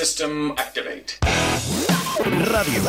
System 0.00 0.52
activate. 0.52 1.18
Radio 2.46 2.82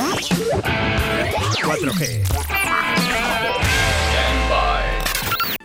4G. 1.61 2.23
Stand 2.23 2.49
by. 4.49 4.81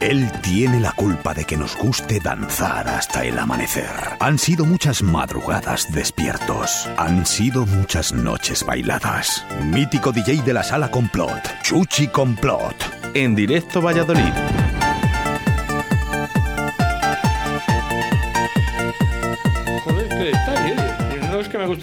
Él 0.00 0.28
tiene 0.42 0.80
la 0.80 0.90
culpa 0.90 1.34
de 1.34 1.44
que 1.44 1.56
nos 1.56 1.76
guste 1.76 2.18
danzar 2.18 2.88
hasta 2.88 3.24
el 3.24 3.38
amanecer. 3.38 3.86
Han 4.18 4.40
sido 4.40 4.64
muchas 4.64 5.02
madrugadas 5.02 5.92
despiertos. 5.92 6.88
Han 6.96 7.24
sido 7.24 7.64
muchas 7.64 8.12
noches 8.12 8.64
bailadas. 8.64 9.46
Mítico 9.66 10.10
DJ 10.10 10.42
de 10.42 10.52
la 10.52 10.64
sala 10.64 10.90
Complot, 10.90 11.62
Chuchi 11.62 12.08
Complot. 12.08 12.74
En 13.14 13.36
directo 13.36 13.80
Valladolid. 13.80 14.32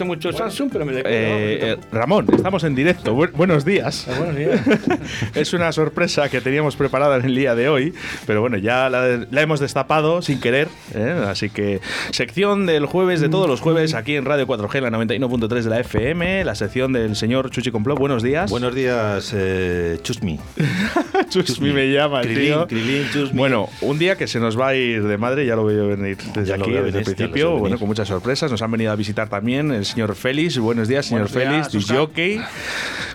Mucho 0.02 0.34
Samsung, 0.34 0.70
pero 0.72 0.86
me 0.86 0.92
le 0.94 1.00
Eh, 1.02 1.04
eh, 1.06 1.78
Ramón, 1.92 2.26
estamos 2.34 2.64
en 2.64 2.74
directo. 2.76 3.16
Bu- 3.16 3.32
buenos 3.32 3.64
días. 3.64 4.08
Buenos 4.18 4.36
días. 4.36 4.60
es 5.36 5.54
una 5.54 5.72
sorpresa 5.72 6.30
que 6.30 6.42
teníamos 6.42 6.76
preparada 6.76 7.16
en 7.18 7.26
el 7.26 7.36
día 7.36 7.54
de 7.56 7.70
hoy, 7.70 7.94
pero 8.26 8.42
bueno, 8.42 8.58
ya 8.58 8.90
la, 8.90 9.26
la 9.30 9.42
hemos 9.42 9.60
destapado 9.60 10.22
sin 10.22 10.40
querer. 10.42 10.68
¿eh? 10.96 11.24
Así 11.28 11.50
que 11.52 11.80
sección 12.12 12.66
del 12.66 12.86
jueves, 12.88 13.22
de 13.22 13.30
todos 13.30 13.48
los 13.48 13.62
jueves, 13.62 13.94
aquí 13.94 14.16
en 14.16 14.26
Radio 14.26 14.48
4G, 14.48 14.82
la 14.82 14.90
91.3 14.90 15.62
de 15.62 15.70
la 15.70 15.80
FM, 15.80 16.44
la 16.44 16.56
sección 16.56 16.92
del 16.92 17.16
señor 17.16 17.50
Chuchi 17.52 17.72
Complot. 17.72 17.98
Buenos 18.00 18.24
días. 18.24 18.50
Buenos 18.50 18.74
días, 18.76 19.32
eh, 19.36 20.00
Chusmi. 20.04 20.40
Chusmi 21.30 21.72
me 21.72 21.92
llama, 21.92 22.22
Krilin, 22.22 22.42
tío. 22.44 22.68
Krilin, 22.68 23.08
Chusmi. 23.12 23.38
Bueno, 23.38 23.70
un 23.82 24.00
día 24.00 24.16
que 24.18 24.28
se 24.28 24.40
nos 24.40 24.60
va 24.60 24.70
a 24.70 24.76
ir 24.76 25.04
de 25.04 25.18
madre, 25.18 25.46
ya 25.46 25.56
lo 25.56 25.66
veo 25.66 25.88
venir 25.88 26.18
desde 26.34 26.50
Ya 26.50 26.56
aquí, 26.56 26.72
desde 26.72 27.00
el 27.00 27.06
principio, 27.06 27.58
bueno, 27.58 27.78
con 27.78 27.88
muchas 27.88 28.08
sorpresas. 28.08 28.52
Nos 28.52 28.62
han 28.62 28.72
venido 28.72 28.92
a 28.92 28.96
visitar 28.96 29.30
también 29.30 29.83
el 29.84 29.88
señor 29.88 30.16
Félix. 30.16 30.58
Buenos 30.58 30.88
días, 30.88 31.06
señor 31.06 31.30
Buenos 31.30 31.52
días, 31.52 31.68
Félix, 31.72 31.92
jockey, 31.92 32.42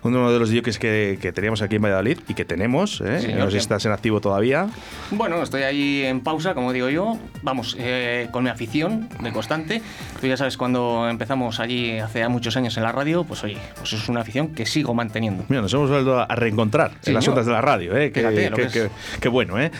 uno 0.02 0.30
de 0.30 0.38
los 0.38 0.50
jockeys 0.52 0.78
que, 0.78 1.18
que 1.20 1.32
teníamos 1.32 1.62
aquí 1.62 1.76
en 1.76 1.82
Valladolid 1.82 2.18
y 2.28 2.34
que 2.34 2.44
tenemos, 2.44 3.00
¿eh? 3.00 3.20
Señor, 3.20 3.38
no 3.38 3.44
sé 3.46 3.52
si 3.52 3.56
estás 3.58 3.84
en 3.86 3.92
activo 3.92 4.20
todavía. 4.20 4.68
Bueno, 5.10 5.42
estoy 5.42 5.62
ahí 5.62 6.02
en 6.04 6.20
pausa, 6.20 6.54
como 6.54 6.72
digo 6.74 6.90
yo. 6.90 7.18
Vamos, 7.42 7.74
eh, 7.78 8.28
con 8.32 8.44
mi 8.44 8.50
afición 8.50 9.08
de 9.22 9.32
constante. 9.32 9.80
Tú 10.20 10.26
ya 10.26 10.36
sabes, 10.36 10.56
cuando 10.58 11.08
empezamos 11.08 11.58
allí 11.58 11.98
hace 11.98 12.18
ya 12.20 12.28
muchos 12.28 12.56
años 12.58 12.76
en 12.76 12.82
la 12.82 12.92
radio, 12.92 13.24
pues 13.24 13.42
oye, 13.44 13.56
pues 13.78 13.94
es 13.94 14.08
una 14.10 14.20
afición 14.20 14.48
que 14.48 14.66
sigo 14.66 14.92
manteniendo. 14.94 15.44
Mira, 15.48 15.62
nos 15.62 15.72
hemos 15.72 15.88
vuelto 15.88 16.18
a 16.20 16.26
reencontrar 16.34 16.92
en 17.06 17.14
las 17.14 17.26
ondas 17.26 17.46
de 17.46 17.52
la 17.52 17.62
radio, 17.62 17.96
¿eh? 17.96 18.12
Qué, 18.12 18.20
Fíjate 18.20 18.50
qué- 18.50 18.68
qué- 18.68 18.90
qué 19.20 19.28
bueno, 19.28 19.58
¿eh? 19.58 19.70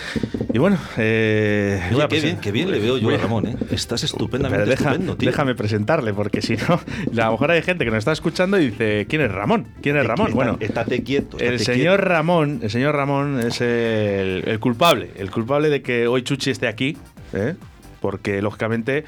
Y 0.54 0.58
bueno, 0.58 0.78
eh, 0.96 1.82
Oye, 1.94 2.08
qué 2.08 2.20
bien, 2.20 2.38
qué 2.38 2.50
bien 2.52 2.70
le 2.70 2.78
veo 2.78 2.96
yo 2.96 3.10
a 3.14 3.18
Ramón, 3.18 3.46
¿eh? 3.46 3.56
Estás 3.70 4.02
estupendamente 4.04 4.64
Pero 4.64 4.70
deja- 4.70 4.90
estupendo, 4.92 5.16
tío. 5.16 5.28
déjame 5.30 5.54
presentarle, 5.54 6.14
porque 6.14 6.40
si 6.40 6.56
no, 6.56 6.77
a 7.22 7.26
lo 7.26 7.32
mejor 7.32 7.50
hay 7.50 7.62
gente 7.62 7.84
que 7.84 7.90
nos 7.90 7.98
está 7.98 8.12
escuchando 8.12 8.58
y 8.60 8.70
dice, 8.70 9.06
¿quién 9.08 9.22
es 9.22 9.30
Ramón? 9.32 9.66
¿Quién 9.82 9.96
es 9.96 10.06
Ramón? 10.06 10.26
Está- 10.28 10.36
Bueno, 10.36 10.56
estate 10.60 11.02
quieto. 11.02 11.38
el 11.38 11.58
señor 11.60 11.98
quieto. 11.98 12.08
Ramón, 12.08 12.60
el 12.62 12.70
señor 12.70 12.94
Ramón 12.94 13.40
es 13.40 13.60
el, 13.60 14.44
el 14.46 14.58
culpable, 14.60 15.10
el 15.16 15.30
culpable 15.30 15.68
de 15.68 15.82
que 15.82 16.06
hoy 16.06 16.22
Chuchi 16.22 16.50
esté 16.50 16.68
aquí, 16.68 16.96
¿eh? 17.32 17.54
Porque 18.00 18.40
lógicamente 18.42 19.04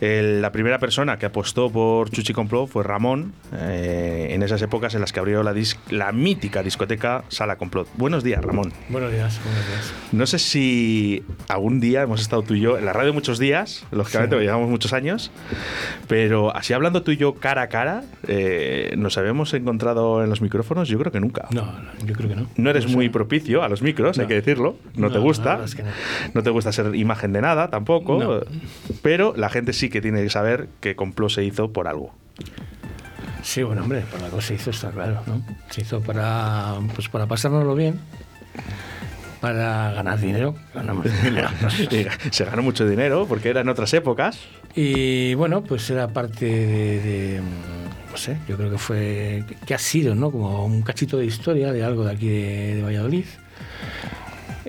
el- 0.00 0.40
la 0.42 0.52
primera 0.52 0.78
persona 0.78 1.18
que 1.18 1.26
apostó 1.26 1.70
por 1.70 2.10
Chuchi 2.10 2.32
Complot 2.32 2.68
fue 2.68 2.82
Ramón 2.84 3.32
eh, 3.54 4.28
en 4.30 4.42
esas 4.42 4.60
épocas 4.62 4.94
en 4.94 5.00
las 5.00 5.12
que 5.12 5.20
abrió 5.20 5.42
la, 5.42 5.54
la 5.90 6.12
mítica 6.12 6.62
discoteca 6.62 7.24
Sala 7.28 7.56
Complot. 7.56 7.88
Buenos 7.96 8.24
días, 8.24 8.44
Ramón. 8.44 8.72
Buenos 8.88 9.10
días, 9.12 9.40
buenos 9.44 9.66
días. 9.66 9.94
No 10.12 10.26
sé 10.26 10.38
si 10.38 11.22
algún 11.48 11.80
día 11.80 12.02
hemos 12.02 12.20
estado 12.20 12.42
tú 12.42 12.54
y 12.54 12.60
yo 12.60 12.78
en 12.78 12.84
la 12.84 12.92
radio 12.92 13.12
muchos 13.12 13.38
días, 13.38 13.84
lógicamente, 13.90 14.34
porque 14.36 14.44
llevamos 14.46 14.68
muchos 14.68 14.92
años, 14.92 15.30
pero 16.08 16.54
así 16.54 16.72
hablando 16.72 17.02
tú 17.02 17.10
y 17.12 17.16
yo 17.16 17.34
cara 17.34 17.62
a 17.62 17.68
cara, 17.68 18.02
eh, 18.26 18.94
¿nos 18.96 19.18
habíamos 19.18 19.52
encontrado 19.54 20.22
en 20.22 20.30
los 20.30 20.40
micrófonos? 20.42 20.88
Yo 20.88 20.98
creo 20.98 21.12
que 21.12 21.20
nunca. 21.20 21.46
No, 21.50 21.62
no, 21.62 22.06
yo 22.06 22.14
creo 22.14 22.28
que 22.28 22.36
no. 22.36 22.46
No 22.56 22.70
eres 22.70 22.86
muy 22.88 23.08
propicio 23.08 23.62
a 23.62 23.68
los 23.68 23.82
micros, 23.82 24.18
hay 24.18 24.26
que 24.26 24.34
decirlo. 24.34 24.76
No, 24.94 25.08
No, 25.08 25.12
te 25.12 25.18
gusta. 25.18 25.60
es 25.64 25.74
que. 25.74 25.82
No 26.34 26.42
te 26.42 26.50
gusta 26.50 26.72
ser 26.72 26.94
imagen 26.94 27.32
de 27.32 27.40
nada 27.40 27.68
tampoco. 27.68 28.17
No. 28.18 28.40
Pero 29.02 29.34
la 29.36 29.48
gente 29.48 29.72
sí 29.72 29.88
que 29.88 30.00
tiene 30.00 30.22
que 30.22 30.30
saber 30.30 30.68
que 30.80 30.96
Complot 30.96 31.30
se 31.30 31.44
hizo 31.44 31.72
por 31.72 31.88
algo. 31.88 32.14
Sí, 33.42 33.62
bueno, 33.62 33.82
hombre, 33.82 34.02
por 34.10 34.20
cosa 34.30 34.48
se 34.48 34.54
hizo, 34.54 34.70
está 34.70 34.90
claro, 34.90 35.22
¿no? 35.26 35.42
Se 35.70 35.82
hizo 35.82 36.00
para, 36.00 36.74
pues 36.94 37.08
para 37.08 37.26
pasárnoslo 37.26 37.74
bien, 37.74 37.98
para 39.40 39.92
ganar 39.92 40.20
dinero. 40.20 40.54
Ganamos 40.74 41.06
dinero. 41.22 41.48
Se 42.30 42.44
ganó 42.44 42.62
mucho 42.62 42.86
dinero 42.86 43.26
porque 43.28 43.48
eran 43.48 43.68
otras 43.68 43.94
épocas. 43.94 44.40
Y 44.74 45.34
bueno, 45.34 45.62
pues 45.62 45.88
era 45.90 46.08
parte 46.08 46.44
de, 46.44 47.00
de, 47.00 47.40
no 48.10 48.16
sé, 48.16 48.38
yo 48.48 48.56
creo 48.56 48.70
que 48.70 48.78
fue, 48.78 49.44
que 49.66 49.74
ha 49.74 49.78
sido, 49.78 50.14
¿no? 50.14 50.30
Como 50.30 50.64
un 50.64 50.82
cachito 50.82 51.16
de 51.16 51.26
historia 51.26 51.72
de 51.72 51.84
algo 51.84 52.04
de 52.04 52.12
aquí 52.12 52.28
de, 52.28 52.74
de 52.76 52.82
Valladolid. 52.82 53.24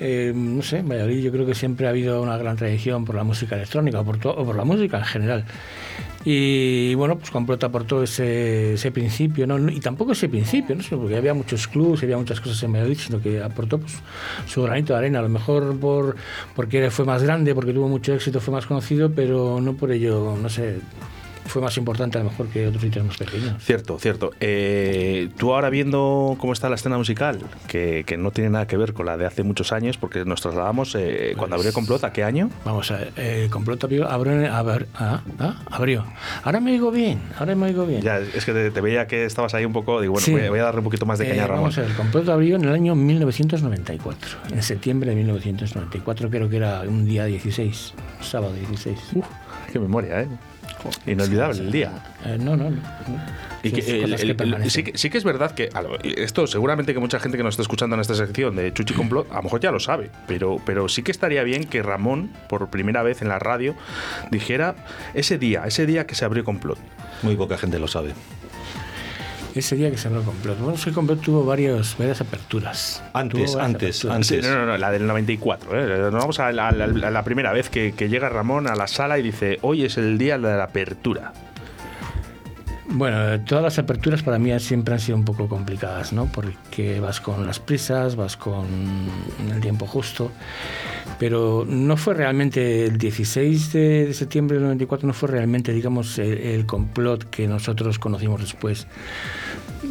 Eh, 0.01 0.31
no 0.33 0.61
sé, 0.61 0.77
en 0.77 0.87
Valladolid 0.87 1.21
yo 1.21 1.29
creo 1.29 1.45
que 1.45 1.53
siempre 1.53 1.85
ha 1.85 1.89
habido 1.89 2.21
una 2.21 2.37
gran 2.37 2.55
tradición 2.55 3.03
por 3.03 3.15
la 3.15 3.25
música 3.25 3.57
electrónica 3.57 3.99
o 3.99 4.05
por, 4.05 4.15
o 4.25 4.45
por 4.45 4.55
la 4.55 4.63
música 4.63 4.97
en 4.97 5.03
general. 5.03 5.45
Y 6.23 6.95
bueno, 6.95 7.17
pues 7.17 7.31
Complot 7.31 7.61
aportó 7.65 8.01
ese, 8.01 8.75
ese 8.75 8.91
principio, 8.91 9.45
¿no? 9.45 9.69
y 9.69 9.81
tampoco 9.81 10.13
ese 10.13 10.29
principio, 10.29 10.73
¿no? 10.73 10.83
Sino 10.83 11.01
porque 11.01 11.17
había 11.17 11.33
muchos 11.33 11.67
clubs, 11.67 12.01
había 12.03 12.17
muchas 12.17 12.39
cosas 12.39 12.63
en 12.63 12.71
Valladolid, 12.71 12.97
sino 12.97 13.21
que 13.21 13.43
aportó 13.43 13.77
pues, 13.77 13.93
su 14.47 14.63
granito 14.63 14.93
de 14.93 14.99
arena, 14.99 15.19
a 15.19 15.23
lo 15.23 15.29
mejor 15.29 15.77
por, 15.77 16.15
porque 16.55 16.89
fue 16.91 17.03
más 17.03 17.21
grande, 17.21 17.53
porque 17.53 17.73
tuvo 17.73 17.89
mucho 17.89 18.13
éxito, 18.13 18.39
fue 18.39 18.53
más 18.53 18.65
conocido, 18.65 19.11
pero 19.11 19.59
no 19.59 19.73
por 19.73 19.91
ello, 19.91 20.37
no 20.41 20.47
sé, 20.47 20.79
fue 21.49 21.61
más 21.61 21.75
importante 21.77 22.17
a 22.17 22.23
lo 22.23 22.29
mejor 22.29 22.47
que 22.47 22.67
otros 22.67 22.81
sitios 22.81 23.05
más 23.05 23.17
pequeños. 23.17 23.61
Cierto, 23.63 23.99
cierto. 23.99 24.31
Eh, 24.39 25.29
tú 25.37 25.53
ahora 25.53 25.69
viendo 25.69 26.35
cómo 26.39 26.53
está 26.53 26.69
la 26.69 26.75
escena 26.75 26.97
musical, 26.97 27.39
que, 27.67 28.03
que 28.05 28.17
no 28.17 28.31
tiene 28.31 28.49
nada 28.51 28.67
que 28.67 28.77
ver 28.77 28.93
con 28.93 29.05
la 29.05 29.17
de 29.17 29.25
hace 29.25 29.43
muchos 29.43 29.71
años, 29.73 29.97
porque 29.97 30.23
nos 30.25 30.41
trasladamos 30.41 30.95
eh, 30.95 31.33
cuando 31.37 31.55
abrió 31.57 31.73
Complot, 31.73 32.03
¿a 32.05 32.13
qué 32.13 32.23
año? 32.23 32.49
Vamos 32.63 32.89
a 32.91 32.97
ver, 32.97 33.13
eh, 33.17 33.47
Complot 33.51 33.83
abrió, 33.83 34.07
abrió, 34.09 34.33
abr- 34.33 34.85
ah, 34.95 35.21
ah, 35.39 35.55
abrió. 35.71 36.05
Ahora 36.43 36.59
me 36.59 36.71
oigo 36.71 36.91
bien, 36.91 37.19
ahora 37.37 37.55
me 37.55 37.65
oigo 37.67 37.85
bien. 37.85 38.01
Ya, 38.01 38.19
es 38.19 38.45
que 38.45 38.53
te, 38.53 38.71
te 38.71 38.81
veía 38.81 39.07
que 39.07 39.25
estabas 39.25 39.53
ahí 39.53 39.65
un 39.65 39.73
poco, 39.73 39.99
digo, 40.01 40.13
bueno, 40.13 40.25
Sí. 40.25 40.31
voy, 40.31 40.41
a- 40.41 40.49
voy 40.49 40.59
a 40.59 40.63
darle 40.63 40.79
un 40.79 40.85
poquito 40.85 41.05
más 41.05 41.19
de 41.19 41.27
caña 41.27 41.41
Eh, 41.41 41.43
a 41.43 41.47
Ramón. 41.47 41.63
Vamos 41.63 41.77
a 41.77 41.81
ver, 41.81 41.93
Complot 41.93 42.29
abrió 42.29 42.55
en 42.55 42.63
el 42.65 42.73
año 42.73 42.95
1994, 42.95 44.29
en 44.53 44.61
septiembre 44.63 45.09
de 45.09 45.15
1994, 45.17 46.29
creo 46.29 46.49
que 46.49 46.57
era 46.57 46.81
un 46.81 47.05
día 47.05 47.25
16, 47.25 47.93
sábado 48.21 48.53
16. 48.53 48.97
Uf, 49.15 49.25
qué 49.71 49.79
memoria, 49.79 50.21
¿eh? 50.21 50.27
Inolvidable 51.05 51.59
el 51.61 51.71
día. 51.71 51.91
Eh, 52.25 52.37
no, 52.39 52.55
no, 52.55 52.69
no. 52.69 52.77
Y 53.63 53.71
que 53.71 53.79
el- 53.81 54.01
cosas 54.03 54.19
el- 54.21 54.25
que 54.27 54.31
el- 54.31 54.35
permanecen. 54.37 54.69
sí, 54.71 54.83
que, 54.91 54.97
sí 54.97 55.09
que 55.09 55.17
es 55.17 55.23
verdad 55.23 55.51
que 55.51 55.69
esto 56.03 56.47
seguramente 56.47 56.93
que 56.93 56.99
mucha 56.99 57.19
gente 57.19 57.37
que 57.37 57.43
nos 57.43 57.53
está 57.53 57.61
escuchando 57.63 57.95
en 57.95 57.99
esta 58.01 58.15
sección 58.15 58.55
de 58.55 58.73
Chuchi 58.73 58.93
Complot 58.93 59.31
a 59.31 59.35
lo 59.37 59.43
mejor 59.43 59.59
ya 59.59 59.71
lo 59.71 59.79
sabe, 59.79 60.09
pero, 60.27 60.57
pero 60.65 60.87
sí 60.87 61.03
que 61.03 61.11
estaría 61.11 61.43
bien 61.43 61.65
que 61.65 61.83
Ramón, 61.83 62.31
por 62.47 62.69
primera 62.69 63.03
vez 63.03 63.21
en 63.21 63.27
la 63.27 63.39
radio, 63.39 63.75
dijera 64.31 64.75
ese 65.13 65.37
día, 65.37 65.63
ese 65.65 65.85
día 65.85 66.07
que 66.07 66.15
se 66.15 66.23
abrió 66.25 66.43
Complot. 66.45 66.77
Muy 67.21 67.35
poca 67.35 67.57
gente 67.57 67.79
lo 67.79 67.87
sabe. 67.87 68.13
Ese 69.55 69.75
día 69.75 69.89
que 69.89 69.97
se 69.97 70.07
abrió 70.07 70.23
Complot. 70.23 70.59
Bueno, 70.59 70.77
sí, 70.77 70.91
Complot 70.91 71.21
tuvo 71.21 71.43
varios, 71.43 71.95
varias 71.97 72.21
aperturas. 72.21 73.03
Antes, 73.13 73.39
varias 73.55 73.55
antes, 73.57 73.89
aperturas. 74.05 74.15
antes. 74.15 74.27
Sí, 74.45 74.51
no, 74.51 74.57
no, 74.59 74.65
no, 74.67 74.77
la 74.77 74.91
del 74.91 75.07
94. 75.07 75.69
¿eh? 75.97 75.99
Nos 76.11 76.13
vamos 76.13 76.39
a 76.39 76.51
la, 76.51 76.67
a 76.69 76.71
la- 76.71 77.07
a 77.07 77.11
la 77.11 77.23
primera 77.23 77.51
vez 77.51 77.69
que, 77.69 77.93
que 77.93 78.09
llega 78.09 78.29
Ramón 78.29 78.67
a 78.67 78.75
la 78.75 78.87
sala 78.87 79.17
y 79.17 79.23
dice, 79.23 79.57
hoy 79.61 79.85
es 79.85 79.97
el 79.97 80.17
día 80.17 80.37
de 80.37 80.55
la 80.57 80.63
apertura. 80.63 81.33
Bueno, 82.91 83.39
todas 83.41 83.63
las 83.63 83.77
aperturas 83.77 84.23
para 84.23 84.39
mí 84.39 84.57
siempre 84.59 84.95
han 84.95 84.99
sido 84.99 85.15
un 85.15 85.23
poco 85.23 85.47
complicadas, 85.47 86.11
¿no? 86.11 86.25
Porque 86.25 86.99
vas 86.99 87.21
con 87.21 87.45
las 87.45 87.59
prisas, 87.59 88.15
vas 88.15 88.35
con 88.35 88.65
el 89.53 89.61
tiempo 89.61 89.85
justo, 89.85 90.31
pero 91.19 91.65
no 91.69 91.97
fue 91.97 92.15
realmente 92.15 92.85
el 92.85 92.97
16 92.97 93.73
de, 93.73 94.13
septiembre 94.13 94.55
del 94.55 94.63
94, 94.63 95.05
no 95.05 95.13
fue 95.13 95.29
realmente, 95.29 95.71
digamos, 95.71 96.17
el, 96.17 96.65
complot 96.65 97.29
que 97.29 97.47
nosotros 97.47 97.99
conocimos 97.99 98.41
después. 98.41 98.87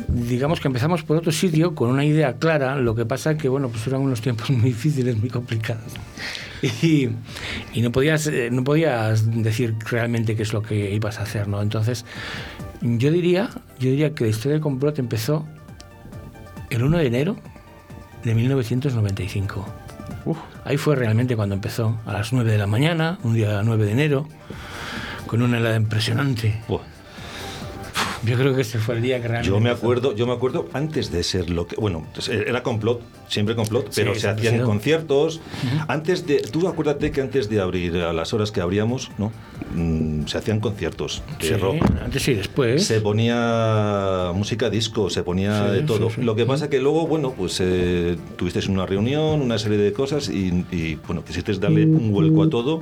Digamos 0.09 0.59
que 0.59 0.67
empezamos 0.67 1.05
por 1.05 1.19
otro 1.19 1.31
sitio 1.31 1.77
con 1.77 1.91
una 1.91 2.05
idea 2.05 2.35
clara, 2.35 2.77
lo 2.77 2.97
que 2.97 3.07
pasa 3.07 3.39
que, 3.39 3.49
bueno, 3.49 3.69
pues 3.69 3.87
eran 3.87 4.01
unos 4.01 4.21
tiempos 4.21 4.51
muy 4.51 4.71
difíciles, 4.71 5.17
muy 5.17 5.31
complicados. 5.31 5.93
Y, 6.63 7.09
y 7.73 7.83
no, 7.83 7.93
podías, 7.93 8.27
eh, 8.27 8.51
no 8.51 8.65
podías 8.65 9.43
decir 9.43 9.75
realmente 9.91 10.35
qué 10.35 10.43
es 10.43 10.53
lo 10.53 10.63
que 10.63 10.93
ibas 10.93 11.19
a 11.19 11.23
hacer, 11.23 11.47
¿no? 11.49 11.63
Entonces, 11.63 12.05
yo 12.83 13.11
diría, 13.11 13.51
yo 13.79 13.91
diría 13.91 14.15
que 14.15 14.25
la 14.25 14.31
historia 14.31 14.55
del 14.55 14.63
complot 14.63 14.99
empezó 14.99 15.47
el 16.71 16.83
1 16.83 16.99
de 16.99 17.07
enero 17.07 17.37
de 18.25 18.35
1995. 18.35 19.67
Ahí 20.65 20.77
fue 20.77 20.97
realmente 20.97 21.37
cuando 21.37 21.55
empezó, 21.55 21.99
a 22.05 22.13
las 22.13 22.33
9 22.33 22.51
de 22.51 22.59
la 22.59 22.67
mañana, 22.67 23.19
un 23.23 23.35
día 23.35 23.63
9 23.63 23.87
de 23.87 23.93
enero, 23.93 24.29
con 25.27 25.43
una 25.43 25.59
helada 25.59 25.77
impresionante. 25.77 26.61
Yo 28.25 28.37
creo 28.37 28.55
que 28.55 28.63
ese 28.63 28.79
fue 28.79 28.97
el 28.97 29.03
día 29.03 29.21
que 29.23 29.29
realmente. 29.29 29.49
Yo 29.55 29.61
me 29.61 29.71
acuerdo, 29.71 30.15
yo 30.15 30.27
me 30.27 30.33
acuerdo 30.33 30.69
antes 30.73 31.13
de 31.13 31.23
ser 31.23 31.51
lo 31.51 31.67
que, 31.67 31.77
bueno, 31.77 32.07
pues, 32.15 32.29
eh, 32.29 32.45
era 32.47 32.63
complot, 32.63 33.01
siempre 33.29 33.55
complot, 33.55 33.91
pero 33.95 34.15
se 34.15 34.29
hacían 34.29 34.61
conciertos. 34.63 35.41
Antes 35.87 36.27
de, 36.27 36.39
tú 36.39 36.67
acuérdate 36.69 37.11
que 37.11 37.21
antes 37.21 37.49
de 37.49 37.61
abrir 37.61 37.97
a 37.99 38.13
las 38.13 38.33
horas 38.35 38.51
que 38.51 38.61
abríamos, 38.61 39.11
¿no? 39.19 39.33
Mm, 39.75 40.27
se 40.27 40.39
hacían 40.39 40.61
conciertos 40.61 41.23
de 41.41 41.47
Sí, 41.49 41.55
rock. 41.55 41.77
antes 42.03 42.27
y 42.29 42.35
después. 42.35 42.85
Se 42.85 43.01
ponía 43.01 44.33
música 44.35 44.69
disco, 44.71 45.11
se 45.11 45.23
ponía 45.23 45.69
Sí, 45.69 45.75
de 45.77 45.83
todo. 45.83 46.09
Lo 46.19 46.35
que 46.35 46.45
pasa 46.47 46.69
que 46.69 46.81
luego, 46.81 47.07
bueno, 47.07 47.35
pues 47.37 47.59
eh, 47.61 48.17
tuvisteis 48.37 48.69
una 48.69 48.87
reunión, 48.87 49.41
una 49.43 49.59
serie 49.59 49.79
de 49.79 49.93
cosas 49.93 50.29
y, 50.29 50.65
y, 50.73 50.99
bueno, 51.07 51.25
quisisteis 51.25 51.61
darle 51.61 51.85
un 51.85 52.13
vuelco 52.13 52.43
a 52.43 52.51
todo. 52.51 52.81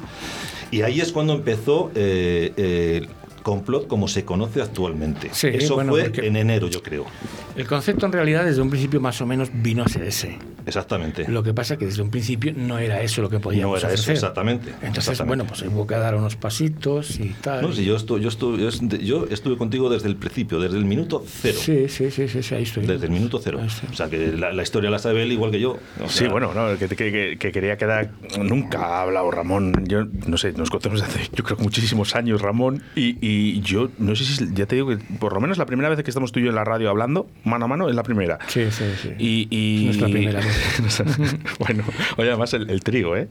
Y 0.71 0.83
ahí 0.83 1.01
es 1.01 1.13
cuando 1.13 1.33
empezó 1.33 1.91
eh, 1.95 2.53
eh, 2.57 3.07
complot 3.47 3.87
como 3.87 4.09
se 4.09 4.25
conoce 4.25 4.61
actualmente. 4.61 5.29
Sí, 5.33 5.47
Eso 5.53 5.77
bueno, 5.77 5.93
fue 5.93 6.11
en 6.17 6.35
enero, 6.35 6.67
yo 6.67 6.83
creo. 6.83 7.07
El 7.55 7.65
concepto 7.69 8.05
en 8.05 8.11
realidad 8.13 8.45
desde 8.45 8.61
un 8.61 8.71
principio 8.71 9.01
más 9.01 9.21
o 9.21 9.27
menos 9.27 9.51
vino 9.55 9.85
a 9.85 9.89
ser 9.89 10.03
ese. 10.03 10.37
Exactamente. 10.67 11.29
Lo 11.29 11.45
que 11.45 11.55
pasa 11.55 11.75
es 11.75 11.79
que 11.79 11.87
desde 11.87 12.03
un 12.03 12.11
principio 12.11 12.53
no 12.57 12.79
era 12.81 13.01
eso 13.01 13.23
lo 13.23 13.31
que 13.31 13.39
podíamos 13.39 13.81
No 13.81 13.87
era 13.89 13.95
eso, 13.95 14.11
exactamente, 14.11 14.71
Entonces, 14.71 15.09
exactamente. 15.13 15.27
bueno, 15.27 15.45
pues 15.47 15.63
hubo 15.63 15.87
que 15.87 15.95
dar 15.95 16.17
unos 16.17 16.35
pasitos 16.35 17.21
y 17.21 17.29
tal. 17.41 17.63
No, 17.63 17.73
si 17.73 17.85
yo, 17.85 17.97
estu- 17.97 18.19
yo, 18.19 18.29
estu- 18.31 18.57
yo 18.59 18.69
est- 18.69 18.99
yo 19.01 19.27
estuve 19.31 19.57
contigo 19.57 19.89
desde 19.89 20.09
el 20.09 20.17
principio, 20.17 20.59
desde 20.59 20.77
el 20.77 20.85
minuto 20.85 21.23
cero. 21.25 21.57
Sí, 21.63 21.89
sí, 21.89 22.11
sí, 22.11 22.27
sí, 22.27 22.43
sí, 22.43 22.55
ahí 22.57 22.65
estoy. 22.65 22.85
Desde 22.85 23.07
el 23.07 23.13
minuto 23.13 23.39
cero. 23.41 23.61
O 23.91 23.95
sea, 23.95 24.11
que 24.11 24.33
la, 24.33 24.53
la 24.53 24.63
historia 24.65 24.91
la 24.91 24.99
sabe 24.99 25.23
él 25.23 25.31
igual 25.31 25.53
que 25.53 25.61
yo. 25.61 25.79
O 26.05 26.09
Sí, 26.09 26.27
bueno, 26.27 26.53
no, 26.53 26.77
que, 26.77 26.89
que- 26.89 26.97
que- 26.97 27.37
que 27.39 27.53
quería 27.53 27.77
quedar. 27.77 28.11
Nunca 28.43 28.81
ha 28.87 29.03
hablado 29.03 29.31
Ramón. 29.31 29.85
Yo 29.87 30.05
no 30.27 30.37
sé, 30.37 30.53
nos 30.53 30.69
conocemos 30.71 31.01
desde 31.01 31.13
hace, 31.21 31.31
yo 31.33 31.45
creo 31.45 31.57
que 31.59 31.63
muchísimos 31.63 32.17
años, 32.17 32.41
Ramón. 32.43 32.83
Y, 32.97 33.17
y 33.25 33.36
yo 33.63 33.89
no 33.99 34.15
sé 34.17 34.25
si, 34.25 34.47
ya 34.55 34.67
te 34.67 34.75
digo 34.77 34.89
que 34.89 34.97
por 35.19 35.33
lo 35.33 35.41
menos 35.41 35.59
la 35.59 35.67
primera 35.67 35.89
vez 35.89 36.03
que 36.03 36.11
estamos 36.11 36.33
tú 36.33 36.41
y 36.41 36.45
yo 36.45 36.49
en 36.51 36.55
la 36.55 36.65
radio 36.65 36.91
hablando, 36.91 37.29
mano 37.45 37.65
a 37.65 37.69
mano, 37.69 37.89
es 37.89 37.95
la 37.95 38.03
primera. 38.03 38.39
Sí, 38.49 38.71
sí, 38.71 38.85
sí. 39.01 39.11
Y, 39.19 39.49
y- 39.51 39.77
Es 39.89 39.97
nuestra 39.99 40.09
primera 40.09 40.41
vez. 40.41 41.03
bueno, 41.59 41.85
oye, 42.17 42.29
además 42.29 42.53
el, 42.55 42.69
el 42.71 42.81
trigo, 42.83 43.17
¿eh? 43.17 43.29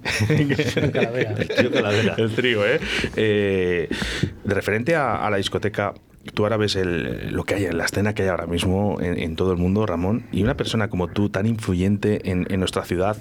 Calavera. 0.93 1.31
El 1.37 1.47
trío 1.47 1.71
Calavera. 1.71 2.15
el 2.17 2.31
trigo, 2.35 2.65
¿eh? 2.65 2.79
Eh, 3.15 3.89
De 4.43 4.53
referente 4.53 4.95
a, 4.95 5.25
a 5.25 5.29
la 5.29 5.37
discoteca, 5.37 5.93
tú 6.33 6.43
ahora 6.43 6.57
ves 6.57 6.75
el- 6.75 7.31
lo 7.31 7.43
que 7.43 7.55
hay 7.55 7.65
en 7.65 7.77
la 7.77 7.85
escena 7.85 8.13
que 8.13 8.23
hay 8.23 8.29
ahora 8.29 8.47
mismo 8.47 8.97
en, 9.01 9.17
en 9.19 9.35
todo 9.35 9.51
el 9.51 9.57
mundo, 9.57 9.85
Ramón, 9.85 10.25
y 10.31 10.43
una 10.43 10.55
persona 10.57 10.87
como 10.89 11.07
tú, 11.07 11.29
tan 11.29 11.45
influyente 11.45 12.29
en, 12.31 12.47
en 12.49 12.59
nuestra 12.59 12.83
ciudad, 12.85 13.17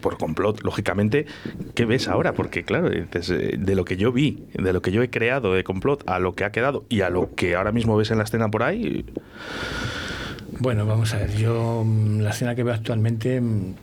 por 0.00 0.18
complot, 0.18 0.62
lógicamente, 0.62 1.26
¿qué 1.74 1.84
ves 1.84 2.08
ahora? 2.08 2.32
Porque, 2.32 2.64
claro, 2.64 2.90
eh, 2.90 3.06
de 3.58 3.74
lo 3.74 3.84
que 3.84 3.96
yo 3.96 4.12
vi, 4.12 4.44
de 4.54 4.72
lo 4.72 4.82
que 4.82 4.92
yo 4.92 5.02
he 5.02 5.10
creado 5.10 5.54
de 5.54 5.62
complot, 5.62 6.08
a 6.08 6.18
lo 6.18 6.34
que 6.34 6.44
ha 6.44 6.50
quedado 6.50 6.84
y 6.88 7.02
a 7.02 7.10
lo 7.10 7.34
que 7.34 7.54
ahora 7.54 7.72
mismo 7.72 7.96
ves 7.96 8.10
en 8.10 8.18
la 8.18 8.24
escena 8.24 8.50
por 8.50 8.62
ahí, 8.62 9.04
Bueno, 10.58 10.84
vamos 10.84 11.14
a 11.14 11.18
ver, 11.18 11.36
yo 11.36 11.84
mm, 11.84 12.20
la 12.20 12.30
escena 12.30 12.54
que 12.54 12.64
veo 12.64 12.74
actualmente, 12.74 13.40
mm, 13.40 13.74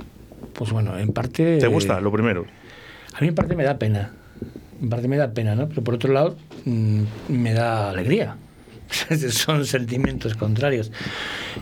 pues 0.53 0.71
bueno, 0.71 0.97
en 0.97 1.09
parte... 1.13 1.57
¿te 1.59 1.67
gusta? 1.67 2.01
Lo 2.01 2.11
primero. 2.11 2.45
A 3.13 3.21
mí 3.21 3.27
en 3.27 3.35
parte 3.35 3.55
me 3.55 3.63
da 3.63 3.77
pena. 3.77 4.11
En 4.81 4.89
parte 4.89 5.07
me 5.07 5.17
da 5.17 5.31
pena, 5.31 5.55
¿no? 5.55 5.67
Pero 5.69 5.83
por 5.83 5.95
otro 5.95 6.13
lado, 6.13 6.35
mm, 6.65 7.01
me 7.29 7.53
da 7.53 7.89
alegría. 7.89 8.37
Son 9.29 9.65
sentimientos 9.65 10.35
contrarios. 10.35 10.91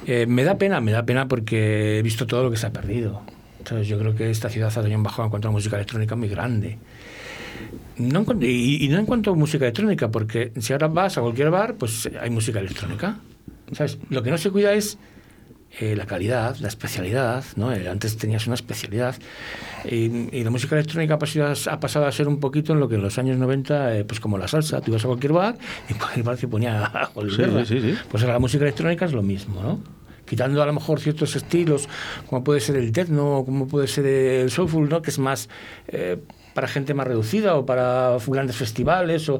Eh, 0.05 0.25
me 0.27 0.43
da 0.43 0.57
pena, 0.57 0.81
me 0.81 0.91
da 0.91 1.05
pena 1.05 1.27
porque 1.27 1.99
he 1.99 2.01
visto 2.01 2.27
todo 2.27 2.43
lo 2.43 2.51
que 2.51 2.57
se 2.57 2.67
ha 2.67 2.71
perdido. 2.71 3.21
¿Sabes? 3.67 3.87
Yo 3.87 3.97
creo 3.99 4.15
que 4.15 4.29
esta 4.29 4.49
ciudad 4.49 4.71
ha 4.75 4.81
tenido 4.81 4.97
un 4.97 5.03
bajón 5.03 5.25
en 5.25 5.29
cuanto 5.31 5.47
a 5.47 5.51
música 5.51 5.75
electrónica 5.75 6.15
muy 6.15 6.27
grande. 6.29 6.77
No 7.97 8.25
y, 8.41 8.85
y 8.85 8.89
no 8.89 8.99
en 8.99 9.05
cuanto 9.05 9.31
a 9.31 9.35
música 9.35 9.65
electrónica, 9.65 10.09
porque 10.11 10.51
si 10.59 10.73
ahora 10.73 10.87
vas 10.87 11.17
a 11.17 11.21
cualquier 11.21 11.49
bar, 11.49 11.75
pues 11.75 12.09
hay 12.21 12.29
música 12.29 12.59
electrónica. 12.59 13.17
¿Sabes? 13.71 13.97
Lo 14.09 14.21
que 14.21 14.29
no 14.31 14.37
se 14.37 14.51
cuida 14.51 14.73
es 14.73 14.97
eh, 15.79 15.95
la 15.95 16.05
calidad, 16.05 16.55
la 16.57 16.67
especialidad, 16.67 17.43
¿no? 17.55 17.71
Eh, 17.73 17.87
Antes 17.89 18.15
tenías 18.17 18.45
una 18.47 18.53
especialidad 18.55 19.15
y, 19.83 20.35
y 20.37 20.43
la 20.43 20.49
música 20.51 20.75
electrónica 20.75 21.15
ha 21.15 21.19
pasado, 21.19 21.47
a- 21.47 21.73
ha 21.73 21.79
pasado 21.79 22.05
a 22.05 22.11
ser 22.11 22.27
un 22.27 22.39
poquito 22.39 22.73
en 22.73 22.79
lo 22.79 22.87
que 22.87 22.95
en 22.95 23.01
los 23.01 23.17
años 23.17 23.37
90, 23.37 23.97
eh, 23.97 24.05
pues 24.05 24.19
como 24.19 24.37
la 24.37 24.47
salsa, 24.47 24.81
tú 24.81 24.91
ibas 24.91 25.03
a 25.03 25.07
cualquier 25.07 25.33
bar 25.33 25.57
y 25.89 25.93
en 25.93 25.97
cualquier 25.97 26.23
bar 26.25 26.37
se 26.37 26.47
ponía 26.47 26.91
sí, 27.31 27.41
sí, 27.65 27.81
sí. 27.81 27.95
Pues 28.11 28.21
ahora 28.23 28.33
la 28.33 28.39
música 28.39 28.63
electrónica 28.63 29.05
es 29.05 29.13
lo 29.13 29.23
mismo, 29.23 29.61
¿no? 29.63 29.79
Quitando 30.25 30.61
a 30.61 30.65
lo 30.65 30.73
mejor 30.73 30.99
ciertos 30.99 31.35
estilos, 31.35 31.87
como 32.29 32.43
puede 32.43 32.59
ser 32.59 32.77
el 32.77 32.91
techno, 32.91 33.43
como 33.45 33.67
puede 33.67 33.87
ser 33.87 34.05
el 34.05 34.51
soulful, 34.51 34.89
¿no? 34.89 35.01
Que 35.01 35.11
es 35.11 35.19
más 35.19 35.49
eh, 35.87 36.17
para 36.55 36.67
gente 36.67 36.93
más 36.93 37.05
reducida 37.05 37.55
o 37.55 37.65
para 37.65 38.17
grandes 38.27 38.55
festivales 38.55 39.29
o 39.29 39.39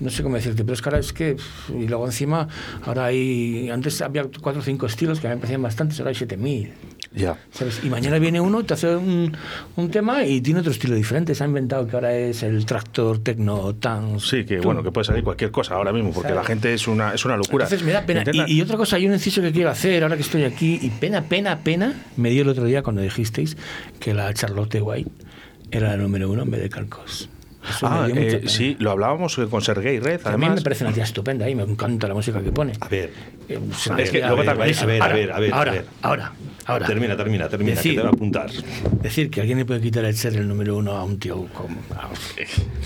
no 0.00 0.10
sé 0.10 0.22
cómo 0.22 0.34
decirte, 0.34 0.64
pero 0.64 0.74
es 0.74 0.82
que 0.82 0.88
ahora 0.88 0.98
es 0.98 1.12
que 1.12 1.36
y 1.68 1.86
luego 1.86 2.06
encima 2.06 2.48
ahora 2.84 3.06
hay 3.06 3.70
antes 3.70 4.02
había 4.02 4.24
cuatro 4.42 4.60
o 4.60 4.64
cinco 4.64 4.86
estilos 4.86 5.20
que 5.20 5.28
a 5.28 5.30
mí 5.30 5.36
me 5.36 5.40
parecían 5.40 5.62
bastantes, 5.62 5.98
ahora 6.00 6.10
hay 6.10 6.16
7000. 6.16 6.72
Ya. 7.16 7.36
¿sabes? 7.50 7.80
Y 7.82 7.88
mañana 7.88 8.18
viene 8.18 8.40
uno, 8.40 8.62
te 8.64 8.74
hace 8.74 8.94
un, 8.94 9.34
un 9.76 9.90
tema 9.90 10.22
y 10.24 10.40
tiene 10.42 10.60
otro 10.60 10.70
estilo 10.70 10.94
diferente. 10.94 11.34
Se 11.34 11.42
ha 11.42 11.46
inventado 11.46 11.86
que 11.86 11.96
ahora 11.96 12.14
es 12.14 12.42
el 12.42 12.64
tractor 12.66 13.18
techno 13.20 13.74
tan. 13.74 14.20
Sí, 14.20 14.44
que 14.44 14.58
bueno, 14.60 14.82
que 14.82 14.92
puede 14.92 15.06
salir 15.06 15.24
cualquier 15.24 15.50
cosa 15.50 15.74
ahora 15.76 15.92
mismo, 15.92 16.12
porque 16.12 16.28
¿Sabes? 16.28 16.42
la 16.42 16.46
gente 16.46 16.74
es 16.74 16.86
una, 16.86 17.14
es 17.14 17.24
una 17.24 17.36
locura. 17.38 17.64
Entonces 17.64 17.84
me 17.86 17.92
da 17.92 18.02
pena. 18.02 18.20
Intenta- 18.22 18.44
Y, 18.48 18.58
y 18.58 18.60
otra 18.60 18.76
cosa, 18.76 18.96
hay 18.96 19.06
un 19.06 19.14
inciso 19.14 19.40
que 19.40 19.50
quiero 19.50 19.70
hacer 19.70 20.02
ahora 20.02 20.16
que 20.16 20.22
estoy 20.22 20.44
aquí, 20.44 20.78
y 20.82 20.90
pena, 20.90 21.22
pena, 21.22 21.58
pena, 21.60 21.94
me 22.18 22.28
dio 22.30 22.42
el 22.42 22.48
otro 22.50 22.64
día 22.64 22.82
cuando 22.82 23.00
dijisteis 23.02 23.56
que 23.98 24.12
la 24.12 24.32
Charlotte 24.34 24.78
White 24.82 25.10
era 25.70 25.88
la 25.88 25.96
número 25.96 26.30
uno 26.30 26.42
en 26.42 26.50
vez 26.50 26.60
de 26.60 26.68
Carcos. 26.68 27.30
Eso 27.68 27.86
Ah, 27.88 28.06
eh, 28.14 28.42
sí, 28.46 28.76
lo 28.78 28.92
hablábamos 28.92 29.34
con 29.50 29.60
Sergei 29.60 29.98
Red, 29.98 30.20
Que 30.20 30.28
a 30.28 30.36
mí 30.36 30.44
además. 30.44 30.60
me 30.60 30.62
parece 30.62 30.84
una 30.84 30.92
tía 30.92 31.02
estupenda 31.02 31.48
y 31.50 31.54
me 31.56 31.64
encanta 31.64 32.06
la 32.06 32.14
música 32.14 32.40
que 32.40 32.52
pone. 32.52 32.74
A 32.78 32.88
ver, 32.88 33.10
Eh, 33.48 33.58
a 33.90 33.94
ver, 33.94 34.04
Es 34.04 34.10
que 34.12 34.22
a 34.22 34.28
luego 34.28 34.42
a 34.48 34.54
ver, 34.54 34.72
a 34.78 34.86
ver, 34.86 35.02
a 35.02 35.06
ver, 35.40 35.52
a 35.52 35.56
ahora, 35.56 35.72
ver. 35.72 35.84
ahora, 36.02 36.32
ahora. 36.66 36.86
Termina, 36.86 37.16
termina, 37.16 37.48
termina, 37.48 37.72
Decir- 37.76 37.92
que 37.92 37.96
te 37.96 38.02
va 38.02 38.08
a 38.08 38.12
apuntar. 38.12 38.50
Decir 39.02 39.30
que 39.30 39.40
alguien 39.40 39.58
le 39.58 39.64
puede 39.64 39.80
quitar 39.80 40.04
el 40.04 40.14
ser 40.16 40.34
el 40.36 40.46
número 40.48 40.76
uno 40.76 40.92
a 40.92 41.04
un 41.04 41.18
tío 41.18 41.46
como... 41.54 41.76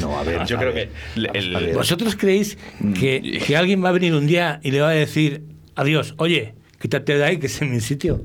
No, 0.01 0.19
a 0.19 0.23
ver. 0.23 0.45
Yo 0.47 0.57
a 0.57 0.61
creo 0.61 0.73
ver, 0.73 0.89
que 1.15 1.39
el- 1.39 1.57
el-. 1.57 1.75
¿Vosotros 1.75 2.17
creéis 2.17 2.57
que, 2.99 3.41
que 3.47 3.57
alguien 3.57 3.85
va 3.85 3.89
a 3.89 3.93
venir 3.93 4.15
un 4.15 4.27
día 4.27 4.61
y 4.63 4.71
le 4.71 4.81
va 4.81 4.89
a 4.91 4.93
decir 4.93 5.43
adiós, 5.77 6.15
oye, 6.19 6.55
quítate 6.81 7.17
de 7.17 7.25
ahí 7.25 7.39
que 7.39 7.47
es 7.47 7.61
en 7.63 7.71
mi 7.71 7.81
sitio? 7.81 8.25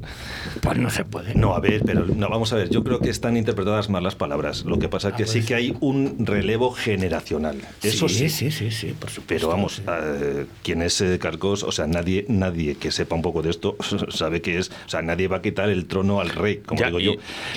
Pues 0.62 0.78
no 0.78 0.90
se 0.90 1.04
puede. 1.06 1.36
No, 1.36 1.54
a 1.56 1.60
ver, 1.60 1.82
pero 1.86 2.06
no, 2.06 2.30
vamos 2.30 2.52
a 2.54 2.56
ver. 2.56 2.70
Yo 2.70 2.84
creo 2.84 3.00
que 3.00 3.10
están 3.10 3.36
interpretadas 3.38 3.90
mal 3.90 4.02
las 4.04 4.16
palabras. 4.16 4.64
Lo 4.66 4.80
que 4.80 4.88
pasa 4.90 5.10
es 5.10 5.16
que 5.16 5.24
Ah, 5.24 5.28
sí 5.28 5.44
que 5.44 5.54
hay 5.56 5.76
un 5.82 6.26
relevo 6.26 6.72
generacional. 6.72 7.58
Eso 7.84 8.08
sí. 8.10 8.30
sí, 8.30 8.50
sí, 8.52 8.72
sí, 8.72 8.96
por 9.00 9.10
supuesto. 9.10 9.26
Pero 9.28 9.48
vamos, 9.50 9.76
sí. 9.76 9.82
eh, 9.88 10.46
quien 10.64 10.82
es 10.82 11.00
eh, 11.02 11.20
Carcos, 11.20 11.64
o 11.64 11.72
sea, 11.72 11.86
nadie, 11.88 12.26
nadie 12.30 12.76
que 12.76 12.92
sepa 12.92 13.16
un 13.16 13.22
poco 13.22 13.42
de 13.42 13.50
esto 13.50 13.76
sabe 14.10 14.42
que 14.42 14.58
es, 14.58 14.72
o 14.86 14.90
sea, 14.90 15.02
nadie 15.02 15.28
va 15.28 15.38
a 15.38 15.42
quitar 15.42 15.70
el 15.70 15.86
trono 15.86 16.22
al 16.22 16.30
rey, 16.30 16.58
como 16.66 16.80
Ya, 16.80 16.88
digo 16.88 17.00
y- 17.00 17.04
yo. 17.06 17.12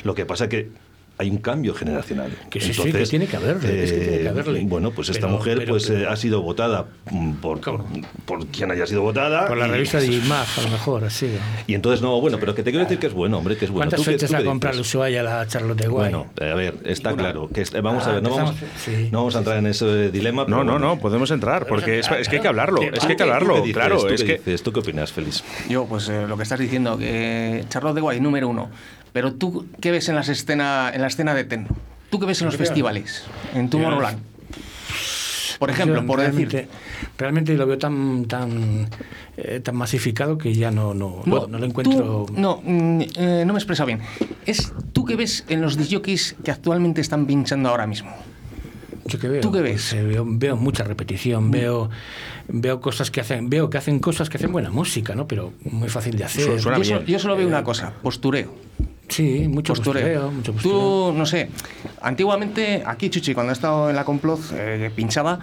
Lo 0.05 0.15
que 0.15 0.27
pasa 0.27 0.49
que 0.49 0.69
hay 1.19 1.31
un 1.31 1.39
cambio 1.39 1.75
generacional. 1.75 2.31
Que 2.49 2.61
sí, 2.61 2.73
sí, 2.73 2.93
que 2.93 3.05
tiene 3.07 3.27
que 3.27 3.37
haberle, 3.37 3.85
es 3.85 3.93
que 3.93 3.99
tiene 3.99 4.19
que 4.23 4.29
haberle. 4.29 4.61
Bueno, 4.65 4.93
pues 4.93 5.09
esta 5.09 5.27
Pero- 5.27 5.33
mujer 5.39 5.59
pero- 5.59 5.73
pues 5.73 5.87
pero- 5.89 6.01
eh, 6.01 6.07
ha 6.09 6.17
sido 6.17 6.43
votada 6.43 6.87
por, 7.43 7.61
por, 7.61 7.85
por 8.25 8.47
quien 8.47 8.71
haya 8.71 8.87
sido 8.87 9.03
votada. 9.03 9.47
Por 9.49 9.57
la 9.59 9.67
y- 9.67 9.71
revista 9.73 9.99
de 10.01 10.07
IMAG, 10.15 10.47
a 10.59 10.63
lo 10.63 10.69
mejor, 10.71 11.05
así. 11.05 11.29
Y 11.67 11.75
entonces, 11.75 12.03
no, 12.03 12.21
bueno, 12.21 12.39
pero 12.39 12.55
que 12.55 12.63
te 12.63 12.71
quiero 12.71 12.85
decir 12.85 12.99
que 12.99 13.09
es 13.09 13.13
bueno, 13.13 13.39
hombre, 13.39 13.57
que 13.57 13.65
es 13.65 13.71
bueno. 13.71 13.91
¿Cuántas 13.91 13.99
¿Tú 14.01 14.05
qué- 14.05 14.13
fechas 14.13 14.33
ha 14.35 14.45
comprado? 14.45 14.81
Ushuaia 14.81 15.23
la 15.23 15.47
Charlotte 15.47 15.87
Guay? 15.89 16.11
Bueno, 16.13 16.27
eh, 16.41 16.51
a 16.51 16.55
ver, 16.55 16.75
está 16.85 17.13
Una. 17.13 17.23
claro. 17.25 17.49
que 17.53 17.63
est- 17.63 17.75
vamos 17.81 18.07
a 18.07 18.11
Ah, 18.11 18.15
ver, 18.15 18.23
no 18.23 18.31
vamos, 18.37 18.55
sí. 18.85 19.09
no 19.11 19.19
vamos 19.19 19.35
a 19.35 19.39
entrar 19.39 19.57
en 19.59 19.67
ese 19.67 20.11
dilema. 20.11 20.45
pero 20.47 20.59
No, 20.59 20.65
no, 20.65 20.73
bueno. 20.73 20.87
no, 20.95 21.01
podemos 21.01 21.31
entrar, 21.31 21.67
porque 21.67 21.99
es, 21.99 22.07
entrar, 22.07 22.21
es 22.21 22.29
que 22.29 22.37
hay 22.37 22.43
que 22.43 22.49
hablarlo, 22.49 22.81
es 22.83 22.91
que 22.91 22.95
hay 22.95 23.01
que 23.01 23.09
¿Tú 23.09 23.17
qué 23.17 23.23
hablarlo, 23.25 23.63
claro, 23.73 23.99
¿Tú 23.99 24.07
es 24.09 24.23
qué 24.23 24.27
que... 24.27 24.39
dices? 24.39 24.63
¿Tú 24.63 24.73
qué 24.73 24.81
opinas, 24.81 25.13
Félix? 25.13 25.43
Yo, 25.69 25.85
pues 25.87 26.09
eh, 26.09 26.27
lo 26.29 26.37
que 26.37 26.43
estás 26.45 26.59
diciendo, 26.61 26.97
que 26.97 27.65
Charlotte 27.69 27.97
de 27.97 28.01
Guay, 28.03 28.21
número 28.21 28.49
uno. 28.49 28.71
Pero 29.13 29.35
tú, 29.35 29.67
¿qué 29.81 29.91
ves 29.91 30.09
en, 30.09 30.15
las 30.15 30.29
escena, 30.29 30.91
en 30.93 31.01
la 31.01 31.07
escena 31.09 31.35
de 31.35 31.45
techno? 31.45 31.69
¿Tú 32.11 32.19
qué 32.19 32.27
ves 32.27 32.41
en 32.41 32.47
los 32.47 32.57
festivales? 32.57 33.25
En 33.55 33.65
Yo- 33.65 33.71
Tomorrowland. 33.71 34.19
Por 35.59 35.71
ejemplo, 35.71 36.07
por 36.07 36.21
realmente, 36.21 36.57
decir... 36.57 36.71
Realmente 37.19 37.55
lo 37.55 37.67
veo 37.67 37.79
tan 37.79 38.27
tan 38.27 38.89
eh, 39.37 39.59
tan 39.59 39.75
masificado 39.75 40.39
que 40.39 40.55
ya 40.55 40.71
no, 40.71 40.95
no, 40.95 41.23
no, 41.27 41.49
no 41.49 41.59
lo 41.59 41.67
encuentro... 41.67 42.27
tú- 42.29 42.35
no, 42.37 42.61
mm, 42.65 43.01
eh, 43.17 43.43
no 43.45 43.53
me 43.53 43.59
he 43.59 43.61
expresado 43.63 43.89
bien. 43.89 44.01
Es 44.47 44.73
tú 44.93 45.05
que 45.05 45.17
ves 45.17 45.45
en 45.49 45.61
los 45.61 45.77
disjockeys 45.77 46.37
que 46.45 46.53
actualmente 46.53 47.01
están 47.01 47.27
pinchando 47.27 47.71
ahora 47.71 47.89
mismo. 47.89 48.13
¿Yo 49.07 49.19
qué 49.19 49.27
veo? 49.29 49.41
¿Tú 49.41 49.51
qué 49.51 49.61
Pues, 49.61 49.73
ves? 49.73 49.93
eh, 49.95 50.03
veo, 50.05 50.25
veo 50.29 50.57
mucha 50.57 50.85
repetición, 50.85 51.51
veo 51.51 51.91
veo 52.47 52.81
cosas 52.81 53.11
que 53.11 53.21
hacen, 53.21 53.51
veo 53.51 53.69
que 53.69 53.79
hacen 53.79 53.99
cosas 53.99 54.29
que 54.31 54.37
hacen 54.37 54.53
buena 54.53 54.71
música, 54.71 55.15
¿no? 55.17 55.27
Pero 55.27 55.53
muy 55.65 55.89
fácil 55.89 56.17
de 56.17 56.25
hacer. 56.25 56.61
Suena 56.61 56.79
Yo, 56.79 56.85
so- 56.85 56.95
bien. 57.01 57.07
yo 57.07 57.19
solo 57.19 57.37
veo 57.37 57.49
una 57.49 57.65
cosa, 57.65 57.93
postureo. 58.03 58.55
Sí, 59.09 59.49
mucho 59.49 59.73
postureo, 59.75 60.31
mucho 60.31 60.53
postureo. 60.53 60.79
Tú, 60.79 61.13
no 61.17 61.25
sé, 61.27 61.49
antiguamente 62.03 62.83
aquí 62.87 63.11
Chuchi, 63.11 63.35
cuando 63.35 63.53
he 63.53 63.55
estado 63.55 63.91
en 63.91 63.97
la 63.97 64.05
complot, 64.05 64.41
eh, 64.55 64.91
pinchaba, 64.95 65.39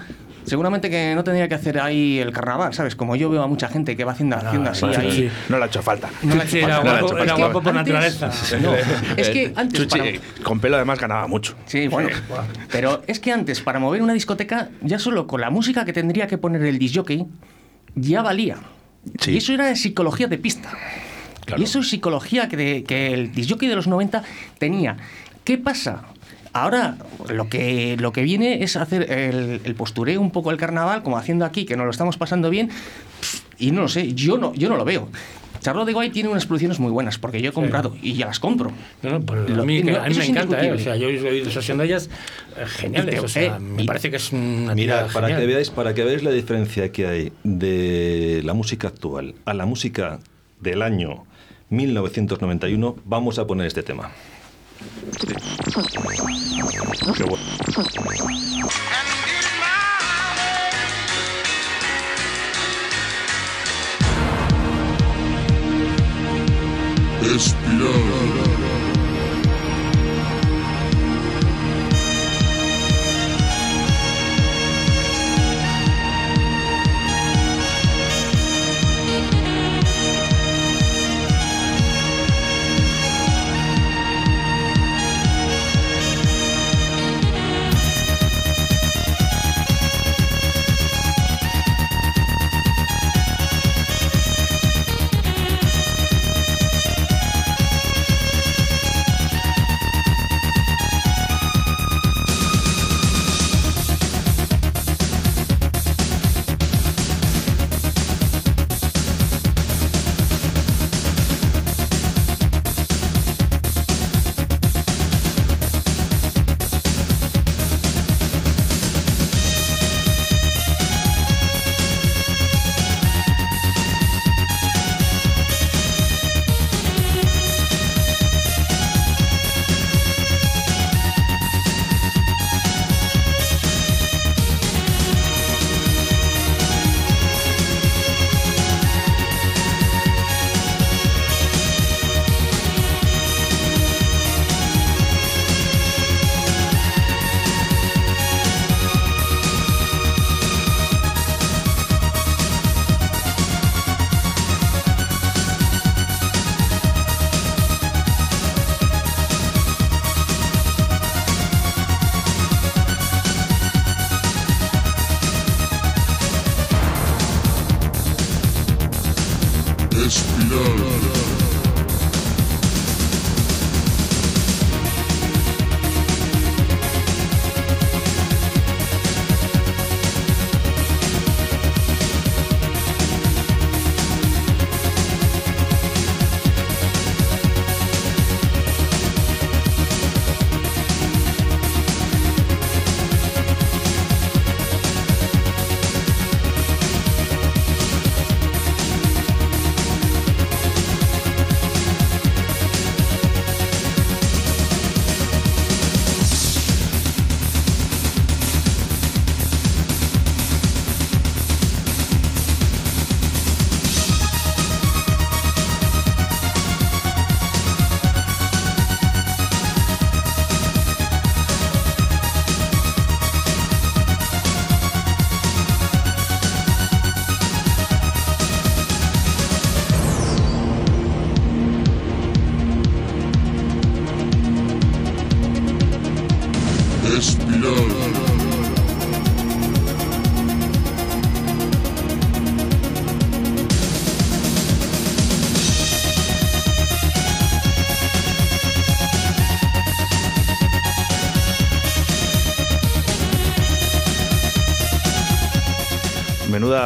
seguramente 0.45 0.89
que 0.89 1.15
no 1.15 1.23
tendría 1.23 1.47
que 1.47 1.55
hacer 1.55 1.79
ahí 1.79 2.19
el 2.19 2.31
carnaval, 2.31 2.73
¿sabes? 2.73 2.95
Como 2.95 3.15
yo 3.15 3.29
veo 3.29 3.41
a 3.41 3.47
mucha 3.47 3.67
gente 3.67 3.95
que 3.97 4.03
va 4.03 4.11
haciendo, 4.11 4.35
haciendo 4.37 4.69
así. 4.69 4.81
bueno, 4.85 4.99
ahí. 4.99 5.11
sí. 5.11 5.29
No 5.49 5.57
le 5.57 5.63
ha 5.63 5.67
hecho 5.67 5.81
falta. 5.81 6.09
No 6.21 6.35
le 6.35 6.41
ha 6.41 6.43
hecho 6.43 6.51
Sí, 6.51 6.59
era. 6.59 6.77
No 6.83 6.83
guapo, 6.83 7.17
era 7.17 7.33
guapo 7.33 7.61
por 7.61 7.73
naturaleza. 7.73 8.29
No, 8.61 8.73
es 9.17 9.29
que 9.29 9.51
antes 9.55 9.81
Chuchi, 9.81 9.97
para- 9.99 10.43
con 10.43 10.59
pelo 10.59 10.75
además 10.75 10.99
ganaba 10.99 11.27
mucho. 11.27 11.55
Sí, 11.65 11.87
bueno. 11.87 12.09
Pero 12.71 13.01
es 13.07 13.19
que 13.19 13.31
antes, 13.31 13.61
para 13.61 13.79
mover 13.79 14.01
una 14.01 14.13
discoteca, 14.13 14.69
ya 14.81 14.99
solo 14.99 15.25
con 15.27 15.41
la 15.41 15.49
música 15.49 15.85
que 15.85 15.93
tendría 15.93 16.27
que 16.27 16.37
poner 16.37 16.61
el 16.63 16.77
disjockey, 16.77 17.25
ya 17.95 18.21
valía. 18.21 18.57
Sí. 19.19 19.31
Y 19.31 19.37
eso 19.37 19.53
era 19.53 19.65
de 19.65 19.75
psicología 19.75 20.27
de 20.27 20.37
pista. 20.37 20.69
Claro. 21.45 21.61
Y 21.61 21.65
eso 21.65 21.79
es 21.79 21.89
psicología 21.89 22.49
que, 22.49 22.57
de- 22.57 22.83
que 22.83 23.13
el 23.13 23.31
disjockey 23.31 23.67
de 23.69 23.75
los 23.75 23.87
90 23.87 24.23
tenía. 24.57 24.97
¿Qué 25.43 25.57
pasa? 25.57 26.05
Ahora 26.53 26.97
lo 27.29 27.49
que, 27.49 27.97
lo 27.99 28.11
que 28.13 28.23
viene 28.23 28.63
es 28.63 28.77
hacer 28.77 29.11
el, 29.11 29.61
el 29.63 29.75
postureo 29.75 30.21
un 30.21 30.31
poco 30.31 30.51
el 30.51 30.57
carnaval, 30.57 31.03
como 31.03 31.17
haciendo 31.17 31.43
aquí, 31.45 31.65
que 31.65 31.75
nos 31.75 31.85
lo 31.85 31.91
estamos 31.91 32.17
pasando 32.17 32.49
bien, 32.49 32.69
y 33.59 33.71
no 33.71 33.81
lo 33.81 33.87
sé, 33.89 34.13
yo 34.13 34.37
no, 34.37 34.53
yo 34.53 34.69
no 34.69 34.77
lo 34.77 34.85
veo. 34.85 35.09
Charlotte 35.61 35.87
de 35.87 35.93
Guay 35.93 36.11
tiene 36.11 36.29
unas 36.29 36.45
producciones 36.45 36.79
muy 36.79 36.91
buenas, 36.91 37.17
porque 37.17 37.41
yo 37.41 37.49
he 37.49 37.53
comprado 37.53 37.95
y 38.01 38.13
ya 38.13 38.27
las 38.27 38.39
compro. 38.39 38.71
No, 39.01 39.09
no, 39.11 39.21
pero 39.25 39.47
Lo- 39.49 39.63
a 39.63 39.65
mí, 39.65 39.81
no, 39.83 39.97
a 39.99 40.05
mí 40.05 40.11
eso 40.11 40.19
me 40.19 40.25
encanta, 40.27 40.63
¿eh? 40.63 40.71
O 40.71 40.79
sea, 40.79 40.95
yo 40.95 41.09
he 41.09 41.19
oído 41.29 41.49
sesión 41.51 41.77
de 41.79 41.85
ellas 41.85 42.09
eh, 42.55 42.65
geniales. 42.67 43.15
Y 43.15 43.17
te- 43.17 43.25
o 43.25 43.27
sea, 43.27 43.57
eh, 43.57 43.59
me 43.59 43.83
y- 43.83 43.85
parece 43.85 44.09
que 44.11 44.17
es 44.17 44.31
una 44.31 44.75
Mira, 44.75 45.07
para 45.11 45.27
genial. 45.27 45.41
que 45.41 45.47
veáis, 45.47 45.69
para 45.71 45.93
que 45.93 46.03
veáis 46.03 46.23
la 46.23 46.31
diferencia 46.31 46.91
que 46.91 47.07
hay 47.07 47.33
de 47.43 48.41
la 48.45 48.53
música 48.53 48.87
actual 48.89 49.35
a 49.45 49.53
la 49.55 49.65
música 49.65 50.19
del 50.61 50.81
año 50.83 51.25
1991, 51.69 52.95
vamos 53.05 53.39
a 53.39 53.47
poner 53.47 53.67
este 53.67 53.83
tema. 53.83 54.11
Qué 57.15 57.23
bueno. 57.23 57.43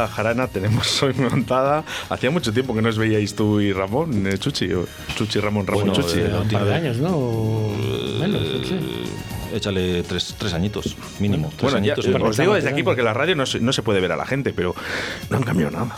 Jarana 0.08 0.46
tenemos 0.48 1.02
hoy 1.02 1.14
montada. 1.14 1.84
Hacía 2.08 2.30
mucho 2.30 2.52
tiempo 2.52 2.74
que 2.74 2.82
no 2.82 2.88
os 2.88 2.98
veíais 2.98 3.34
tú 3.34 3.60
y 3.60 3.72
Ramón, 3.72 4.26
eh, 4.26 4.38
Chuchi. 4.38 4.72
o 4.72 4.86
Chuchi, 5.16 5.40
Ramón, 5.40 5.66
Ramón, 5.66 5.88
Bueno, 5.88 6.02
Chuchi. 6.02 6.20
un 6.20 6.48
par 6.48 6.64
de 6.64 6.74
años, 6.74 6.96
¿no? 6.98 7.16
O 7.16 7.72
menos. 8.20 8.42
Échale 9.54 10.02
tres, 10.04 10.34
tres 10.38 10.52
añitos, 10.52 10.96
mínimo. 11.18 11.48
tres 11.56 11.62
Bueno, 11.72 11.78
ya, 11.86 11.92
añitos. 11.94 12.06
os 12.06 12.12
mínimo. 12.12 12.30
digo 12.32 12.54
desde 12.54 12.68
aquí 12.68 12.82
porque 12.82 13.02
la 13.02 13.12
radio 13.14 13.34
no 13.36 13.46
se, 13.46 13.60
no 13.60 13.72
se 13.72 13.82
puede 13.82 14.00
ver 14.00 14.12
a 14.12 14.16
la 14.16 14.26
gente, 14.26 14.52
pero 14.52 14.74
no 15.28 15.36
han 15.36 15.42
cambiado 15.42 15.72
nada. 15.72 15.96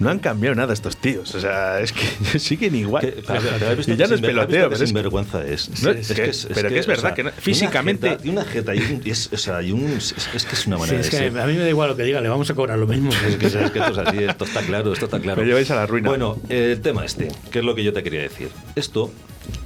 No 0.00 0.10
han 0.10 0.18
cambiado 0.18 0.54
nada 0.56 0.72
estos 0.72 0.96
tíos. 0.96 1.34
O 1.34 1.40
sea, 1.40 1.80
es 1.80 1.92
que 1.92 2.38
siguen 2.38 2.74
igual. 2.74 3.02
Que- 3.04 3.22
pero- 3.26 3.40
pero 3.58 3.70
¿has 3.70 3.76
visto 3.76 3.92
y 3.92 3.96
ya 3.96 4.06
no 4.06 4.14
es 4.14 4.20
peloteo, 4.20 4.64
pero 4.64 4.74
es 4.74 4.80
que- 4.80 4.86
sinvergüenza 4.86 5.44
es. 5.46 5.82
No, 5.82 5.90
Es 5.90 6.10
es 6.10 6.16
que- 6.46 6.54
pero 6.54 6.68
que 6.68 6.78
es 6.78 6.86
verdad 6.86 7.14
que 7.14 7.22
no- 7.22 7.30
de 7.30 7.34
una 7.36 7.42
físicamente- 7.42 8.08
jeta- 8.10 8.22
de 8.22 8.30
una 8.30 8.44
jeta 8.44 8.74
y 8.74 8.78
un, 8.80 9.02
y 9.04 9.10
es, 9.10 9.30
o 9.32 9.36
sea, 9.36 9.62
y 9.62 9.72
un- 9.72 9.92
es, 9.96 10.14
es 10.34 10.44
que 10.44 10.54
es 10.54 10.66
una 10.66 10.76
Sí, 10.76 10.80
manera 10.80 11.00
es 11.00 11.06
de 11.06 11.10
que 11.10 11.16
ser. 11.30 11.38
a 11.40 11.46
mí 11.46 11.52
me 11.54 11.60
da 11.60 11.68
igual 11.68 11.88
lo 11.90 11.96
que 11.96 12.02
diga, 12.02 12.20
le 12.20 12.28
vamos 12.28 12.50
a 12.50 12.54
cobrar 12.54 12.78
lo 12.78 12.86
mismo. 12.86 13.10
Es 13.26 13.36
que, 13.36 13.46
es 13.46 13.52
que 13.70 13.78
esto 13.78 13.92
es 13.92 13.98
así, 13.98 14.24
esto 14.24 14.44
está 14.44 14.60
claro, 14.62 14.92
esto 14.92 15.04
está 15.06 15.20
claro. 15.20 15.40
Me 15.40 15.46
lleváis 15.46 15.70
a 15.70 15.76
la 15.76 15.86
ruina. 15.86 16.08
Bueno, 16.08 16.38
el 16.48 16.80
tema 16.80 17.04
este, 17.04 17.28
que 17.50 17.60
es 17.60 17.64
lo 17.64 17.74
que 17.74 17.82
yo 17.84 17.92
te 17.92 18.02
quería 18.02 18.20
decir. 18.22 18.48
Esto, 18.76 19.10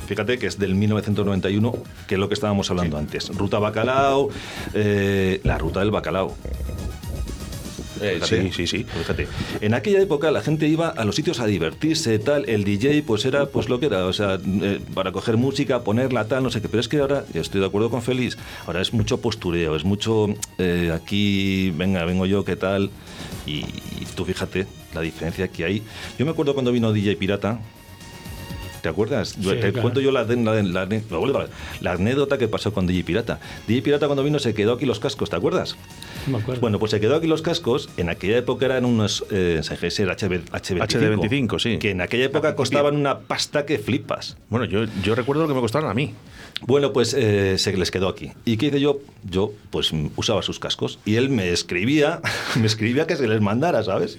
fíjate 0.06 0.38
que 0.38 0.46
es 0.46 0.58
del 0.58 0.74
1991, 0.74 1.74
que 2.06 2.14
es 2.14 2.20
lo 2.20 2.28
que 2.28 2.34
estábamos 2.34 2.70
hablando 2.70 2.96
antes. 2.96 3.28
Ruta 3.36 3.58
Bacalao, 3.58 4.30
eh, 4.74 5.40
la 5.44 5.58
ruta 5.58 5.80
del 5.80 5.90
bacalao. 5.90 6.34
Eh, 8.00 8.20
sí, 8.22 8.50
sí, 8.52 8.66
sí. 8.66 8.84
Fíjate, 8.84 9.28
en 9.60 9.74
aquella 9.74 10.00
época 10.00 10.30
la 10.30 10.40
gente 10.40 10.68
iba 10.68 10.88
a 10.88 11.04
los 11.04 11.16
sitios 11.16 11.40
a 11.40 11.46
divertirse, 11.46 12.18
tal, 12.18 12.48
el 12.48 12.64
DJ 12.64 13.02
pues 13.02 13.24
era 13.24 13.46
pues 13.46 13.68
lo 13.68 13.80
que 13.80 13.86
era, 13.86 14.06
o 14.06 14.12
sea, 14.12 14.38
eh, 14.44 14.80
para 14.94 15.12
coger 15.12 15.36
música, 15.36 15.82
ponerla, 15.82 16.26
tal, 16.26 16.42
no 16.42 16.50
sé 16.50 16.60
qué, 16.60 16.68
pero 16.68 16.80
es 16.80 16.88
que 16.88 16.98
ahora, 16.98 17.24
estoy 17.34 17.60
de 17.60 17.66
acuerdo 17.66 17.90
con 17.90 18.02
Félix, 18.02 18.38
ahora 18.66 18.80
es 18.80 18.92
mucho 18.92 19.20
postureo, 19.20 19.76
es 19.76 19.84
mucho 19.84 20.28
eh, 20.58 20.92
aquí, 20.94 21.70
venga, 21.76 22.04
vengo 22.04 22.26
yo, 22.26 22.44
¿qué 22.44 22.56
tal? 22.56 22.90
Y, 23.46 23.58
y 23.58 24.06
tú 24.14 24.24
fíjate 24.24 24.66
la 24.94 25.00
diferencia 25.00 25.48
que 25.48 25.64
hay. 25.64 25.82
Yo 26.18 26.24
me 26.24 26.32
acuerdo 26.32 26.54
cuando 26.54 26.72
vino 26.72 26.92
DJ 26.92 27.16
Pirata, 27.16 27.60
¿Te 28.82 28.88
acuerdas? 28.88 29.30
Sí, 29.30 29.40
Te 29.42 29.58
claro. 29.58 29.82
cuento 29.82 30.00
yo 30.00 30.12
la, 30.12 30.22
la- 30.24 30.62
la- 30.62 30.86
la- 30.86 31.48
la 31.80 31.92
anécdota 31.92 32.38
que 32.38 32.48
pasó 32.48 32.72
con 32.72 32.86
DJ 32.86 33.04
Pirata. 33.04 33.40
DJ 33.66 33.82
Pirata 33.82 34.06
cuando 34.06 34.22
vino 34.22 34.38
se 34.38 34.54
quedó 34.54 34.74
aquí 34.74 34.86
los 34.86 35.00
cascos, 35.00 35.30
¿te 35.30 35.36
acuerdas? 35.36 35.76
No 36.28 36.36
me 36.38 36.42
acuerdo. 36.42 36.60
Bueno, 36.60 36.78
pues 36.78 36.90
se 36.90 37.00
quedó 37.00 37.16
aquí 37.16 37.26
los 37.26 37.42
cascos. 37.42 37.88
En 37.96 38.08
aquella 38.08 38.38
época 38.38 38.66
eran 38.66 38.84
unos 38.84 39.24
eh, 39.30 39.60
SGS 39.62 40.00
HB, 40.00 40.50
H25, 40.52 41.18
HD25, 41.18 41.58
sí. 41.58 41.78
Que 41.78 41.90
en 41.90 42.00
aquella 42.00 42.26
época 42.26 42.54
costaban 42.54 42.96
una 42.96 43.20
pasta 43.20 43.64
que 43.66 43.78
flipas. 43.78 44.36
Bueno, 44.50 44.66
yo, 44.66 44.84
yo 45.02 45.14
recuerdo 45.14 45.42
lo 45.42 45.48
que 45.48 45.54
me 45.54 45.60
costaron 45.60 45.90
a 45.90 45.94
mí. 45.94 46.14
Bueno, 46.60 46.92
pues 46.92 47.14
eh, 47.14 47.56
se 47.56 47.72
les 47.76 47.90
quedó 47.92 48.08
aquí. 48.08 48.32
¿Y 48.44 48.56
qué 48.56 48.66
hice 48.66 48.80
yo? 48.80 48.98
Yo, 49.28 49.52
pues 49.70 49.92
usaba 50.16 50.42
sus 50.42 50.58
cascos. 50.58 50.98
Y 51.04 51.14
él 51.14 51.30
me 51.30 51.50
escribía, 51.50 52.20
me 52.60 52.66
escribía 52.66 53.06
que 53.06 53.14
se 53.16 53.28
les 53.28 53.40
mandara, 53.40 53.82
¿sabes? 53.84 54.18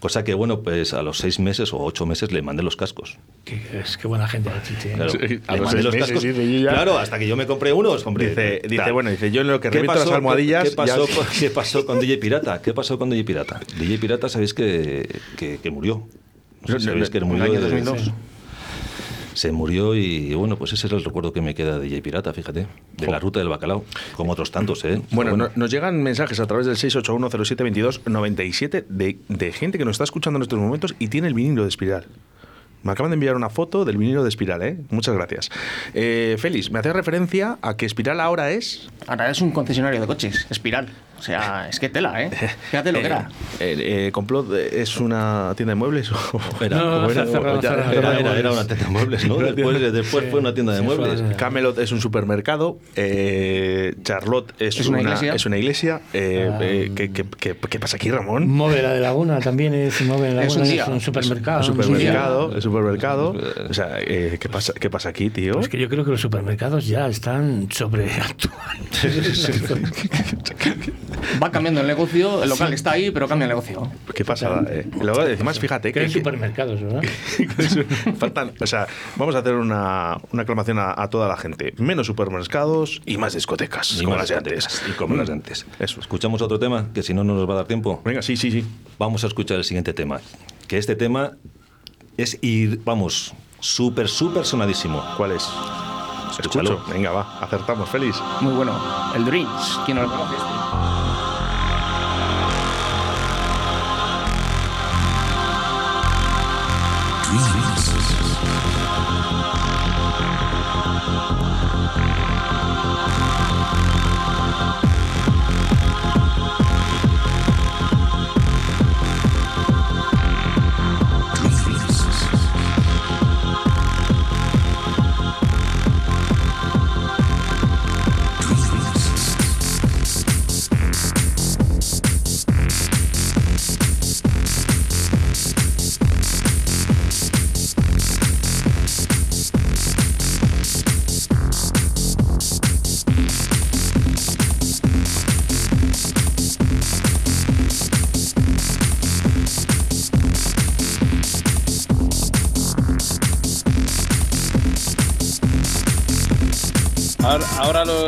Cosa 0.00 0.24
que, 0.24 0.34
bueno, 0.34 0.60
pues 0.60 0.94
a 0.94 1.02
los 1.02 1.18
seis 1.18 1.38
meses 1.38 1.72
o 1.72 1.78
ocho 1.78 2.06
meses 2.06 2.32
le 2.32 2.40
mandé 2.42 2.62
los 2.62 2.74
cascos. 2.76 3.18
Que, 3.44 3.60
es 3.84 3.96
que 3.98 4.08
buena 4.08 4.26
gente, 4.26 4.50
la 4.50 4.62
Chichi. 4.62 4.88
Claro, 4.94 5.10
Sí, 5.10 5.18
a 5.46 5.52
le 5.52 5.58
los 5.58 5.66
mandé 5.66 5.70
seis 5.70 5.84
los 5.84 5.94
meses, 5.94 6.08
cascos. 6.08 6.22
dice, 6.24 6.52
yo 6.52 6.58
ya- 6.64 6.70
Claro, 6.72 6.98
hasta 6.98 7.18
que 7.18 7.28
yo 7.28 7.36
me 7.36 7.46
compré 7.46 7.72
unos, 7.72 8.04
hombre. 8.06 8.30
Dice, 8.30 8.62
dice 8.66 8.90
bueno, 8.90 9.10
dice, 9.10 9.30
yo 9.30 9.42
en 9.42 9.48
lo 9.48 9.60
que 9.60 9.68
¿Qué 9.68 9.74
reviento 9.78 9.94
las 9.94 10.04
pasó? 10.04 10.14
almohadillas. 10.16 10.70
¿Qué 10.70 10.74
pasó, 10.74 11.06
qué 11.38 11.50
pasó 11.50 11.84
con 11.86 12.00
DJ 12.00 12.18
Pirata? 12.18 12.60
¿Qué 12.62 12.72
pasó 12.74 12.98
con 12.98 13.10
DJ 13.10 13.24
Pirata? 13.24 13.60
DJ 13.78 13.98
Pirata, 13.98 14.28
sabéis 14.28 14.52
que, 14.54 15.08
que, 15.36 15.58
que 15.62 15.70
murió. 15.70 16.06
No, 16.66 16.74
no, 16.74 16.80
sabéis 16.80 17.10
que 17.10 17.20
murió 17.20 17.44
en 17.46 17.54
el 17.54 17.58
año 17.58 17.68
de- 17.68 17.80
2002. 17.82 18.10
Se 19.34 19.50
murió 19.50 19.94
y 19.94 20.34
bueno, 20.34 20.58
pues 20.58 20.74
ese 20.74 20.86
es 20.88 20.92
el 20.92 21.02
recuerdo 21.02 21.32
que 21.32 21.40
me 21.40 21.54
queda 21.54 21.78
de 21.78 21.84
DJ 21.88 22.02
Pirata, 22.02 22.34
fíjate. 22.34 22.66
De 22.98 23.06
la 23.06 23.18
ruta 23.18 23.38
del 23.40 23.48
bacalao, 23.48 23.82
como 24.14 24.32
otros 24.32 24.50
tantos, 24.50 24.84
¿eh? 24.84 25.00
Bueno, 25.10 25.38
no- 25.38 25.48
nos 25.56 25.70
llegan 25.70 26.02
mensajes 26.02 26.38
a 26.38 26.46
través 26.46 26.66
del 26.66 26.76
681072297 26.76 28.84
de, 28.88 29.16
de 29.28 29.52
gente 29.52 29.78
que 29.78 29.86
nos 29.86 29.92
está 29.94 30.04
escuchando 30.04 30.36
en 30.38 30.42
estos 30.42 30.58
momentos 30.58 30.94
y 30.98 31.08
tiene 31.08 31.28
el 31.28 31.34
vinilo 31.34 31.62
de 31.62 31.70
espiral. 31.70 32.04
Me 32.82 32.92
acaban 32.92 33.10
de 33.10 33.14
enviar 33.14 33.36
una 33.36 33.48
foto 33.50 33.84
del 33.84 33.96
vinilo 33.96 34.22
de 34.22 34.28
espiral, 34.28 34.62
¿eh? 34.62 34.76
Muchas 34.90 35.14
gracias. 35.14 35.50
Eh, 35.94 36.36
Félix, 36.38 36.70
me 36.70 36.78
hace 36.80 36.92
referencia 36.92 37.58
a 37.62 37.76
que 37.76 37.86
espiral 37.86 38.20
ahora 38.20 38.50
es. 38.50 38.88
Ahora 39.06 39.30
es 39.30 39.40
un 39.40 39.50
concesionario 39.52 40.00
de 40.00 40.06
coches, 40.06 40.46
Espiral. 40.50 40.88
O 41.18 41.24
sea, 41.24 41.68
es 41.68 41.78
que 41.78 41.88
tela, 41.88 42.20
¿eh? 42.20 42.30
Fíjate 42.70 42.90
lo 42.90 42.98
que 42.98 43.06
era. 43.06 43.28
Eh, 43.60 44.06
eh, 44.08 44.10
Complot 44.12 44.52
eh, 44.54 44.80
es 44.82 44.96
una 44.98 45.52
tienda 45.56 45.70
de 45.70 45.74
muebles 45.76 46.10
o 46.10 46.16
Era, 46.60 46.76
No, 46.78 47.08
era- 47.08 47.26
cerrado, 47.26 47.60
ya- 47.60 47.68
cerrado, 47.70 47.92
era- 47.92 48.00
cerrado 48.10 48.14
de 48.14 48.20
era- 48.20 48.38
era 48.40 48.50
muebles. 48.50 48.52
una 48.52 48.66
tienda 48.66 48.84
de 48.84 48.90
muebles, 48.90 49.28
¿no? 49.28 49.36
Después, 49.52 49.92
después 49.92 50.24
fue 50.32 50.40
una 50.40 50.52
tienda 50.52 50.72
de 50.72 50.80
Sí, 50.80 50.84
fue 50.86 50.96
muebles. 50.96 51.20
una- 51.20 51.36
Camelot 51.36 51.78
es 51.78 51.92
un 51.92 52.00
supermercado, 52.00 52.78
eh, 52.96 53.94
Charlotte 54.02 54.52
es, 54.58 54.80
Es 54.80 54.86
una 54.88 54.98
una, 54.98 55.08
iglesia. 55.10 55.34
es 55.34 55.46
una 55.46 55.58
iglesia. 55.58 56.00
eh, 56.12 56.50
Ah. 56.52 56.58
eh, 56.60 56.90
¿qué, 56.96 57.12
qué- 57.12 57.24
qué- 57.38 57.56
qué 57.56 57.78
pasa 57.78 57.96
aquí, 57.96 58.10
Ramón? 58.10 58.48
Móvela 58.48 58.92
de 58.92 58.98
Laguna 59.00 59.38
también 59.38 59.74
es 59.74 60.00
Móvela 60.02 60.40
de 60.40 60.46
Es 60.46 60.56
Laguna, 60.56 60.56
un 60.56 60.62
es 60.62 60.70
día. 60.72 60.86
un 60.86 61.00
supermercado. 61.00 61.58
El 61.58 61.62
es 61.62 61.68
un 61.70 61.76
día. 61.76 61.84
supermercado, 61.84 62.54
el 62.56 62.62
supermercado. 62.62 62.71
O 63.68 63.74
sea, 63.74 63.98
eh, 64.00 64.38
¿qué, 64.40 64.48
pasa, 64.48 64.72
¿qué 64.74 64.90
pasa 64.90 65.08
aquí, 65.08 65.30
tío? 65.30 65.60
Es 65.60 65.68
que 65.68 65.78
yo 65.78 65.88
creo 65.88 66.04
que 66.04 66.10
los 66.10 66.20
supermercados 66.20 66.86
ya 66.86 67.08
están 67.08 67.68
sobreactuados. 67.70 68.62
Va 71.42 71.50
cambiando 71.50 71.80
el 71.80 71.86
negocio, 71.86 72.42
el 72.42 72.50
local 72.50 72.72
está 72.72 72.92
ahí, 72.92 73.10
pero 73.10 73.28
cambia 73.28 73.44
el 73.44 73.50
negocio. 73.50 73.90
¿Qué 74.14 74.24
pasa? 74.24 74.62
Eh, 74.68 74.86
luego, 75.00 75.20
además, 75.20 75.58
fíjate 75.58 75.92
que 75.92 76.00
hay 76.00 76.10
supermercados, 76.10 76.82
¿verdad? 76.82 77.02
faltan, 78.18 78.52
o 78.60 78.66
sea, 78.66 78.86
vamos 79.16 79.34
a 79.34 79.38
hacer 79.38 79.54
una, 79.54 80.18
una 80.32 80.42
aclamación 80.42 80.78
a, 80.78 81.00
a 81.00 81.08
toda 81.08 81.28
la 81.28 81.36
gente. 81.36 81.74
Menos 81.78 82.06
supermercados 82.06 83.00
y 83.06 83.16
más 83.16 83.34
discotecas, 83.34 84.00
Y 84.00 84.04
como 84.04 84.16
más 84.16 84.28
las 84.28 84.28
de 84.28 84.54
discotecas, 84.54 84.80
antes. 84.80 84.94
Y 84.94 84.98
como 84.98 85.16
las 85.16 85.26
de 85.28 85.32
antes. 85.32 85.66
Eso. 85.78 86.00
Escuchamos 86.00 86.42
otro 86.42 86.58
tema, 86.58 86.88
que 86.92 87.02
si 87.02 87.14
no, 87.14 87.24
no 87.24 87.34
nos 87.34 87.48
va 87.48 87.54
a 87.54 87.56
dar 87.58 87.66
tiempo. 87.66 88.02
Venga, 88.04 88.22
sí, 88.22 88.36
sí, 88.36 88.50
sí. 88.50 88.64
Vamos 88.98 89.24
a 89.24 89.28
escuchar 89.28 89.58
el 89.58 89.64
siguiente 89.64 89.92
tema. 89.92 90.20
Que 90.68 90.78
este 90.78 90.96
tema 90.96 91.32
es 92.16 92.38
ir, 92.42 92.80
vamos, 92.84 93.32
súper, 93.60 94.08
súper 94.08 94.44
sonadísimo. 94.44 95.02
¿Cuál 95.16 95.32
es? 95.32 95.48
Escúchalo. 96.38 96.74
Escucho. 96.74 96.92
Venga, 96.92 97.10
va, 97.10 97.38
acertamos. 97.40 97.88
Feliz. 97.88 98.16
Muy 98.40 98.52
bueno. 98.54 98.78
El 99.14 99.24
Dreams. 99.24 99.80
¿Quién 99.84 99.98
no 99.98 100.04
lo 100.04 100.10
conoce? 100.10 100.36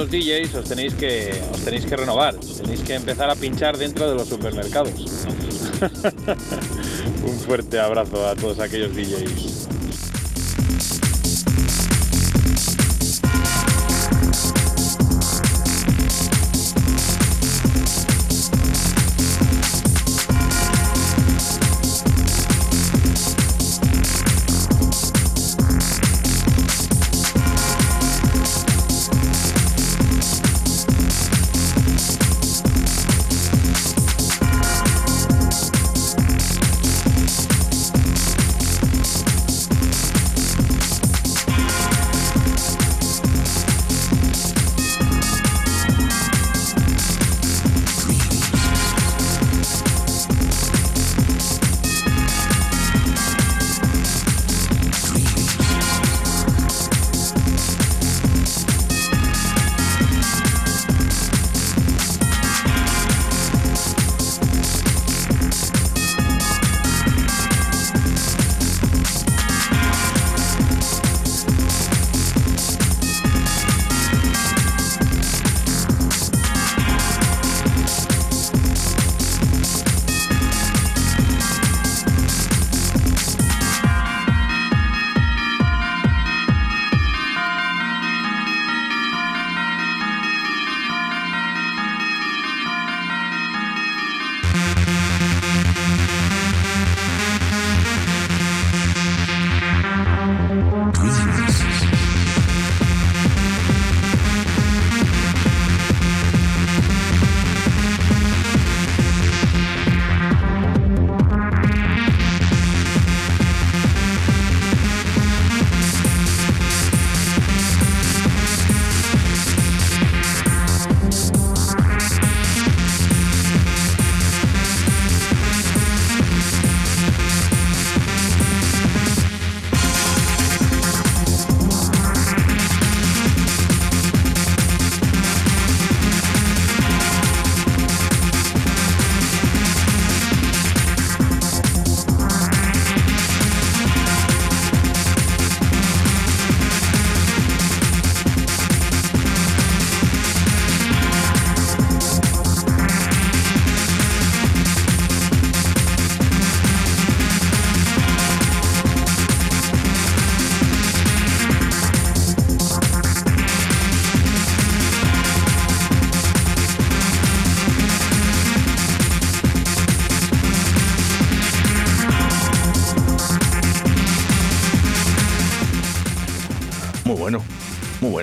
Los 0.04 0.10
DJs 0.10 0.54
os 0.56 0.68
tenéis 0.68 0.92
que 0.94 1.30
os 1.50 1.64
tenéis 1.64 1.86
que 1.86 1.96
renovar, 1.96 2.34
tenéis 2.36 2.80
que 2.80 2.94
empezar 2.94 3.30
a 3.30 3.34
pinchar 3.34 3.78
dentro 3.78 4.06
de 4.08 4.14
los 4.14 4.28
supermercados. 4.28 4.92
Un 7.26 7.38
fuerte 7.38 7.80
abrazo 7.80 8.28
a 8.28 8.34
todos 8.34 8.60
aquellos 8.60 8.94
DJs. 8.94 9.53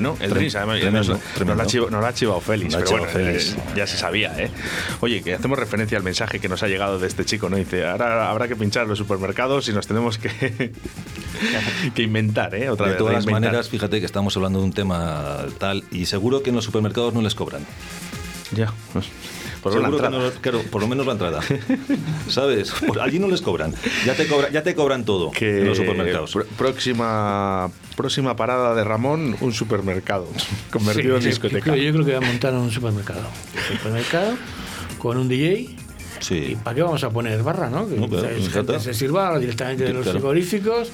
Bueno. 0.10 0.24
El 0.24 0.30
Dreams, 0.34 0.56
además, 0.56 0.80
tremendo, 0.80 1.14
nos, 1.14 1.20
tremendo. 1.34 1.46
nos 1.46 1.58
lo 1.58 1.64
ha 1.64 1.66
chivo- 1.68 1.90
nos 1.92 2.02
lo 2.02 2.08
ha 2.08 2.14
chivado 2.14 2.42
Félix, 2.42 2.76
pero 2.76 2.92
bueno, 2.92 3.06
Félix. 3.08 3.54
eh, 3.54 3.58
ya 3.76 3.88
se 3.88 3.98
sabía, 3.98 4.34
¿eh? 4.42 4.50
Oye, 5.02 5.22
que 5.22 5.34
hacemos 5.36 5.58
referencia 5.60 5.98
al 5.98 6.04
mensaje 6.04 6.40
que 6.40 6.50
nos 6.50 6.64
ha 6.64 6.68
llegado 6.68 7.00
de 7.00 7.08
este 7.08 7.26
chico, 7.26 7.50
¿no? 7.50 7.58
Dice, 7.58 7.86
ahora 7.88 8.30
habrá 8.30 8.48
que 8.48 8.56
pinchar 8.56 8.88
los 8.88 8.98
supermercados 8.98 9.68
y 9.70 9.74
nos 9.74 9.88
tenemos 9.88 10.18
que, 10.18 10.72
que 11.96 12.02
inventar, 12.04 12.54
¿eh? 12.56 12.70
Otra 12.70 12.86
De 12.88 12.92
vez, 12.94 12.98
todas 13.00 13.14
las 13.14 13.26
maneras, 13.26 13.70
fíjate 13.70 14.00
que 14.00 14.06
estamos 14.06 14.36
hablando 14.36 14.60
de 14.60 14.66
un 14.66 14.74
tema 14.74 15.46
tal 15.58 15.84
y 15.92 16.06
seguro 16.06 16.42
que 16.44 16.50
en 16.50 16.56
los 16.56 16.66
supermercados 16.66 17.14
no 17.14 17.22
les 17.22 17.36
cobran. 17.36 17.66
Ya. 18.54 18.74
pues, 18.92 19.06
Por 19.64 19.72
Seguro 19.72 19.98
que 19.98 20.10
no- 20.10 20.32
claro, 20.42 20.62
por 20.72 20.82
lo 20.82 20.88
menos 20.88 21.06
la 21.06 21.14
entrada. 21.14 21.40
¿Sabes? 22.28 22.74
Pues 22.86 23.00
allí 23.00 23.18
no 23.20 23.28
les 23.28 23.42
cobran. 23.42 23.74
Ya 24.06 24.14
te, 24.16 24.28
cobra- 24.28 24.50
ya 24.50 24.62
te 24.64 24.76
cobran 24.76 25.06
todo 25.06 25.32
que 25.32 25.60
en 25.62 25.68
los 25.68 25.78
supermercados. 25.78 26.36
pr- 26.36 26.46
próxima 26.58 27.70
próxima 28.02 28.36
parada 28.36 28.74
de 28.76 28.84
Ramón 28.84 29.36
un 29.42 29.54
supermercado 29.54 30.28
convertido 30.72 31.16
en 31.18 31.22
Sí, 31.22 31.28
discoteca 31.30 31.76
Yo 31.76 31.92
creo 31.94 32.06
que 32.06 32.12
va 32.14 32.18
a 32.18 32.22
montar 32.30 32.54
un 32.54 32.72
supermercado. 32.72 33.22
Un 33.22 33.78
supermercado 33.78 34.34
con 34.98 35.18
un 35.18 35.28
DJ. 35.30 35.60
¿Y 35.60 35.78
Sí. 36.20 36.56
para 36.64 36.76
qué 36.76 36.84
vamos 36.84 37.04
a 37.04 37.10
poner 37.10 37.42
barra, 37.42 37.68
no? 37.68 37.90
Que 37.90 37.96
No, 37.96 38.08
gente 38.52 38.80
se 38.80 38.94
sirva 38.94 39.40
directamente 39.40 39.86
de 39.86 39.94
los 39.94 40.04
claro. 40.04 40.20
frigoríficos. 40.20 40.92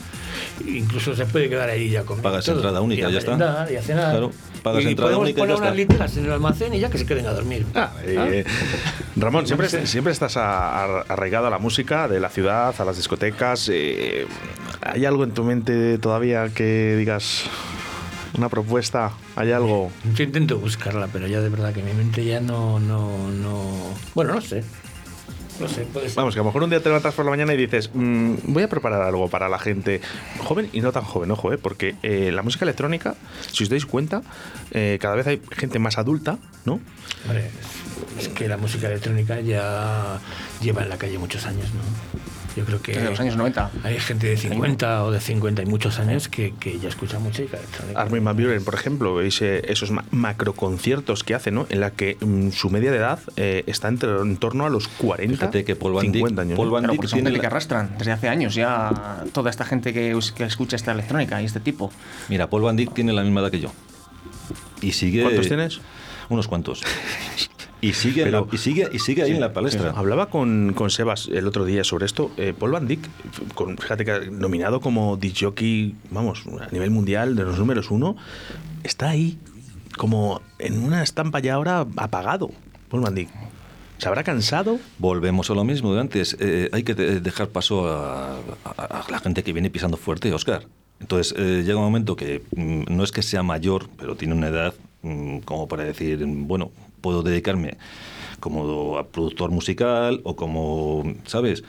Incluso 0.66 1.14
se 1.18 1.26
puede 1.26 1.50
quedar 1.50 1.70
ahí 1.70 1.90
ya 1.90 2.04
con 2.04 2.22
Pagas 2.22 2.46
todo. 2.46 2.56
entrada 2.56 2.80
única, 2.80 3.10
y 3.10 3.14
ya 3.14 3.20
está. 3.20 3.68
Y 3.70 3.76
a 3.76 3.82
cenar. 3.82 4.12
Claro, 4.12 4.32
pagas 4.64 4.84
y 4.86 4.88
entrada 4.88 5.10
podemos 5.12 5.24
única 5.26 5.40
y 5.40 5.42
poner 5.42 5.56
ya 5.56 5.62
unas 5.62 5.70
está. 5.72 5.76
literas 5.76 6.18
en 6.18 6.26
el 6.26 6.32
almacén 6.32 6.74
y 6.76 6.80
ya 6.80 6.90
que 6.90 6.98
se 6.98 7.06
queden 7.06 7.26
a 7.28 7.32
dormir. 7.34 7.66
Ah, 7.76 7.92
eh, 8.06 8.46
Ramón, 9.18 9.46
siempre, 9.48 9.68
siempre 9.86 10.14
estás 10.14 10.38
a- 10.38 10.86
a- 10.86 11.02
arraigado 11.10 11.48
a 11.48 11.50
la 11.50 11.58
música 11.60 12.08
de 12.08 12.22
la 12.22 12.30
ciudad, 12.30 12.74
a 12.80 12.86
las 12.86 12.96
discotecas. 12.96 13.70
eh, 13.70 14.26
¿Hay 14.92 15.06
algo 15.06 15.24
en 15.24 15.32
tu 15.32 15.44
mente 15.44 15.98
todavía 15.98 16.50
que 16.50 16.96
digas 16.98 17.44
una 18.38 18.50
propuesta? 18.50 19.12
¿Hay 19.36 19.52
algo? 19.52 19.92
Yo 20.16 20.24
intento 20.24 20.58
buscarla, 20.60 21.08
pero 21.12 21.28
ya 21.28 21.42
de 21.42 21.50
verdad 21.50 21.74
que 21.74 21.84
mi 21.84 21.94
mente 21.94 22.24
ya 22.24 22.40
no, 22.40 22.80
no, 22.80 23.30
no. 23.32 23.94
Bueno, 24.16 24.36
no 24.36 24.42
sé. 24.42 24.64
No 25.60 25.68
sé, 25.68 25.82
puede 25.86 26.08
ser. 26.08 26.18
Vamos, 26.18 26.36
que 26.36 26.40
a 26.40 26.44
lo 26.44 26.50
mejor 26.50 26.62
un 26.64 26.70
día 26.70 26.80
te 26.82 26.90
levantas 26.90 27.16
por 27.16 27.26
la 27.26 27.32
mañana 27.32 27.52
y 27.54 27.58
dices, 27.58 27.90
"Mm, 27.94 28.36
voy 28.44 28.62
a 28.64 28.70
preparar 28.70 29.02
algo 29.02 29.28
para 29.28 29.50
la 29.50 29.58
gente 29.58 30.02
joven 30.38 30.70
y 30.72 30.82
no 30.82 30.92
tan 30.92 31.04
joven, 31.04 31.32
ojo, 31.32 31.52
¿eh? 31.52 31.58
porque 31.58 31.96
eh, 32.04 32.32
la 32.32 32.44
música 32.44 32.64
electrónica, 32.64 33.16
si 33.52 33.64
os 33.64 33.70
dais 33.70 33.88
cuenta, 33.88 34.22
eh, 34.72 35.00
cada 35.02 35.16
vez 35.16 35.26
hay 35.26 35.42
gente 35.52 35.80
más 35.80 35.98
adulta, 35.98 36.38
¿no? 36.66 36.80
Hombre, 37.26 37.50
es 38.20 38.30
que 38.30 38.48
la 38.48 38.58
música 38.58 38.86
electrónica 38.88 39.40
ya 39.42 40.20
lleva 40.62 40.84
en 40.84 40.90
la 40.90 40.98
calle 40.98 41.18
muchos 41.18 41.46
años, 41.48 41.70
¿no? 41.74 41.82
Yo 42.58 42.66
creo 42.66 42.82
que 42.82 42.92
Desde 42.94 43.10
los 43.12 43.20
años 43.20 43.38
90. 43.38 43.70
hay 43.84 44.00
gente 44.00 44.26
de 44.28 44.36
50 44.36 45.04
o 45.04 45.12
de 45.12 45.20
50 45.22 45.62
y 45.62 45.66
muchos 45.68 46.00
años 46.00 46.28
que, 46.28 46.56
que 46.60 46.80
ya 46.80 46.90
escucha 46.90 47.20
música 47.20 47.56
electrónica. 47.58 48.02
Armin 48.02 48.24
Van 48.24 48.36
Buren, 48.36 48.64
por 48.66 48.74
ejemplo, 48.74 49.14
veis 49.14 49.40
eh, 49.44 49.62
esos 49.68 49.92
ma- 49.92 50.04
macroconciertos 50.10 51.24
que 51.24 51.36
hace, 51.36 51.52
¿no? 51.52 51.68
En 51.70 51.80
la 51.82 51.92
que 51.92 52.18
mm, 52.20 52.50
su 52.50 52.72
media 52.72 52.90
de 52.90 52.98
edad 52.98 53.20
eh, 53.36 53.64
está 53.68 53.90
entre, 53.90 54.10
en 54.20 54.38
torno 54.38 54.66
a 54.66 54.70
los 54.70 54.88
40, 54.88 55.36
Fíjate 55.38 55.64
que 55.64 55.76
Paul 55.76 55.94
Van 55.94 56.08
Dyck- 56.08 56.14
50 56.16 56.42
años. 56.42 56.58
Paul. 56.58 56.72
Van 56.72 56.84
Dyck 56.84 56.96
porque 56.96 57.08
son 57.08 57.18
tiene 57.20 57.30
la- 57.32 57.40
que 57.40 57.46
arrastran 57.48 57.96
desde 57.98 58.12
hace 58.12 58.28
años 58.28 58.56
ya 58.56 59.24
toda 59.34 59.52
esta 59.52 59.64
gente 59.64 59.94
que, 59.94 60.18
que 60.36 60.44
escucha 60.46 60.76
esta 60.76 60.92
electrónica 60.94 61.40
y 61.42 61.46
este 61.46 61.60
tipo. 61.60 61.92
Mira, 62.28 62.50
Paul 62.50 62.64
Van 62.64 62.76
Dyck 62.76 62.94
tiene 62.94 63.14
la 63.14 63.22
misma 63.22 63.42
edad 63.42 63.52
que 63.52 63.60
yo. 63.60 63.72
Y 64.82 64.94
sigue. 64.94 65.22
¿Cuántos 65.22 65.48
tienes? 65.48 65.80
Unos 66.30 66.48
cuantos. 66.48 66.82
Y 67.80 67.94
sigue, 67.94 68.24
Pero- 68.24 68.48
y 68.52 68.58
sigue, 68.58 68.90
y 68.92 69.00
sigue 69.00 69.22
ahí 69.24 69.32
en 69.32 69.40
la 69.40 69.54
palestra. 69.54 69.92
Hablaba 69.92 70.30
con, 70.30 70.74
con 70.74 70.90
Sebas 70.90 71.28
el 71.32 71.46
otro 71.46 71.64
día 71.66 71.84
sobre 71.84 72.06
esto. 72.08 72.32
Eh, 72.38 72.54
Paul 72.58 72.72
Van 72.72 72.88
Dyck, 72.88 73.08
con, 73.54 73.78
fíjate 73.78 74.04
que 74.04 74.32
nominado 74.32 74.82
como 74.82 75.16
disc 75.18 75.38
jockey, 75.44 75.96
vamos, 76.10 76.44
a 76.60 76.72
nivel 76.72 76.90
mundial 76.90 77.36
de 77.36 77.44
los 77.44 77.60
números 77.60 77.92
uno, 77.92 78.16
está 78.84 79.10
ahí 79.10 79.38
como 79.96 80.42
en 80.60 80.84
una 80.84 81.04
estampa 81.04 81.40
ya 81.40 81.54
ahora 81.54 81.86
apagado. 81.98 82.50
Paul 82.90 83.04
Van 83.04 83.14
Dyck. 83.16 83.30
¿Se 84.00 84.08
habrá 84.08 84.24
cansado? 84.24 84.80
Volvemos 85.00 85.50
a 85.50 85.54
lo 85.56 85.64
mismo 85.64 85.94
de 85.94 86.02
antes. 86.02 86.36
Eh, 86.40 86.70
hay 86.72 86.84
que 86.84 86.94
de- 86.96 87.20
dejar 87.20 87.50
paso 87.50 87.88
a, 87.88 88.38
a- 88.66 88.72
a 89.08 89.12
la 89.12 89.20
gente 89.20 89.44
que 89.44 89.54
viene 89.54 89.70
pisando 89.70 89.98
fuerte, 89.98 90.32
Oscar. 90.34 90.66
Entonces, 91.00 91.36
eh, 91.38 91.62
llega 91.64 91.78
un 91.78 91.84
momento 91.86 92.16
que 92.16 92.42
mm, 92.56 92.84
no 92.96 93.04
es 93.04 93.12
que 93.12 93.22
sea 93.22 93.44
mayor, 93.44 93.88
pero 93.98 94.16
tiene 94.16 94.34
una 94.34 94.48
edad 94.48 94.74
mm, 95.04 95.40
como 95.40 95.68
para 95.68 95.84
decir, 95.84 96.24
bueno, 96.26 96.72
puedo 97.02 97.24
dedicarme 97.24 97.78
como 98.40 99.02
productor 99.12 99.52
musical 99.52 100.22
o 100.24 100.36
como, 100.36 101.04
¿sabes? 101.26 101.64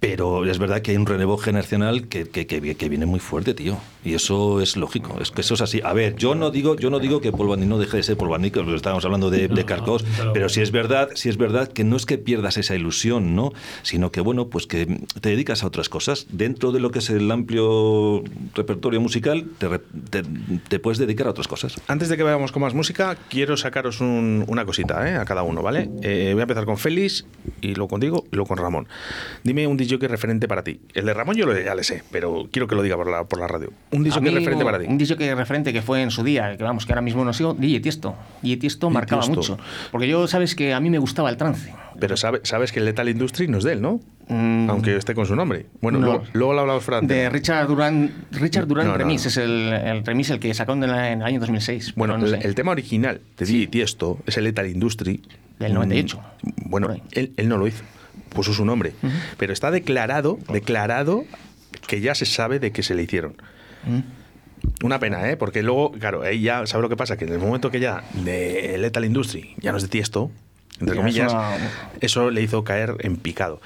Pero 0.00 0.46
es 0.46 0.58
verdad 0.58 0.80
que 0.80 0.92
hay 0.92 0.96
un 0.96 1.04
relevo 1.04 1.36
generacional 1.36 2.08
que, 2.08 2.24
que, 2.26 2.46
que 2.46 2.58
vi- 2.60 2.74
que 2.74 2.88
viene 2.88 3.04
muy 3.04 3.20
fuerte, 3.20 3.52
tío. 3.52 3.76
Y 4.02 4.14
eso 4.14 4.62
es 4.62 4.78
lógico, 4.78 5.18
es 5.20 5.30
que 5.30 5.42
eso 5.42 5.52
es 5.52 5.60
así. 5.60 5.82
A 5.84 5.92
ver, 5.92 6.16
yo 6.16 6.34
no 6.34 6.50
digo, 6.50 6.74
yo 6.76 6.88
no 6.88 7.00
digo 7.00 7.20
que 7.20 7.32
Paul 7.32 7.48
Van 7.48 7.60
Dyck 7.60 7.68
no 7.68 7.78
deje 7.78 7.98
de 7.98 8.02
ser 8.02 8.16
Paul 8.16 8.40
que 8.50 8.62
lo 8.62 8.74
estábamos 8.74 9.04
hablando 9.04 9.28
de, 9.28 9.48
de 9.48 9.64
Carcos, 9.66 10.06
pero- 10.32 10.48
si 10.48 10.62
es 10.62 10.70
verdad, 10.70 11.10
si 11.16 11.28
es 11.28 11.36
verdad 11.36 11.68
que 11.68 11.84
no 11.84 11.96
es 11.96 12.06
que 12.06 12.16
pierdas 12.16 12.56
esa 12.56 12.74
ilusión, 12.74 13.36
¿no? 13.36 13.52
Sino 13.82 14.10
que, 14.10 14.22
bueno, 14.22 14.48
pues 14.48 14.66
que 14.66 14.86
te 15.20 15.28
dedicas 15.28 15.62
a 15.62 15.66
otras 15.66 15.90
cosas. 15.90 16.26
Dentro 16.32 16.72
de 16.72 16.80
lo 16.80 16.90
que 16.90 17.00
es 17.00 17.10
el 17.10 17.30
amplio 17.30 18.24
repertorio 18.54 19.02
musical, 19.02 19.44
te, 19.58 19.68
re- 19.68 19.80
te- 20.08 20.22
te 20.68 20.78
puedes 20.78 20.96
dedicar 20.98 21.26
a 21.26 21.30
otras 21.30 21.46
cosas. 21.46 21.76
Antes 21.88 22.08
de 22.08 22.16
que 22.16 22.22
vayamos 22.22 22.52
con 22.52 22.62
más 22.62 22.72
música, 22.72 23.18
quiero 23.28 23.58
sacaros 23.58 24.00
un- 24.00 24.44
una 24.48 24.64
cosita 24.64 25.06
¿eh? 25.10 25.16
a 25.16 25.26
cada 25.26 25.42
uno, 25.42 25.60
¿vale? 25.60 25.90
Eh, 26.02 26.30
voy 26.32 26.40
a 26.40 26.44
empezar 26.44 26.64
con 26.64 26.78
Félix, 26.78 27.26
y 27.60 27.74
luego 27.74 27.88
contigo, 27.88 28.24
y 28.32 28.36
luego 28.36 28.48
con 28.48 28.56
Ramón. 28.56 28.88
Dime 29.44 29.66
un 29.66 29.76
DJ 29.76 29.89
que 29.98 30.06
es 30.06 30.10
referente 30.10 30.46
para 30.48 30.62
ti. 30.62 30.80
El 30.94 31.06
de 31.06 31.14
Ramón 31.14 31.36
yo 31.36 31.46
lo, 31.46 31.58
ya 31.58 31.74
le 31.74 31.82
sé, 31.84 32.02
pero 32.10 32.48
quiero 32.52 32.68
que 32.68 32.74
lo 32.74 32.82
diga 32.82 32.96
por 32.96 33.10
la, 33.10 33.24
por 33.24 33.40
la 33.40 33.48
radio. 33.48 33.72
Un 33.90 34.04
DJ 34.04 34.20
mí, 34.20 34.30
referente 34.30 34.64
para 34.64 34.78
ti. 34.78 34.86
Un 34.88 34.98
disco 34.98 35.16
que 35.16 35.34
referente 35.34 35.72
que 35.72 35.82
fue 35.82 36.02
en 36.02 36.10
su 36.10 36.22
día, 36.22 36.56
que 36.56 36.62
vamos, 36.64 36.86
que 36.86 36.92
ahora 36.92 37.02
mismo 37.02 37.24
no 37.24 37.32
sigo, 37.32 37.54
DJ 37.54 37.80
Tiesto. 37.80 38.14
DJ 38.42 38.56
Tiesto 38.58 38.90
marcaba 38.90 39.22
Tiesto. 39.22 39.36
mucho. 39.36 39.58
Porque 39.90 40.08
yo, 40.08 40.26
sabes 40.28 40.54
que 40.54 40.72
a 40.74 40.80
mí 40.80 40.90
me 40.90 40.98
gustaba 40.98 41.30
el 41.30 41.36
trance. 41.36 41.72
Pero 41.98 42.16
sabe- 42.16 42.40
sabes 42.44 42.72
que 42.72 42.78
el 42.78 42.84
Lethal 42.86 43.08
Industry 43.08 43.48
no 43.48 43.58
es 43.58 43.64
de 43.64 43.72
él, 43.74 43.82
¿no? 43.82 44.00
Mm. 44.28 44.70
Aunque 44.70 44.96
esté 44.96 45.14
con 45.14 45.26
su 45.26 45.34
nombre. 45.34 45.66
Bueno, 45.80 45.98
No. 45.98 46.06
luego, 46.06 46.24
luego 46.34 46.52
lo 46.54 46.60
hablamos 46.60 46.84
Fran. 46.84 47.06
De 47.06 47.28
Richard 47.28 47.66
Durán, 47.66 48.12
Richard 48.30 48.66
Durán 48.68 48.86
No, 48.86 48.96
Remix, 48.96 49.24
no. 49.24 49.28
es 49.28 49.36
el, 49.36 49.50
el 49.72 50.06
remix 50.06 50.30
el 50.30 50.38
que 50.38 50.54
sacaron 50.54 50.82
en, 50.84 50.90
la- 50.90 51.10
en 51.12 51.20
el 51.20 51.26
año 51.26 51.40
2006. 51.40 51.94
Bueno, 51.96 52.14
el, 52.14 52.34
el 52.34 52.54
tema 52.54 52.70
original 52.70 53.20
de 53.36 53.44
DJ 53.44 53.66
Tiesto 53.66 54.18
es 54.26 54.36
el 54.38 54.44
Lethal 54.44 54.68
Industry. 54.68 55.20
Del 55.58 55.74
98. 55.74 56.20
Mm, 56.42 56.70
Bueno, 56.70 56.88
él, 57.12 57.32
él 57.36 57.48
no 57.48 57.58
lo 57.58 57.66
hizo, 57.66 57.82
puso 58.30 58.52
su 58.54 58.64
nombre. 58.64 58.92
Pero 59.36 59.52
está 59.52 59.70
declarado, 59.70 60.38
declarado 60.52 61.24
que 61.86 62.00
ya 62.00 62.14
se 62.14 62.26
sabe 62.26 62.58
de 62.58 62.72
que 62.72 62.82
se 62.82 62.94
le 62.94 63.02
hicieron. 63.02 63.36
Una 64.82 64.98
pena, 64.98 65.28
¿eh? 65.30 65.36
Porque 65.36 65.62
luego, 65.62 65.92
claro, 65.92 66.22
ahí 66.22 66.42
ya, 66.42 66.66
¿sabe 66.66 66.82
lo 66.82 66.88
que 66.88 66.96
pasa? 66.96 67.16
Que 67.16 67.24
en 67.24 67.32
el 67.32 67.38
momento 67.38 67.70
que 67.70 67.80
ya 67.80 68.04
de 68.12 68.76
Lethal 68.78 69.04
Industry 69.04 69.54
ya 69.58 69.70
no 69.72 69.78
es 69.78 69.82
de 69.84 69.88
Tiesto, 69.88 70.30
entre 70.80 70.94
Ya 70.96 71.00
comillas, 71.00 71.26
es 71.28 71.32
una- 71.32 71.56
eso 72.00 72.30
le 72.30 72.42
hizo 72.42 72.62
caer 72.64 72.96
en 73.00 73.16
picado. 73.16 73.60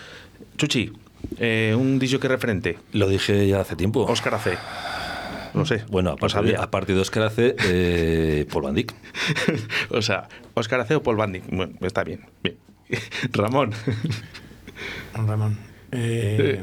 Chuchi, 0.57 0.92
eh, 1.38 1.74
un 1.77 1.98
disco 1.98 2.20
que 2.20 2.29
referente, 2.29 2.79
Lo 2.92 3.09
dije 3.09 3.46
ya 3.48 3.61
hace 3.61 3.74
tiempo. 3.77 4.03
Oscar 4.05 4.35
AC. 4.35 4.57
No 5.55 5.64
sé. 5.66 5.83
Bueno, 5.88 6.11
aparte, 6.11 6.27
de, 6.27 6.31
sabía. 6.33 6.61
aparte 6.62 6.94
de 6.94 7.00
Oscar 7.00 7.22
hace 7.24 7.55
eh, 7.64 8.46
Paul 8.53 8.64
Van 8.64 8.74
Dyck. 8.74 8.92
o 9.90 10.03
sea, 10.03 10.29
Oscar 10.55 10.81
AC 10.81 10.92
o 10.96 11.03
Paul 11.03 11.16
Van 11.16 11.33
Dyck. 11.33 11.44
Bueno, 11.50 11.74
está 11.81 12.03
bien. 12.05 12.20
bien. 12.42 12.57
Ramón. 13.33 13.72
Ramón. 15.14 15.57
Eh, 15.97 16.61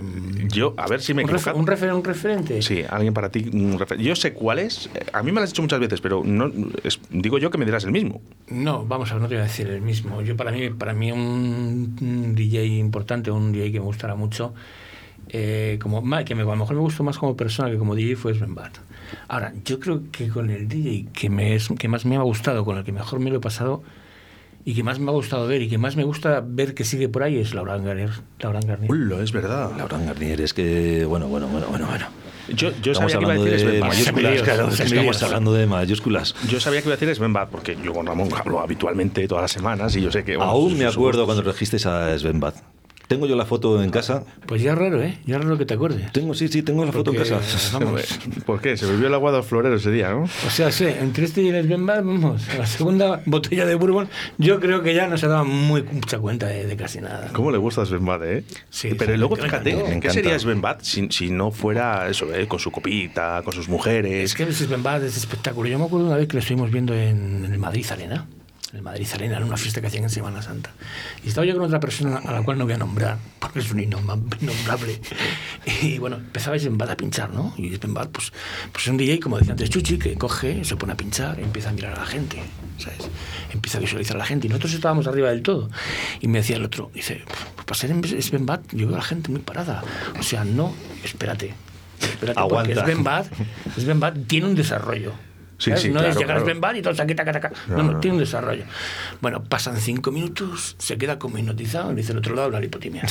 Yo, 0.50 0.74
a 0.78 0.88
ver 0.88 1.02
si 1.02 1.14
me 1.14 1.24
un, 1.24 1.30
refer- 1.30 1.56
un, 1.56 1.66
refer- 1.66 1.96
un 1.96 2.04
referente. 2.04 2.62
Sí, 2.62 2.84
alguien 2.90 3.14
para 3.14 3.30
ti. 3.30 3.50
un 3.54 3.80
refer- 3.80 3.98
Yo 3.98 4.14
sé 4.16 4.34
cuál 4.34 4.60
es. 4.60 4.90
A 5.14 5.24
mí 5.24 5.32
me 5.32 5.36
lo 5.40 5.44
has 5.46 5.52
dicho 5.52 5.62
muchas 5.62 5.80
veces, 5.80 6.02
pero 6.02 6.22
no 6.26 6.52
es- 6.84 7.00
digo 7.12 7.38
yo 7.38 7.50
que 7.50 7.58
me 7.58 7.64
dirás 7.64 7.86
el 7.86 7.92
mismo. 7.92 8.22
No, 8.50 8.86
vamos 8.86 9.10
a 9.12 9.14
ver, 9.14 9.22
no 9.22 9.30
te 9.30 9.36
voy 9.36 9.42
a 9.42 9.46
decir 9.46 9.68
el 9.68 9.82
mismo. 9.82 10.22
Yo 10.22 10.36
para 10.36 10.52
mí, 10.52 10.70
para 10.72 10.94
mí 10.94 11.14
un, 11.14 11.96
un 12.02 12.36
DJ 12.36 12.66
importante, 12.66 13.32
un 13.32 13.54
DJ 13.54 13.72
que 13.72 13.80
me 13.80 13.86
gustará 13.86 14.16
mucho, 14.16 14.54
eh, 15.30 15.80
como 15.82 16.02
que 16.26 16.36
me, 16.36 16.42
a 16.42 16.46
lo 16.46 16.56
mejor 16.58 16.76
me 16.76 16.82
gustó 16.82 17.04
más 17.04 17.18
como 17.18 17.38
persona 17.38 17.72
que 17.72 17.78
como 17.78 17.96
DJ 17.96 18.18
fue 18.18 18.34
Sven 18.34 18.54
Bat. 18.54 18.80
Ahora, 19.30 19.54
yo 19.64 19.80
creo 19.80 20.02
que 20.12 20.28
con 20.28 20.50
el 20.50 20.68
DJ 20.68 21.06
que, 21.14 21.30
me 21.30 21.56
es, 21.56 21.70
que 21.80 21.88
más 21.88 22.06
me 22.06 22.18
ha 22.18 22.22
gustado, 22.22 22.66
con 22.66 22.78
el 22.78 22.84
que 22.84 22.92
mejor 22.92 23.20
me 23.22 23.30
lo 23.30 23.38
he 23.38 23.42
pasado 23.42 23.82
y 24.66 24.74
que 24.74 24.84
más 24.84 25.00
me 25.00 25.10
ha 25.10 25.14
gustado 25.14 25.48
ver 25.48 25.62
y 25.62 25.70
que 25.70 25.78
más 25.78 25.96
me 25.96 26.04
gusta 26.04 26.44
ver 26.46 26.74
que 26.74 26.84
sigue 26.84 27.10
por 27.10 27.24
ahí 27.24 27.38
es 27.38 27.54
Laura 27.54 27.78
Garnier. 27.78 28.12
Laura 28.40 28.60
Garnier. 28.66 28.92
Ulo, 28.92 29.22
es 29.22 29.32
verdad. 29.32 29.72
Laura 29.78 29.98
Garnier 29.98 30.42
es 30.42 30.54
que, 30.54 31.06
bueno, 31.06 31.28
bueno, 31.28 31.48
bueno, 31.48 31.68
bueno, 31.68 31.88
bueno. 31.88 32.06
Yo, 32.50 32.72
yo 32.82 32.92
Estamos 32.92 33.12
sabía 33.14 33.28
que 33.28 33.34
iba 33.36 33.44
a 33.44 33.50
decir 33.52 33.72
de 33.72 33.80
mayúsculas, 33.80 34.42
claro, 34.42 34.72
Se 34.72 34.84
me 34.84 34.90
estamos 34.90 35.24
hablando 35.24 35.54
de 35.54 35.68
mayúsculas. 35.68 36.36
Yo 36.50 36.60
sabía 36.60 36.82
que 36.82 36.88
iba 36.88 36.96
a 36.96 36.98
decir 36.98 37.16
Sven 37.16 37.34
Bat, 37.34 37.50
porque 37.50 37.78
yo 37.82 37.94
con 37.94 38.06
Ramón 38.06 38.30
hablo 38.36 38.60
habitualmente 38.60 39.28
todas 39.28 39.44
las 39.44 39.52
semanas 39.52 39.96
y 39.96 40.02
yo 40.02 40.12
sé 40.12 40.24
que. 40.24 40.36
bueno, 40.38 40.52
Aún 40.52 40.78
me 40.78 40.86
acuerdo 40.86 41.26
cuando 41.26 41.44
registeis 41.44 41.86
a 41.86 42.18
Sven 42.18 42.40
Bad. 42.40 42.56
Tengo 43.12 43.28
yo 43.28 43.36
la 43.36 43.44
foto 43.46 43.84
en 43.84 43.90
casa. 43.90 44.24
Pues 44.46 44.62
ya 44.62 44.72
es 44.72 44.78
raro, 44.78 45.04
¿eh? 45.04 45.18
Ya 45.26 45.36
es 45.36 45.44
raro 45.44 45.58
que 45.58 45.66
te 45.66 45.74
acuerdes. 45.74 46.10
Tengo, 46.14 46.34
sí, 46.34 46.48
sí, 46.48 46.64
tengo 46.64 46.86
la 46.86 46.94
foto 46.94 47.12
en 47.12 47.18
casa. 47.18 47.42
Vamos. 47.74 48.04
¿Por 48.46 48.62
qué? 48.62 48.78
Se 48.78 48.86
bebió 48.86 49.08
el 49.08 49.14
agua 49.14 49.32
de 49.32 49.38
los 49.40 49.48
floreros 49.48 49.82
ese 49.82 49.92
día, 49.92 50.12
¿no? 50.12 50.22
O 50.24 50.50
sea, 50.50 50.72
sí, 50.72 50.86
entre 50.86 51.26
este 51.26 51.42
y 51.42 51.50
el 51.50 51.66
Sven 51.66 51.86
Bad, 51.86 52.06
vamos, 52.06 52.42
la 52.58 52.66
segunda 52.66 53.22
botella 53.26 53.66
de 53.66 53.76
Bourbon, 53.76 54.08
yo 54.38 54.62
creo 54.62 54.82
que 54.82 54.94
ya 54.94 55.08
no 55.08 55.18
se 55.18 55.28
daba 55.28 55.44
muy 55.44 55.84
mucha 55.84 56.20
cuenta 56.20 56.48
de, 56.48 56.66
de 56.66 56.78
casi 56.78 57.02
nada. 57.02 57.32
¿Cómo 57.34 57.52
le 57.52 57.58
gusta 57.58 57.82
a 57.82 57.86
Sven 57.86 58.06
Bad, 58.06 58.24
eh? 58.24 58.46
Sí, 58.70 58.92
Pero 58.98 59.12
sí, 59.12 59.18
luego, 59.18 59.36
me 59.36 59.42
fíjate. 59.42 59.76
Me 59.76 60.00
¿qué 60.00 60.10
sería 60.10 60.40
Sven 60.40 60.62
Bad 60.62 60.78
si, 60.82 61.10
si 61.10 61.32
no 61.32 61.52
fuera 61.52 62.08
eso, 62.08 62.34
eh? 62.34 62.48
Con 62.48 62.60
su 62.60 62.72
copita, 62.72 63.42
con 63.44 63.52
sus 63.52 63.68
mujeres. 63.68 64.24
Es 64.24 64.36
que 64.36 64.44
el 64.44 64.56
Sven 64.56 64.84
Bad 64.84 65.04
es 65.04 65.18
espectáculo. 65.18 65.68
Yo 65.68 65.78
me 65.78 65.84
acuerdo 65.84 66.08
una 66.08 66.16
vez 66.16 66.30
que 66.30 66.36
lo 66.36 66.40
estuvimos 66.40 66.72
viendo 66.72 66.94
en, 66.96 67.44
en 67.44 67.60
Madrid 67.60 67.86
Arena. 67.92 68.26
En 68.72 68.78
el 68.78 68.84
Madrid 68.84 69.06
Arena, 69.14 69.36
en 69.38 69.44
una 69.44 69.58
fiesta 69.58 69.82
que 69.82 69.88
hacían 69.88 70.06
en 70.06 70.10
Semana 70.10 70.42
Santa. 70.42 70.72
Y 71.26 71.28
estaba 71.28 71.46
yo 71.46 71.54
con 71.56 71.64
otra 71.64 71.82
persona 71.82 72.18
a 72.26 72.32
la 72.32 72.42
cual 72.44 72.58
no 72.58 72.64
voy 72.64 72.74
a 72.74 72.78
nombrar, 72.78 73.18
porque 73.40 73.60
es 73.60 73.70
un 73.70 73.80
innom- 73.80 74.34
innombrable. 74.42 75.02
Y 75.82 75.98
bueno, 75.98 76.16
empezaba 76.16 76.56
Bad 76.72 76.92
a 76.92 76.96
pinchar, 76.96 77.34
¿no? 77.34 77.54
Y 77.58 77.76
Bad, 77.76 78.10
pues, 78.10 78.32
pues 78.72 78.86
es 78.86 78.88
un 78.90 78.96
DJ, 78.96 79.20
como 79.20 79.38
decía 79.38 79.52
antes 79.52 79.70
Chuchi, 79.70 79.98
que 79.98 80.16
coge, 80.16 80.64
se 80.64 80.78
pone 80.78 80.94
a 80.94 80.96
pinchar 80.96 81.38
y 81.40 81.44
empieza 81.44 81.70
a 81.70 81.74
mirar 81.74 81.94
a 81.94 82.00
la 82.02 82.06
gente, 82.06 82.42
¿sabes? 82.78 83.10
Empieza 83.52 83.78
a 83.78 83.82
visualizar 83.82 84.16
a 84.16 84.20
la 84.20 84.26
gente. 84.26 84.48
Y 84.48 84.50
nosotros 84.50 84.74
estábamos 84.74 85.06
arriba 85.06 85.30
del 85.32 85.42
todo. 85.42 85.70
Y 86.22 86.30
me 86.30 86.40
decía 86.40 86.56
el 86.56 86.64
otro, 86.64 86.92
dice, 86.94 87.24
pues 87.56 87.66
para 87.66 87.78
ser 87.78 88.24
Sven 88.24 88.46
Bad, 88.46 88.62
yo 88.72 88.88
veo 88.88 88.96
a 88.96 89.00
la 89.00 89.04
gente 89.06 89.32
muy 89.32 89.42
parada. 89.42 89.84
O 90.18 90.24
sea, 90.24 90.46
no, 90.46 90.74
espérate. 91.04 91.54
Espérate, 92.00 92.40
porque 92.40 92.72
Aguanta. 92.72 92.86
Sven 92.86 93.04
Bad, 93.04 93.26
Sven 93.78 94.00
Bad 94.00 94.14
tiene 94.28 94.48
un 94.48 94.56
desarrollo. 94.56 95.12
Sí, 95.62 95.70
¿sabes? 95.70 95.82
sí, 95.84 95.88
no 95.90 96.00
claro, 96.00 96.08
es 96.10 96.16
llegar 96.16 96.28
claro. 96.38 96.42
a 96.42 96.46
Sven 96.46 96.60
Bad 96.62 96.76
y 96.76 96.82
todo 96.82 97.04
aquí, 97.04 97.14
taca, 97.14 97.32
taca. 97.32 97.52
No, 97.68 97.84
No, 97.84 98.00
tiene 98.00 98.16
un 98.16 98.20
desarrollo. 98.24 98.64
Bueno, 99.22 99.44
pasan 99.44 99.78
cinco 99.78 100.12
minutos, 100.12 100.76
se 100.80 100.98
queda 100.98 101.20
como 101.20 101.38
hipnotizado 101.38 101.92
y 101.92 101.96
dice 101.96 102.14
el 102.14 102.18
otro 102.18 102.34
lado 102.36 102.50
la 102.50 102.60
lipotimia. 102.60 103.04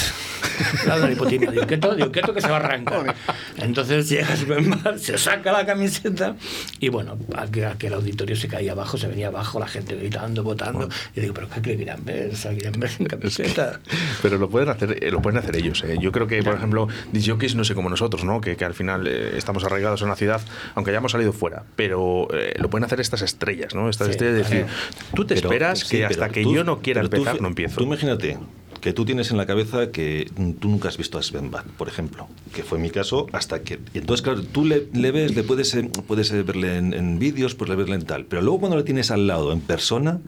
lado 0.87 1.01
la 1.05 1.09
lipotimia. 1.09 1.51
Digo, 1.53 1.67
quieto, 1.67 1.95
digo, 1.95 2.11
quieto 2.11 2.35
que 2.35 2.41
se 2.41 2.49
va 2.49 2.57
a 2.57 2.61
arrancar. 2.61 3.15
Entonces 3.57 4.09
llega 4.09 4.35
Sven 4.37 4.71
Bad, 4.83 4.97
se 4.97 5.17
saca 5.17 5.53
la 5.53 5.65
camiseta 5.65 6.35
y 6.81 6.89
bueno, 6.89 7.17
aquel, 7.37 7.67
aquel 7.67 7.95
auditorio 7.95 8.35
se 8.35 8.49
caía 8.49 8.73
abajo, 8.73 8.99
se 8.99 9.07
venía 9.07 9.29
abajo, 9.29 9.61
la 9.61 9.69
gente 9.69 9.95
gritando, 9.95 10.43
votando. 10.43 10.89
Y 11.15 11.21
digo, 11.21 11.35
¿pero 11.35 11.49
qué 11.49 11.63
querían 11.63 12.05
ver? 12.05 12.31
O 12.33 12.37
sea, 12.37 12.53
querían 12.53 12.73
ver 12.81 12.91
sin 12.91 13.07
camiseta. 13.07 13.79
Pero 14.23 14.39
lo 14.39 14.49
pueden 14.51 14.69
hacer, 14.71 14.99
eh, 15.05 15.11
lo 15.13 15.23
pueden 15.23 15.39
hacer 15.39 15.55
ellos. 15.57 15.85
eh. 15.85 15.99
Yo 16.01 16.11
creo 16.11 16.27
que, 16.27 16.43
por 16.43 16.55
ejemplo, 16.55 16.89
disjockeys 17.13 17.55
no 17.55 17.63
sé 17.65 17.75
como 17.75 17.89
nosotros, 17.91 18.25
¿no? 18.25 18.41
Que, 18.41 18.57
que 18.57 18.65
al 18.65 18.75
final 18.75 19.07
eh, 19.07 19.35
estamos 19.37 19.63
arraigados 19.65 20.01
en 20.03 20.07
una 20.09 20.17
ciudad, 20.17 20.41
aunque 20.75 20.91
hayamos 20.91 21.13
salido 21.13 21.33
fuera. 21.33 21.63
Pero 21.77 22.29
eh, 22.41 22.55
lo 22.59 22.71
pueden 22.71 22.85
hacer 22.85 23.01
estas 23.01 23.23
estrellas, 23.23 23.75
¿no? 23.75 23.89
Estas 23.89 24.07
Sí, 24.09 24.11
estrellas 24.13 24.35
de 24.37 24.43
decir, 24.43 24.67
tú 25.15 25.25
te 25.25 25.35
Pero- 25.35 25.49
esperas 25.49 25.79
sí, 25.81 25.99
que 25.99 26.07
hasta 26.07 26.29
que 26.31 26.43
tú- 26.43 26.55
yo 26.55 26.65
no 26.65 26.81
quiera 26.81 27.01
tú 27.03 27.07
empezar, 27.07 27.41
no 27.41 27.49
empiezo. 27.49 27.77
Tú 27.77 27.85
imagínate 27.85 28.39
que 28.81 28.93
tú 28.95 29.05
tienes 29.05 29.31
en 29.31 29.37
la 29.37 29.45
cabeza 29.47 29.91
que 29.91 30.31
tú 30.59 30.69
nunca 30.71 30.89
has 30.89 30.97
visto 30.97 31.19
a 31.19 31.23
Sven 31.23 31.51
Bad, 31.51 31.65
por 31.77 31.87
ejemplo, 31.89 32.29
que 32.55 32.63
fue 32.63 32.79
mi 32.79 32.89
caso 32.91 33.27
hasta 33.33 33.63
que... 33.63 33.79
y 33.93 33.99
entonces, 33.99 34.23
claro, 34.23 34.43
tú 34.43 34.65
le, 34.65 34.87
le 34.95 35.11
ves, 35.11 35.35
le 35.37 35.43
puedes, 35.43 35.75
eh, 35.75 35.91
puedes 36.07 36.31
eh, 36.33 36.43
verle 36.43 36.79
en, 36.79 36.95
en 36.95 37.19
vídeos, 37.19 37.55
puedes 37.55 37.77
verle 37.77 37.97
en 37.97 38.05
tal, 38.07 38.25
pero 38.25 38.41
luego 38.41 38.61
cuando 38.61 38.79
le 38.79 38.83
tienes 38.83 39.11
al 39.11 39.27
lado 39.27 39.53
en 39.53 39.61
persona... 39.61 40.21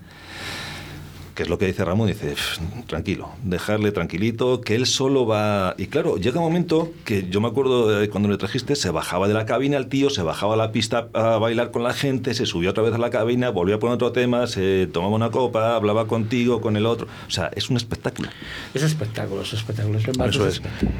Que 1.35 1.45
es 1.45 1.49
lo 1.49 1.57
que 1.57 1.64
dice 1.66 1.83
Ramón, 1.83 2.09
dice, 2.09 2.33
"Pff, 2.33 2.59
tranquilo, 2.87 3.31
dejarle 3.42 3.90
tranquilito, 3.90 4.61
que 4.61 4.75
él 4.75 4.85
solo 4.85 5.25
va... 5.25 5.75
Y 5.79 5.87
claro, 5.87 6.18
llega 6.18 6.38
un 6.40 6.45
momento 6.45 6.90
que 7.07 7.27
yo 7.31 7.40
me 7.40 7.49
acuerdo 7.49 7.88
de 7.88 8.11
cuando 8.11 8.29
le 8.29 8.37
trajiste, 8.37 8.77
se 8.77 8.90
bajaba 8.90 9.29
de 9.29 9.33
la 9.35 9.47
cabina 9.47 9.79
el 9.79 9.87
tío, 9.88 10.11
se 10.11 10.21
bajaba 10.23 10.53
a 10.53 10.57
la 10.59 10.73
pista 10.73 11.09
a 11.14 11.38
bailar 11.38 11.71
con 11.71 11.85
la 11.85 11.95
gente, 11.95 12.35
se 12.35 12.45
subió 12.45 12.68
otra 12.68 12.83
vez 12.83 12.92
a 12.92 12.99
la 12.99 13.09
cabina, 13.09 13.49
volvió 13.49 13.77
a 13.77 13.79
poner 13.79 13.95
otro 13.95 14.12
tema, 14.12 14.47
se 14.47 14.87
tomaba 14.92 15.14
una 15.14 15.31
copa, 15.31 15.75
hablaba 15.75 16.07
contigo, 16.07 16.61
con 16.61 16.77
el 16.77 16.85
otro. 16.85 17.07
O 17.27 17.31
sea, 17.31 17.51
es 17.57 17.71
un 17.71 17.79
espectáculo. 17.79 18.29
Es 18.75 18.83
espectáculo, 18.83 19.40
es 19.40 19.55
espectáculo. 19.55 19.99
Bad 20.18 20.29
Eso 20.29 20.47
es. 20.47 20.55
espectáculo. 20.57 20.90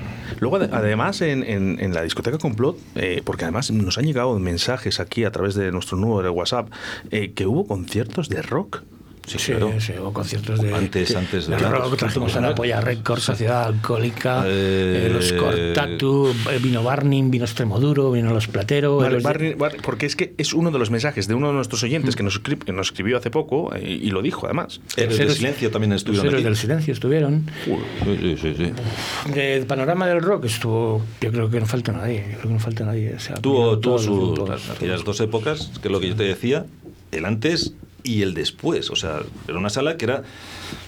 Luego, 0.41 0.57
ade- 0.61 0.71
además, 0.73 1.21
en, 1.21 1.43
en- 1.45 1.79
en 1.79 1.93
la 1.93 2.03
discoteca 2.05 2.39
Complot, 2.39 2.79
eh, 2.95 3.21
porque 3.23 3.45
además 3.45 3.71
nos 3.71 3.99
han 3.99 4.07
llegado 4.07 4.39
mensajes 4.39 4.99
aquí 4.99 5.25
a 5.25 5.31
través 5.31 5.55
de 5.57 5.71
nuestro 5.73 5.99
número 5.99 6.23
de 6.23 6.31
WhatsApp, 6.31 6.71
eh, 7.11 7.33
que 7.35 7.47
hubo 7.47 7.67
conciertos 7.67 8.31
de 8.31 8.41
rock. 8.41 8.83
Sí, 9.27 9.39
Sí, 9.39 9.53
claro. 9.53 9.73
sí, 9.81 9.93
hubo 10.01 10.13
conciertos 10.13 10.61
de, 10.61 10.75
Antes- 10.75 11.15
antes 11.15 11.47
de 11.47 11.57
de 11.57 11.63
rock, 11.69 11.97
trajimos 11.97 12.35
a 12.37 12.41
la. 12.41 12.55
Polla 12.57 12.81
Records, 12.81 13.23
Sociedad 13.23 13.65
Alcohólica, 13.65 14.43
Eh, 14.47 15.07
eh, 15.07 15.11
los 15.13 15.33
Cortatu, 15.33 16.29
eh, 16.51 16.59
vino 16.61 16.83
Barning, 16.83 17.31
vino 17.31 17.45
Extremoduro, 17.45 18.11
vino 18.11 18.33
Los 18.35 18.49
Platero, 18.49 18.97
Vale, 18.97 19.09
Héroes 19.09 19.23
de- 19.23 19.29
Barney- 19.29 19.55
Barney- 19.55 19.81
porque 19.81 20.07
es 20.07 20.17
que 20.17 20.35
es 20.39 20.53
uno 20.53 20.71
de 20.73 20.79
los 20.81 20.91
mensajes 20.91 21.29
de 21.29 21.35
uno 21.35 21.49
de 21.49 21.55
nuestros 21.55 21.83
oyentes 21.85 22.17
que, 22.17 22.25
nos, 22.25 22.41
que 22.41 22.73
nos 22.73 22.89
escribió 22.89 23.17
hace 23.17 23.31
poco 23.31 23.73
eh, 23.75 23.81
y 24.03 24.11
lo 24.11 24.23
dijo 24.23 24.47
además. 24.47 24.81
Héroes 24.97 25.17
del 25.19 25.29
Héroes- 25.29 25.37
Silencio 25.39 25.71
también 25.71 25.91
los 25.93 26.01
estuvieron 26.01 26.27
Héroes 26.27 26.41
aquí. 26.41 26.45
del 26.45 26.57
Silencio 26.57 26.93
estuvieron. 26.93 27.47
Sí, 27.65 28.19
sí, 28.21 28.37
sí, 28.43 28.55
sí. 28.57 29.33
Del 29.33 29.67
panorama 29.67 30.09
del 30.09 30.21
rock 30.21 30.47
estuvo, 30.47 31.01
yo 31.21 31.31
creo 31.31 31.49
que 31.49 31.61
no 31.61 31.67
falta 31.67 31.93
nadie, 31.93 32.25
yo 32.33 32.39
creo 32.39 32.49
que 32.49 32.55
no 32.55 32.59
falta 32.61 32.85
nadie. 32.85 33.15
o 33.15 33.21
sea, 33.21 33.37
Tuvo, 33.37 33.79
tuvo 33.79 33.95
los 33.95 34.05
sus 34.05 34.71
aquellas 34.71 35.05
dos 35.05 35.21
épocas, 35.21 35.71
que 35.81 35.89
es 35.89 35.93
lo 35.93 36.01
que 36.01 36.09
yo 36.09 36.17
te 36.17 36.25
decía, 36.25 36.67
el 37.13 37.25
antes 37.25 37.75
y 38.05 38.23
el 38.23 38.35
después. 38.35 38.91
O 38.91 38.97
sea, 38.97 39.21
era 39.49 39.59
una 39.59 39.71
sala 39.71 39.97
que 39.97 40.05
era 40.07 40.23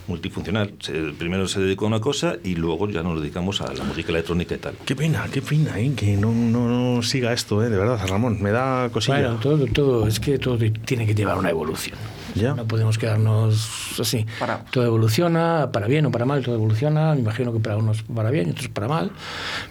multifuncional. 0.08 0.74
Se- 0.80 1.12
primero 1.18 1.48
se 1.48 1.60
dedicó 1.60 1.84
a 1.86 1.88
una 1.88 2.00
cosa 2.00 2.36
y 2.44 2.54
luego 2.56 2.88
ya 2.88 3.02
nos 3.02 3.20
dedicamos 3.20 3.60
a 3.60 3.72
la 3.72 3.84
música 3.84 4.10
electrónica 4.10 4.54
y 4.54 4.58
tal. 4.58 4.74
Qué 4.84 4.94
pena, 4.96 5.26
qué 5.32 5.42
pena, 5.42 5.78
eh, 5.78 5.92
que 5.96 6.16
no, 6.16 6.32
no, 6.32 6.94
no 6.96 7.02
siga 7.02 7.32
esto, 7.32 7.62
eh, 7.64 7.70
de 7.70 7.76
verdad, 7.78 8.00
Ramón. 8.08 8.42
Me 8.42 8.50
da 8.50 8.88
cosilla. 8.90 9.18
Bueno, 9.20 9.36
todo, 9.40 9.66
todo, 9.66 10.06
es 10.06 10.20
que 10.20 10.38
todo 10.38 10.58
tiene 10.84 11.06
que 11.06 11.14
llevar 11.14 11.38
una 11.38 11.50
evolución. 11.50 11.96
Ya. 12.34 12.54
No 12.54 12.66
podemos 12.66 12.98
quedarnos 12.98 13.98
así. 14.00 14.26
Parados. 14.38 14.70
Todo 14.70 14.84
evoluciona, 14.84 15.70
para 15.72 15.86
bien 15.86 16.06
o 16.06 16.10
para 16.10 16.24
mal, 16.24 16.42
todo 16.42 16.54
evoluciona. 16.54 17.14
Me 17.14 17.20
imagino 17.20 17.52
que 17.52 17.60
para 17.60 17.76
unos 17.76 18.02
para 18.02 18.30
bien 18.30 18.48
y 18.48 18.50
otros 18.52 18.68
para 18.68 18.88
mal. 18.88 19.10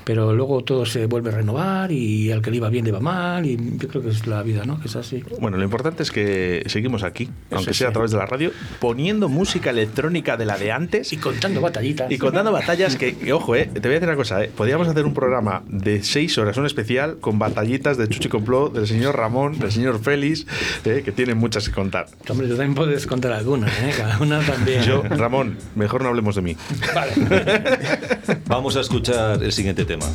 Pero 0.04 0.34
luego 0.34 0.64
todo 0.64 0.86
se 0.86 1.06
vuelve 1.06 1.30
a 1.30 1.34
renovar 1.34 1.92
y 1.92 2.32
al 2.32 2.42
que 2.42 2.52
le 2.52 2.58
iba 2.58 2.70
bien 2.70 2.86
le 2.86 2.92
va 2.92 3.00
mal. 3.00 3.46
Y 3.46 3.78
yo 3.78 3.88
creo 3.88 4.02
que 4.02 4.10
es 4.10 4.28
la 4.28 4.44
vida, 4.44 4.66
¿no? 4.66 4.80
Que 4.80 4.88
es 4.88 4.96
así. 4.96 5.24
Bueno, 5.40 5.58
lo 5.58 5.64
importante 5.64 6.04
es 6.04 6.12
que 6.12 6.64
seguimos 6.68 7.04
aquí, 7.04 7.30
aunque 7.52 7.74
sí. 7.74 7.80
sea 7.80 7.90
a 7.90 7.92
través 7.92 8.12
de 8.12 8.18
la 8.18 8.26
radio, 8.26 8.52
poniendo 8.80 9.30
música 9.30 9.70
electrónica 9.70 10.38
de 10.38 10.46
la 10.46 10.58
de 10.58 10.72
antes 10.72 11.14
Y 11.14 11.18
contando 11.18 11.62
batallitas. 11.62 12.12
y 12.12 12.18
contando 12.18 12.52
batallas 12.52 12.96
que, 12.96 13.16
que, 13.16 13.34
ojo, 13.34 13.56
eh, 13.56 13.66
te 13.66 13.80
voy 13.80 13.92
a 13.92 13.94
decir 13.94 14.08
una 14.08 14.18
cosa, 14.18 14.44
eh, 14.44 14.52
podríamos 14.56 14.88
hacer 14.88 15.06
un 15.06 15.14
programa 15.14 15.64
de 15.68 16.04
seis 16.04 16.38
horas, 16.38 16.58
un 16.58 16.66
especial, 16.66 17.18
con 17.20 17.40
batallitas 17.40 17.98
de 17.98 18.08
Chuchi 18.08 18.30
Complot, 18.30 18.74
del 18.74 18.88
señor 18.88 19.18
Ramón, 19.18 19.60
del 19.60 19.72
señor 19.72 20.00
Félix, 20.02 20.46
eh, 20.86 21.02
que 21.04 21.12
tienen 21.12 21.38
muchas 21.38 21.68
que 21.68 21.76
contar. 21.76 22.08
Hombre, 22.30 22.48
tú 22.54 22.58
también 22.58 22.76
puedes 22.76 23.08
contar 23.08 23.34
alguna, 23.34 23.68
¿eh? 23.68 23.94
Cada 23.98 24.20
una 24.20 24.40
también. 24.42 24.84
Yo, 24.84 25.02
Ramón, 25.02 25.58
mejor 25.76 26.04
no 26.04 26.10
hablemos 26.10 26.36
de 26.36 26.42
mí. 26.44 26.58
Vale. 26.94 27.14
Vamos 28.46 28.76
a 28.76 28.82
escuchar 28.82 29.44
el 29.44 29.52
siguiente 29.52 29.86
tema. 29.86 30.06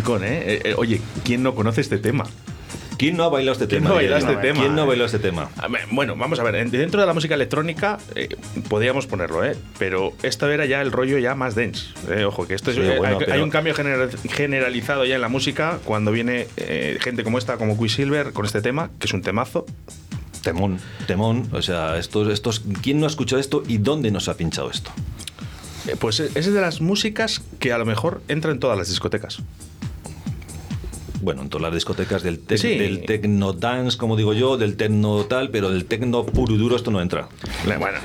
Musicón, 0.00 0.24
¿eh? 0.24 0.42
Eh, 0.54 0.60
eh, 0.64 0.74
Oye, 0.76 1.00
¿quién 1.24 1.42
no 1.42 1.54
conoce 1.54 1.80
este 1.80 1.98
tema? 1.98 2.24
¿Quién 2.96 3.16
no 3.16 3.24
ha 3.24 3.28
bailado 3.30 3.52
este 3.52 3.66
¿Quién 3.66 3.82
tema? 3.82 3.88
no 3.88 3.94
ha 3.94 3.96
bailado 3.96 4.18
diría 4.20 4.32
yo? 4.34 4.38
este 4.40 4.48
tema? 4.48 4.60
¿Quién 4.60 4.76
no 4.76 4.86
bailado 4.86 5.06
este 5.06 5.18
tema? 5.18 5.48
A 5.56 5.68
ver, 5.68 5.80
Bueno, 5.90 6.16
vamos 6.16 6.38
a 6.38 6.42
ver, 6.42 6.54
en- 6.56 6.70
dentro 6.70 7.00
de 7.00 7.06
la 7.06 7.14
música 7.14 7.34
electrónica 7.34 7.98
eh, 8.14 8.28
podíamos 8.68 9.06
ponerlo, 9.06 9.42
¿eh? 9.44 9.56
Pero 9.78 10.12
esto 10.22 10.50
era 10.50 10.66
ya 10.66 10.82
el 10.82 10.92
rollo 10.92 11.16
ya 11.18 11.34
más 11.34 11.54
dense. 11.54 11.86
eh, 12.10 12.24
Ojo, 12.24 12.46
que 12.46 12.54
esto 12.54 12.70
es, 12.70 12.76
Sí, 12.76 12.82
eh, 12.82 12.98
bueno, 12.98 13.14
hay, 13.14 13.18
pero- 13.24 13.32
hay 13.32 13.40
un 13.40 13.48
cambio 13.50 13.74
general- 13.74 14.10
generalizado 14.30 15.06
ya 15.06 15.14
en 15.14 15.20
la 15.22 15.28
música 15.28 15.78
cuando 15.86 16.12
viene 16.12 16.46
eh, 16.58 16.98
gente 17.00 17.24
como 17.24 17.38
esta, 17.38 17.56
como 17.56 17.78
Quicksilver, 17.78 18.32
con 18.34 18.44
este 18.44 18.60
tema, 18.60 18.90
que 18.98 19.06
es 19.06 19.14
un 19.14 19.22
temazo. 19.22 19.64
Temón, 20.42 20.78
temón. 21.06 21.48
O 21.52 21.62
sea, 21.62 21.96
estos, 21.98 22.28
estos, 22.28 22.62
¿quién 22.82 23.00
no 23.00 23.06
ha 23.06 23.08
escuchado 23.08 23.40
esto 23.40 23.62
y 23.66 23.78
dónde 23.78 24.10
nos 24.10 24.28
ha 24.28 24.36
pinchado 24.36 24.70
esto? 24.70 24.90
Eh, 25.86 25.96
Pues 25.98 26.20
es 26.20 26.52
de 26.52 26.60
las 26.60 26.82
músicas 26.82 27.40
que 27.58 27.72
a 27.72 27.78
lo 27.78 27.86
mejor 27.86 28.20
entra 28.28 28.50
en 28.50 28.58
todas 28.60 28.76
las 28.76 28.88
discotecas. 28.90 29.38
Bueno, 31.20 31.42
en 31.42 31.48
todas 31.50 31.62
las 31.62 31.74
discotecas 31.74 32.22
del, 32.22 32.44
tec- 32.46 32.56
Sí. 32.58 32.78
del 32.78 33.02
techno 33.04 33.52
dance, 33.52 33.98
como 33.98 34.16
digo 34.16 34.32
yo, 34.32 34.56
del 34.56 34.76
techno 34.76 35.24
tal, 35.24 35.50
pero 35.50 35.70
del 35.70 35.84
techno 35.84 36.24
puro 36.24 36.54
y 36.54 36.58
duro 36.58 36.76
esto 36.76 36.90
no 36.90 37.00
entra. 37.00 37.28
Bueno, 37.64 37.98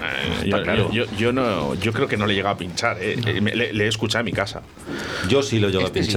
eh, 0.44 0.50
yo, 0.50 0.64
claro. 0.64 0.92
yo, 0.92 1.06
yo 1.18 1.32
no, 1.32 1.76
yo 1.76 1.94
creo 1.94 2.08
que 2.08 2.18
no 2.18 2.26
le 2.28 2.34
llega 2.36 2.50
a 2.52 2.58
pinchar. 2.58 2.98
eh. 3.02 3.16
Eh, 3.26 3.42
Le, 3.42 3.74
le 3.74 3.86
he 3.86 3.88
escuchado 3.88 4.20
en 4.22 4.26
mi 4.26 4.32
casa. 4.34 4.62
Yo 5.30 5.42
sí 5.44 5.60
lo 5.60 5.70
llego 5.70 5.86
Este 5.86 6.00
a 6.00 6.04
sí. 6.04 6.10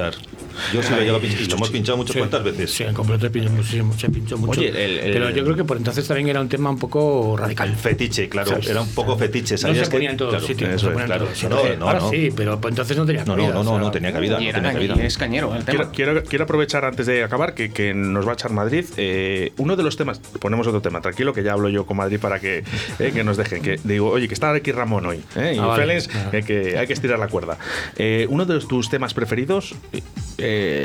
Yo 0.72 0.82
sí 0.82 0.90
lo 0.94 1.00
llego 1.00 1.16
a 1.16 1.20
pinchar. 1.20 1.40
Y 1.42 1.46
lo 1.46 1.54
hemos 1.56 1.70
pinchado 1.70 1.96
muchas 1.98 2.12
Sí. 2.14 2.18
cuantas 2.18 2.44
veces. 2.44 2.70
Sí, 2.72 2.82
en 2.84 2.94
completo 2.94 3.26
se 3.26 3.30
pinchó 3.30 3.50
muchísimo, 3.50 3.92
se 3.98 4.08
pinchó 4.10 4.36
mucho. 4.38 4.60
Oye, 4.60 4.68
el- 4.68 4.98
el- 4.98 5.12
pero 5.12 5.30
yo 5.30 5.44
creo 5.44 5.56
que 5.56 5.64
por 5.64 5.76
entonces 5.76 6.06
también 6.06 6.28
era 6.28 6.40
un 6.40 6.48
tema 6.48 6.70
un 6.70 6.78
poco 6.78 7.36
radical. 7.36 7.74
Fetiche, 7.76 8.28
claro. 8.28 8.50
¿Sabes? 8.50 8.68
Era 8.68 8.80
un 8.82 8.94
poco 8.94 9.16
fetiche. 9.16 9.54
No 9.54 9.58
¿sabías 9.58 9.78
se 9.86 9.90
que- 9.90 9.96
ponía 9.96 10.10
en 10.10 10.16
todos 10.16 10.30
claro, 10.30 10.40
los 10.42 10.48
sitios. 10.48 10.70
no 10.70 10.76
eso 10.76 10.86
se 10.86 10.92
ponía 10.92 11.02
en 11.04 11.06
claro. 11.08 11.24
todos 11.26 11.42
los 11.42 11.50
No, 11.50 11.58
sitios. 11.58 11.78
no, 11.78 11.86
Ahora 11.86 12.00
no. 12.00 12.10
sí, 12.10 12.30
pero 12.34 12.60
por 12.60 12.70
entonces 12.70 12.96
no 12.96 13.06
tenía 13.06 13.24
No, 13.24 13.34
cabida, 13.34 13.48
no, 13.48 13.54
no, 13.54 13.60
o 13.60 13.64
no, 13.64 13.70
sea, 13.70 13.80
no 13.80 13.90
tenía 13.90 14.12
cabida. 14.12 14.40
Y 14.40 14.44
No 14.44 14.50
era 14.50 14.58
tenía 14.58 14.72
cabida. 14.72 14.94
es 15.06 15.18
cañero 15.18 15.54
el 15.54 15.64
tema. 15.64 15.90
Quiero, 15.90 15.92
quiero, 16.14 16.24
quiero 16.24 16.44
aprovechar 16.44 16.84
antes 16.84 17.06
de 17.06 17.24
acabar 17.24 17.54
que, 17.54 17.70
que 17.70 17.94
nos 17.94 18.26
va 18.26 18.30
a 18.32 18.34
echar 18.34 18.52
Madrid. 18.52 18.84
eh, 18.96 19.52
uno 19.58 19.76
de 19.76 19.82
los 19.82 19.96
temas, 19.96 20.18
ponemos 20.18 20.66
otro 20.66 20.80
tema, 20.80 21.00
tranquilo 21.00 21.32
que 21.32 21.42
ya 21.42 21.52
hablo 21.52 21.68
yo 21.68 21.86
con 21.86 21.96
Madrid 21.96 22.18
para 22.20 22.40
que, 22.40 22.64
eh, 22.98 23.10
que 23.12 23.24
nos 23.24 23.36
dejen. 23.36 23.62
Que 23.62 23.78
digo, 23.84 24.08
oye, 24.10 24.28
que 24.28 24.34
está 24.34 24.50
aquí 24.52 24.72
Ramón 24.72 25.06
hoy. 25.06 25.22
eh, 25.36 25.54
y 25.56 25.58
Ah, 25.58 25.66
vale. 25.66 25.86
Félix, 25.86 26.08
Ah. 26.14 26.30
eh, 26.32 26.42
que 26.42 26.78
hay 26.78 26.86
que 26.86 26.92
estirar 26.92 27.18
la 27.18 27.28
cuerda. 27.28 27.58
Eh, 27.96 28.26
uno 28.28 28.44
de 28.44 28.58
tus 28.60 28.88
temas 28.90 29.14
preferidos, 29.14 29.74
eh, 29.92 30.02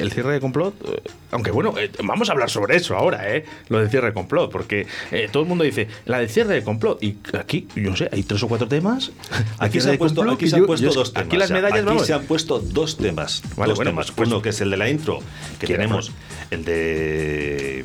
el 0.02 0.12
cierre 0.12 0.34
de 0.34 0.40
complot. 0.40 0.74
eh, 0.88 1.02
aunque 1.32 1.52
bueno, 1.52 1.74
eh, 1.78 1.90
vamos 2.04 2.30
a 2.30 2.34
hablar 2.34 2.50
sobre 2.50 2.76
eso 2.76 2.96
ahora, 2.96 3.36
¿eh? 3.36 3.46
Lo 3.70 3.80
del 3.80 3.90
cierre 3.90 4.08
de 4.08 4.14
complot, 4.14 4.52
porque 4.52 4.86
eh, 5.12 5.30
todo 5.32 5.44
el 5.44 5.50
mundo 5.50 5.64
dice, 5.64 5.88
la 6.06 6.20
del 6.20 6.30
cierre 6.30 6.54
de 6.56 6.64
complot. 6.64 7.02
Y 7.04 7.18
aquí, 7.38 7.68
yo 7.76 7.90
no 7.90 7.96
sé, 7.96 8.10
hay 8.12 8.24
tres 8.24 8.42
o 8.44 8.48
cuatro 8.48 8.68
temas. 8.68 9.12
Aquí 9.60 9.80
se 9.82 9.92
han 9.92 9.98
puesto, 9.98 10.22
complot, 10.22 10.36
aquí 10.36 10.46
que 10.46 10.50
se 10.50 10.56
han 10.56 10.62
yo- 10.62 10.68
puesto 10.68 10.88
yo- 10.88 10.94
dos 10.94 11.14
temas. 11.14 11.28
Aquí 11.28 11.38
las 11.38 11.46
o 11.46 11.48
sea, 11.48 11.56
medallas, 11.58 11.80
aquí 11.80 11.86
vamos. 11.88 12.06
se 12.08 12.14
han 12.14 12.24
puesto 12.24 12.60
dos 12.60 12.98
temas. 12.98 13.42
Vale, 13.56 13.70
dos 13.72 13.78
bueno, 13.78 13.92
temas. 13.92 14.12
pues- 14.12 14.28
Uno 14.30 14.42
que 14.42 14.50
es 14.50 14.62
el 14.62 14.70
de 14.70 14.78
la 14.78 14.90
intro, 14.90 15.20
que 15.60 15.68
tenemos 15.68 16.12
el 16.52 16.66
de. 16.66 17.84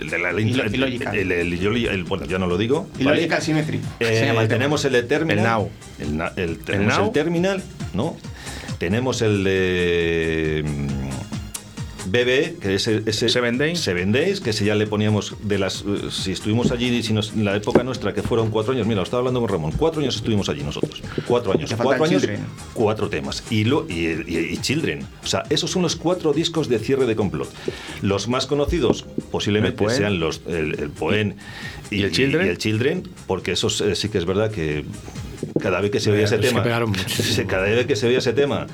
El 0.00 0.08
de 0.08 0.18
la 0.20 0.30
el, 0.30 1.32
el- 1.32 1.52
el- 1.88 2.04
bueno, 2.04 2.24
ya 2.24 2.38
no 2.38 2.46
lo 2.46 2.56
digo. 2.56 2.88
Y 2.98 3.04
¿vale? 3.04 3.28
Eh, 3.98 4.46
tenemos 4.48 4.84
el 4.84 4.92
de 4.92 5.02
Terminal. 5.02 5.38
El 5.38 6.16
Now. 6.16 6.30
El, 6.38 6.86
Now. 6.86 7.10
Terminal, 7.12 7.62
¿no? 7.92 8.16
Tenemos 8.78 9.20
el 9.20 9.42
de. 9.44 10.64
BB, 12.10 12.58
que 12.60 12.74
es 12.74 12.88
ese 12.88 13.28
Seven 13.28 13.56
Days. 13.58 13.80
Seven 13.80 14.10
Days, 14.12 14.40
que 14.40 14.52
si 14.52 14.64
ya 14.64 14.74
le 14.74 14.86
poníamos 14.86 15.36
de 15.42 15.58
las. 15.58 15.82
eh, 15.82 16.08
Si 16.10 16.32
estuvimos 16.32 16.70
allí, 16.72 17.02
si 17.02 17.12
nos- 17.12 17.32
en 17.32 17.44
la 17.44 17.54
época 17.56 17.82
nuestra, 17.82 18.12
que 18.12 18.22
fueron 18.22 18.50
cuatro 18.50 18.72
años, 18.72 18.86
mira, 18.86 18.96
lo 18.96 19.02
estaba 19.04 19.20
hablando 19.20 19.40
con 19.40 19.48
Ramón, 19.48 19.72
cuatro 19.76 20.00
años 20.00 20.16
estuvimos 20.16 20.48
allí 20.48 20.62
nosotros. 20.62 21.02
Cuatro 21.26 21.52
años. 21.52 21.72
Cuatro 21.80 22.04
años, 22.04 22.22
Children. 22.22 22.44
cuatro 22.74 23.08
temas. 23.08 23.44
Y, 23.50 23.64
lo, 23.64 23.86
y, 23.88 24.06
y- 24.26 24.48
y 24.52 24.56
Children. 24.58 25.06
O 25.22 25.26
sea, 25.26 25.44
esos 25.50 25.70
son 25.70 25.82
los 25.82 25.96
cuatro 25.96 26.32
discos 26.32 26.68
de 26.68 26.78
cierre 26.78 27.06
de 27.06 27.14
complot. 27.16 27.48
Los 28.02 28.28
más 28.28 28.46
conocidos, 28.46 29.04
posiblemente, 29.30 29.88
sean 29.90 30.18
los, 30.20 30.40
el, 30.48 30.78
el 30.80 30.90
Poem 30.90 31.34
¿Y 31.90 32.02
el 32.02 32.12
Children? 32.12 32.46
y 32.46 32.48
el 32.50 32.58
Children, 32.58 33.08
porque 33.26 33.52
esos 33.52 33.80
eh, 33.80 33.94
sí 33.94 34.08
que 34.08 34.18
es 34.18 34.24
verdad 34.24 34.50
que 34.50 34.84
cada 35.60 35.80
vez 35.80 35.90
que 35.90 36.00
se 36.00 36.10
oía 36.10 36.24
ese 36.24 36.38
tema, 36.38 36.62
cada 37.48 37.64
vez 37.64 37.86
que 37.86 37.96
se 37.96 38.06
oía 38.06 38.18
ese 38.18 38.32
tema, 38.32 38.66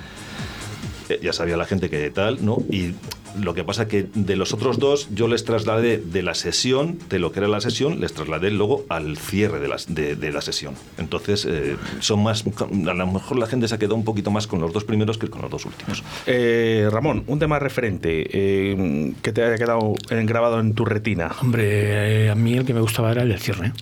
eh, 1.09 1.21
ya 1.23 1.33
sabía 1.33 1.57
la 1.57 1.65
gente 1.65 1.89
que 1.91 2.11
tal, 2.11 2.45
¿no? 2.45 2.59
Y 2.71 2.93
lo 3.41 3.55
que 3.55 3.65
pasa 3.65 3.89
que 3.89 4.07
de 4.15 4.37
los 4.37 4.53
otros 4.53 4.79
dos 4.79 5.09
yo 5.15 5.29
les 5.29 5.45
trasladé 5.45 5.99
de 5.99 6.23
la 6.23 6.35
sesión, 6.35 6.99
de 7.09 7.19
lo 7.19 7.33
que 7.33 7.41
era 7.41 7.49
la 7.49 7.61
sesión, 7.61 8.01
les 8.01 8.13
trasladé 8.13 8.51
luego 8.51 8.85
al 8.89 9.17
cierre 9.17 9.61
de, 9.61 9.69
las, 9.69 9.95
de, 9.95 10.17
de 10.17 10.33
la 10.33 10.41
sesión. 10.41 10.75
Entonces, 10.99 11.47
eh, 11.49 11.77
son 12.01 12.23
más, 12.23 12.45
a 12.47 12.95
lo 12.95 13.07
mejor 13.07 13.39
la 13.39 13.47
gente 13.47 13.69
se 13.69 13.75
ha 13.75 13.79
quedado 13.79 13.95
un 13.97 14.05
poquito 14.05 14.31
más 14.31 14.47
con 14.47 14.61
los 14.61 14.73
dos 14.73 14.85
primeros 14.85 15.19
que 15.19 15.29
con 15.29 15.43
los 15.43 15.51
dos 15.51 15.65
últimos. 15.67 16.03
Eh, 16.27 16.89
Ramón, 16.91 17.25
un 17.27 17.39
tema 17.39 17.59
referente 17.59 18.29
eh, 18.33 19.13
que 19.23 19.33
te 19.33 19.43
haya 19.45 19.57
quedado 19.57 19.95
grabado 20.11 20.61
en 20.61 20.75
tu 20.75 20.85
retina. 20.85 21.31
Hombre, 21.43 22.25
eh, 22.27 22.31
a 22.31 22.35
mí 22.35 22.55
el 22.55 22.65
que 22.65 22.75
me 22.75 22.81
gustaba 22.81 23.13
era 23.13 23.23
el 23.23 23.29
del 23.29 23.41
cierre. 23.41 23.73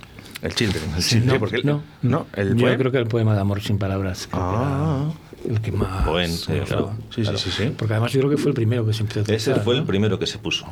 El 0.43 0.55
Children. 0.55 0.83
El 0.97 1.03
Sí, 1.03 1.11
Children, 1.17 1.35
no, 1.35 1.41
porque 1.41 1.57
el- 1.57 1.67
no, 1.67 1.83
no, 2.03 2.27
el 2.35 2.55
Yo 2.57 2.67
Poem. 2.67 2.79
creo 2.79 2.93
que 2.93 2.99
el 2.99 3.07
poema 3.07 3.35
de 3.35 3.41
amor 3.41 3.63
sin 3.63 3.79
palabras. 3.79 4.29
Ah. 4.33 5.05
era 5.11 5.24
el 5.49 5.61
que 5.61 5.73
más. 5.73 6.07
Me 6.07 6.29
sí, 6.29 6.53
gustaba. 6.61 6.97
sí, 7.15 7.25
sí, 7.25 7.33
sí, 7.37 7.51
sí. 7.51 7.73
Porque 7.77 7.95
además 7.95 8.13
yo 8.13 8.21
creo 8.21 8.31
que 8.31 8.37
fue 8.37 8.51
el 8.51 8.55
primero 8.55 8.87
que 8.87 8.93
se 8.93 9.03
empezó 9.03 9.21
a 9.21 9.23
Ese 9.23 9.33
utilizar, 9.35 9.65
fue 9.65 9.75
el 9.75 9.81
¿no? 9.81 9.87
primero 9.87 10.19
que 10.19 10.27
se 10.27 10.39
puso. 10.39 10.67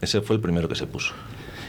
Ese 0.00 0.20
fue 0.20 0.36
el 0.36 0.42
primero 0.42 0.68
que 0.68 0.74
se 0.74 0.86
puso. 0.86 1.12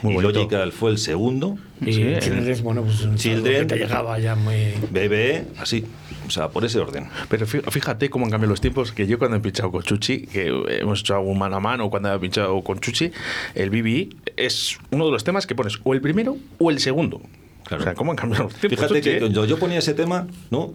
Muy 0.01 0.12
y 0.14 0.16
bonito. 0.18 0.34
Logical 0.39 0.72
fue 0.72 0.91
el 0.91 0.97
segundo. 0.97 1.58
Y 1.82 1.93
Sí, 1.93 2.06
Children, 2.20 2.64
bueno, 2.64 2.84
pues 2.84 3.01
un 3.01 3.16
Children. 3.16 3.68
te 3.68 3.78
llegaba 3.78 4.20
ya 4.20 4.36
muy. 4.36 4.74
BB, 4.91 5.60
así. 5.60 5.86
O 6.28 6.30
sea, 6.32 6.49
por 6.49 6.66
ese 6.66 6.80
orden. 6.80 7.08
Pero 7.30 7.45
fí- 7.45 7.62
fíjate 7.72 8.10
cómo 8.10 8.26
han 8.26 8.32
cambiado 8.32 8.51
los 8.51 8.60
tiempos, 8.62 8.91
que 8.91 9.06
yo 9.08 9.18
cuando 9.20 9.38
he 9.38 9.39
pinchado 9.39 9.72
con 9.72 9.84
Chuchi, 9.84 10.26
que 10.28 10.51
hemos 10.80 10.99
hecho 11.01 11.16
algún 11.16 11.38
mano 11.38 11.56
a 11.56 11.60
mano 11.60 11.89
cuando 11.89 12.14
he 12.14 12.20
pinchado 12.20 12.62
con 12.64 12.80
Chuchi, 12.80 13.12
el 13.53 13.70
BB 13.70 14.16
es 14.36 14.78
uno 14.91 15.06
de 15.06 15.12
los 15.12 15.24
temas 15.24 15.45
que 15.47 15.53
pones 15.56 15.80
o 15.84 15.93
el 15.93 16.01
primero 16.01 16.36
o 16.58 16.72
el 16.72 16.80
segundo. 16.80 17.22
Claro. 17.64 17.82
O 17.82 17.86
sea, 17.86 17.93
cómo 17.95 18.12
han 18.12 18.18
cambiado 18.18 18.45
los 18.45 18.53
tiempos. 18.56 18.78
Fíjate 18.80 18.95
Chuchi, 18.99 19.10
que 19.10 19.18
eh? 19.18 19.20
cuando 19.22 19.45
yo 19.45 19.58
ponía 19.58 19.80
ese 19.80 19.93
tema, 19.93 20.28
¿no? 20.51 20.74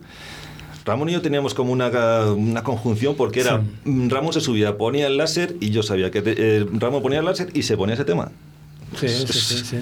Ramón 0.85 1.09
y 1.09 1.13
yo 1.13 1.21
teníamos 1.23 1.55
como 1.55 1.73
una, 1.73 1.89
una 2.33 2.63
conjunción 2.63 3.15
porque 3.17 3.41
era 3.41 3.63
mm, 3.85 4.09
Ramón 4.09 4.33
se 4.33 4.41
subía, 4.41 4.77
ponía 4.79 5.07
el 5.07 5.17
láser 5.17 5.55
y 5.61 5.71
yo 5.71 5.83
sabía 5.83 6.11
que 6.11 6.23
te- 6.23 6.35
eh, 6.59 6.67
Ramón 6.73 7.03
ponía 7.03 7.19
el 7.21 7.25
láser 7.25 7.49
y 7.55 7.63
se 7.63 7.77
ponía 7.77 7.95
ese 7.95 8.05
tema. 8.05 8.31
Sí, 8.99 9.09
sí, 9.09 9.27
sí. 9.29 9.39
sí, 9.41 9.65
sí. 9.65 9.77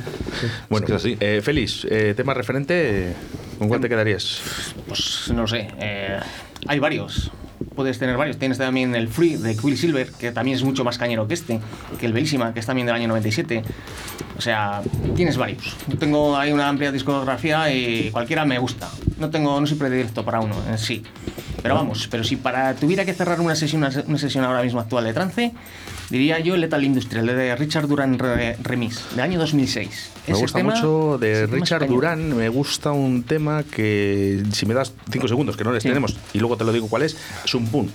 Bueno, 0.69 0.85
Es 0.87 0.91
que 0.91 0.97
es 0.97 1.03
así. 1.03 1.17
eh, 1.21 1.41
Félix, 1.43 1.87
eh, 1.91 2.13
tema 2.17 2.35
referente, 2.35 3.15
¿con 3.59 3.69
cuál 3.69 3.81
te 3.81 3.89
quedarías? 3.89 4.41
Pues 4.87 5.31
no 5.35 5.47
sé, 5.47 5.69
eh, 5.81 6.19
hay 6.67 6.79
varios. 6.79 7.31
Puedes 7.75 7.99
tener 7.99 8.17
varios. 8.17 8.39
Tienes 8.39 8.59
también 8.59 8.95
el 8.95 9.09
Free 9.09 9.37
de 9.37 9.57
Quicksilver, 9.57 10.11
que 10.13 10.33
también 10.33 10.57
es 10.57 10.63
mucho 10.63 10.85
más 10.85 10.99
cañero 10.99 11.27
que 11.27 11.35
este, 11.35 11.61
que 11.99 12.07
el 12.07 12.13
Bellísima, 12.13 12.53
que 12.53 12.61
es 12.61 12.67
también 12.67 12.87
del 12.87 12.95
año 12.97 13.09
97. 13.09 13.63
O 14.37 14.41
sea, 14.41 14.83
tienes 15.17 15.37
varios. 15.37 15.77
Yo 15.87 15.99
tengo 15.99 16.37
ahí 16.37 16.53
una 16.53 16.69
amplia 16.69 16.93
discografía 16.93 17.73
y 17.73 18.11
cualquiera 18.11 18.45
me 18.45 18.59
gusta. 18.59 18.89
No 19.19 19.31
tengo, 19.31 19.61
no 19.61 19.67
soy 19.67 19.79
predilecto 19.79 20.25
para 20.25 20.41
uno 20.41 20.57
en 20.69 20.79
sí. 20.79 21.03
Pero 21.63 21.75
vamos, 21.75 22.09
pero 22.11 22.23
si 22.23 22.37
para 22.37 22.75
tuviera 22.75 23.05
que 23.05 23.15
cerrar 23.15 23.41
una 23.41 23.57
sesión, 23.57 23.83
una, 23.83 24.05
una 24.07 24.19
sesión 24.19 24.45
ahora 24.45 24.63
mismo 24.63 24.81
actual 24.81 25.05
de 25.05 25.13
trance, 25.13 25.53
diría 26.11 26.39
yo 26.41 26.57
Lethal 26.57 26.85
Industrial, 26.85 27.29
el 27.29 27.37
de 27.37 27.57
Richard 27.57 27.87
Duran 27.89 28.19
Re- 28.19 28.57
Remix, 28.63 29.03
del 29.11 29.21
año 29.21 29.39
2006. 29.39 30.11
Me 30.27 30.33
Ese 30.33 30.43
gusta 30.43 30.59
tema- 30.59 30.75
mucho 30.75 31.19
de 31.19 31.47
Richard 31.47 31.81
cañero. 31.81 31.95
Durán, 31.97 32.37
me 32.37 32.49
gusta 32.49 32.93
un 32.93 33.23
tema 33.23 33.63
que, 33.63 34.43
si 34.53 34.67
me 34.67 34.75
das 34.75 34.93
cinco 35.11 35.29
segundos, 35.29 35.57
que 35.57 35.65
no 35.65 35.73
les 35.73 35.83
Sí. 35.83 35.89
tenemos, 35.89 36.17
y 36.35 36.39
luego 36.39 36.57
te 36.57 36.65
lo 36.65 36.73
digo 36.73 36.89
cuál 36.89 37.03
es, 37.03 37.17
Sumpun. 37.45 37.91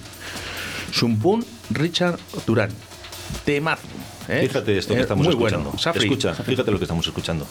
Sumpun, 0.91 1.45
Richard 1.72 2.20
Durán. 2.45 2.70
Temazo. 3.45 3.82
¿eh? 4.28 4.45
Fíjate 4.47 4.78
esto 4.78 4.93
que 4.93 4.99
Eh, 4.99 5.03
estamos 5.03 5.26
muy 5.26 5.34
escuchando. 5.34 5.66
Bueno. 5.70 5.80
Safri. 5.80 6.03
Escucha, 6.05 6.34
fíjate 6.36 6.72
lo 6.72 6.78
que 6.78 6.86
estamos 6.86 7.05
escuchando. 7.07 7.47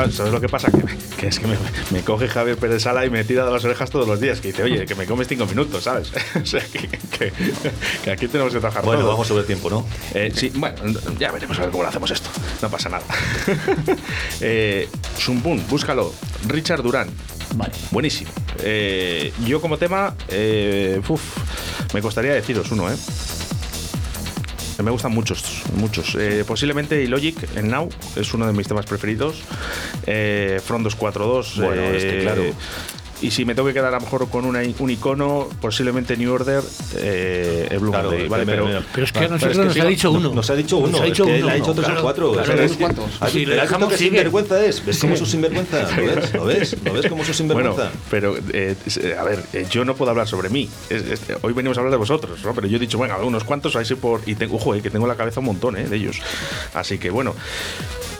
¿Sabes, 0.00 0.14
sabes 0.16 0.32
lo 0.32 0.40
que 0.40 0.48
pasa? 0.48 0.70
Que, 0.70 0.82
que 1.16 1.26
es 1.28 1.38
que 1.38 1.46
me, 1.46 1.56
me 1.90 2.02
coge 2.02 2.26
Javier 2.28 2.56
Pérez 2.56 2.82
Sala 2.82 3.04
y 3.04 3.10
me 3.10 3.22
tira 3.24 3.44
de 3.44 3.52
las 3.52 3.62
orejas 3.64 3.90
todos 3.90 4.08
los 4.08 4.18
días. 4.20 4.40
Que 4.40 4.48
dice, 4.48 4.62
oye, 4.62 4.86
que 4.86 4.94
me 4.94 5.04
comes 5.06 5.28
cinco 5.28 5.44
minutos, 5.46 5.84
¿sabes? 5.84 6.10
o 6.42 6.46
sea, 6.46 6.60
que, 6.64 6.88
que- 6.88 7.32
que 8.02 8.10
aquí 8.10 8.26
tenemos 8.28 8.52
que 8.52 8.60
trabajar 8.60 8.82
Bueno, 8.84 9.06
vamos 9.06 9.26
sobre 9.28 9.42
el 9.42 9.46
tiempo, 9.46 9.68
¿no? 9.68 9.86
Eh, 10.14 10.32
sí, 10.34 10.50
bueno, 10.54 10.76
ya 11.18 11.30
veremos 11.32 11.58
a 11.58 11.62
ver 11.62 11.70
cómo 11.70 11.82
lo 11.82 11.88
hacemos 11.90 12.10
esto. 12.10 12.30
No 12.62 12.70
pasa 12.70 12.88
nada. 12.88 13.04
eh, 14.40 14.88
búscalo. 15.68 16.14
Richard 16.46 16.82
Durán. 16.82 17.10
Vale. 17.56 17.72
Buenísimo. 17.90 18.30
Eh, 18.60 19.32
yo 19.44 19.60
como 19.60 19.76
tema, 19.76 20.14
eh, 20.28 21.00
uf, 21.08 21.20
me 21.92 22.00
costaría 22.00 22.32
deciros 22.32 22.70
uno, 22.70 22.90
¿eh? 22.90 22.96
Me 24.82 24.90
gustan 24.90 25.12
muchos, 25.12 25.62
muchos. 25.76 26.14
Eh, 26.14 26.44
posiblemente 26.46 27.06
Logic 27.06 27.36
en 27.56 27.68
Now 27.68 27.88
es 28.16 28.32
uno 28.32 28.46
de 28.46 28.52
mis 28.52 28.66
temas 28.66 28.86
preferidos. 28.86 29.42
Eh, 30.06 30.60
Front 30.64 30.84
242. 30.84 31.56
Bueno, 31.58 31.82
es 31.82 32.04
que 32.04 32.20
claro. 32.22 32.42
Y 33.22 33.30
si 33.30 33.44
me 33.44 33.54
tengo 33.54 33.68
que 33.68 33.74
quedar 33.74 33.88
a 33.94 33.98
lo 33.98 34.00
mejor 34.00 34.28
con 34.28 34.44
una, 34.44 34.60
un 34.78 34.90
icono, 34.90 35.48
posiblemente 35.60 36.16
New 36.16 36.32
Order, 36.32 36.62
eh, 36.96 37.68
el 37.70 37.78
Blue 37.78 37.90
Claro, 37.90 38.10
Monday, 38.10 38.28
¿vale? 38.28 38.46
Pero. 38.46 38.66
Pero 38.94 39.04
es 39.04 39.12
que 39.12 39.18
a 39.18 39.28
nosotros 39.28 39.50
es 39.52 39.58
que 39.58 39.64
nos 39.64 39.74
sí, 39.74 39.80
ha 39.80 39.84
dicho 39.84 40.10
uno. 40.10 40.34
Nos 40.34 40.50
ha 40.50 40.54
dicho 40.56 40.76
uno. 40.78 40.88
Nos 40.88 41.00
ha 41.00 41.04
dicho 41.04 41.24
es 41.24 41.28
que 41.28 41.34
uno. 41.36 41.44
él 41.46 41.50
ha 41.50 41.54
dicho 41.54 41.72
tres 41.74 41.84
Claro, 41.86 42.00
o 42.00 42.02
cuatro. 42.02 42.32
claro, 42.32 42.42
O 42.42 42.46
sea, 42.46 42.54
unos 42.56 42.70
es 42.70 42.76
que- 42.76 42.82
cuantos. 42.84 43.04
¿Has 43.20 43.32
Si 43.32 43.46
le 43.46 43.54
dejamos, 43.56 43.88
sigue. 43.94 44.04
sinvergüenza 44.10 44.64
es? 44.64 44.84
¿Ves 44.86 44.98
cómo 44.98 45.14
es 45.14 45.20
un 45.20 45.26
sinvergüenza? 45.26 45.90
¿Lo 45.96 46.04
ves? 46.06 46.32
¿Lo 46.34 46.44
ves? 46.44 46.76
¿Lo 46.84 46.92
ves 46.92 47.06
cómo 47.08 47.22
es 47.22 47.40
un 47.40 47.48
bueno, 47.48 47.70
sinvergüenza? 47.72 47.90
pero 48.10 48.36
eh, 48.52 48.74
a 49.18 49.22
ver, 49.24 49.42
eh, 49.52 49.66
yo 49.70 49.84
no 49.84 49.94
puedo 49.94 50.10
hablar 50.10 50.26
sobre 50.28 50.48
mí. 50.48 50.68
Es- 50.88 51.02
es- 51.02 51.20
hoy 51.42 51.52
venimos 51.52 51.76
a 51.76 51.80
hablar 51.80 51.92
de 51.92 51.98
vosotros, 51.98 52.40
¿no? 52.44 52.54
Pero 52.54 52.66
yo 52.68 52.76
he 52.76 52.80
dicho, 52.80 52.98
bueno, 52.98 53.16
unos 53.24 53.44
cuantos, 53.44 53.76
ahí 53.76 53.84
sí 53.84 53.94
por. 53.94 54.20
Y 54.26 54.34
tengo, 54.34 54.56
ojo, 54.56 54.74
eh, 54.74 54.82
que 54.82 54.90
tengo 54.90 55.04
en 55.06 55.10
la 55.10 55.16
cabeza 55.16 55.40
un 55.40 55.46
montón 55.46 55.76
eh, 55.76 55.84
de 55.88 55.96
ellos. 55.96 56.20
Así 56.74 56.98
que 56.98 57.10
bueno. 57.10 57.34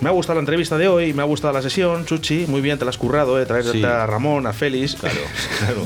Me 0.01 0.09
ha 0.09 0.13
gustado 0.13 0.37
la 0.37 0.41
entrevista 0.41 0.79
de 0.79 0.89
hoy, 0.89 1.13
me 1.13 1.21
ha 1.23 1.27
gustado 1.27 1.53
la 1.53 1.61
sesión, 1.61 2.07
Chuchi. 2.07 2.47
Muy 2.49 2.63
bien, 2.63 2.79
te 2.79 2.85
la 2.87 2.91
has 2.91 2.97
currado, 2.97 3.39
eh, 3.41 3.45
traerte 3.45 3.73
Sí. 3.73 3.85
a 3.85 4.07
Ramón, 4.07 4.47
a 4.47 4.53
Félix. 4.55 4.95
Claro, 4.97 5.21
claro. 5.59 5.83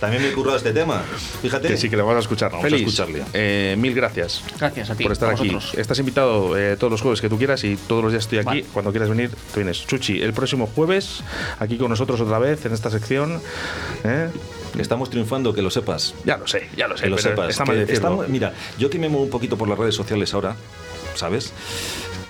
También 0.00 0.22
me 0.22 0.28
he 0.28 0.32
currado 0.32 0.56
este 0.56 0.72
tema. 0.72 1.02
Fíjate. 1.42 1.68
Que 1.68 1.76
sí 1.76 1.88
que 1.88 1.96
lo 1.96 2.04
vamos 2.04 2.18
a 2.18 2.20
escuchar. 2.20 2.50
Vamos 2.50 2.64
a 2.66 2.68
Félix, 2.68 2.88
escucharle. 2.88 3.24
eh, 3.32 3.74
mil 3.78 3.94
gracias 3.94 4.42
Gracias 4.58 4.90
a 4.90 4.94
ti. 4.96 5.02
por 5.04 5.12
estar 5.12 5.30
a 5.30 5.32
aquí. 5.32 5.56
Estás 5.76 5.98
invitado 6.00 6.56
eh, 6.58 6.76
todos 6.76 6.90
los 6.90 7.00
jueves 7.00 7.20
que 7.20 7.28
tú 7.28 7.36
quieras 7.38 7.62
y 7.64 7.76
todos 7.76 8.02
los 8.02 8.12
días 8.12 8.24
estoy 8.24 8.38
aquí. 8.38 8.46
Vale. 8.46 8.64
Cuando 8.72 8.90
quieras 8.90 9.08
venir, 9.08 9.30
tú 9.30 9.56
vienes. 9.56 9.86
Chuchi, 9.86 10.20
el 10.20 10.32
próximo 10.32 10.68
jueves, 10.74 11.22
aquí 11.60 11.78
con 11.78 11.90
nosotros 11.90 12.20
otra 12.20 12.38
vez 12.40 12.64
en 12.66 12.72
esta 12.72 12.90
sección. 12.90 13.40
¿eh? 14.04 14.28
Estamos 14.78 15.10
triunfando, 15.10 15.52
que 15.54 15.62
lo 15.62 15.70
sepas. 15.70 16.14
Ya 16.24 16.36
lo 16.38 16.46
sé, 16.48 16.68
ya 16.76 16.86
lo 16.88 16.96
sé. 16.96 17.04
Que 17.04 17.10
lo 17.10 17.18
sepas. 17.18 17.50
Está 17.50 17.64
mal 17.64 17.76
decirlo. 17.76 17.94
estamos- 17.94 18.28
mira, 18.28 18.52
yo 18.78 18.90
que 18.90 18.98
me 18.98 19.08
muevo 19.08 19.24
un 19.24 19.30
poquito 19.30 19.56
por 19.56 19.68
las 19.68 19.78
redes 19.78 19.94
sociales 19.96 20.32
ahora, 20.34 20.54
¿sabes? 21.14 21.52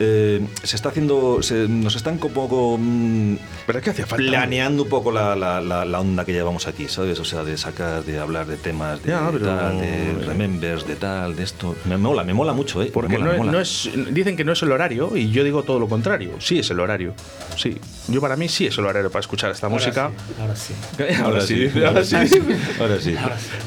Eh, 0.00 0.46
se 0.62 0.76
está 0.76 0.90
haciendo, 0.90 1.42
se- 1.42 1.66
nos 1.68 1.96
están 1.96 2.20
un 2.22 2.30
poco 2.32 2.76
mm, 2.78 3.34
Pero 3.66 3.78
es 3.78 3.84
que 3.84 3.90
hacía 3.90 4.06
falta. 4.06 4.24
planeando 4.30 4.84
un 4.84 4.88
poco 4.88 5.10
la, 5.10 5.34
la- 5.34 5.60
la- 5.60 5.84
la 5.84 6.00
onda 6.00 6.24
que 6.24 6.32
llevamos 6.32 6.66
aquí, 6.68 6.86
¿sabes? 6.88 7.18
O 7.18 7.24
sea, 7.24 7.42
de 7.42 7.56
sacar, 7.58 8.04
de 8.04 8.18
hablar 8.18 8.46
de 8.46 8.56
temas, 8.56 9.02
de 9.02 9.10
Ya, 9.10 9.28
pero- 9.32 9.44
tal, 9.46 9.80
de 9.80 10.12
remembers, 10.24 10.86
de 10.86 10.94
tal, 10.96 11.34
de 11.34 11.42
esto. 11.42 11.74
Me 11.84 11.96
mola, 11.96 12.22
me 12.22 12.32
mola 12.32 12.52
mucho, 12.52 12.80
¿eh? 12.82 12.90
Porque 12.92 13.14
Me 13.14 13.18
mola, 13.18 13.26
no, 13.26 13.32
me 13.32 13.38
mola. 13.38 13.52
no 13.52 13.60
es, 13.60 13.90
dicen 14.12 14.36
que 14.36 14.44
no 14.44 14.52
es 14.52 14.62
el 14.62 14.70
horario 14.70 15.16
y 15.16 15.30
yo 15.30 15.42
digo 15.42 15.64
todo 15.64 15.80
lo 15.80 15.88
contrario. 15.88 16.32
Sí 16.38 16.60
es 16.60 16.70
el 16.70 16.78
horario. 16.80 17.14
Sí. 17.56 17.76
Yo 18.06 18.20
para 18.20 18.36
mí 18.36 18.48
sí 18.48 18.66
es 18.66 18.78
el 18.78 18.86
horario 18.86 19.10
para 19.10 19.20
escuchar 19.20 19.50
esta 19.50 19.68
música. 19.68 20.10
Ahora 20.40 20.54
sí. 20.54 20.74
Ahora 21.22 21.40
sí, 21.40 21.70
ahora 21.84 22.04
sí. 22.04 22.16
Ahora 22.80 23.00
sí. 23.00 23.14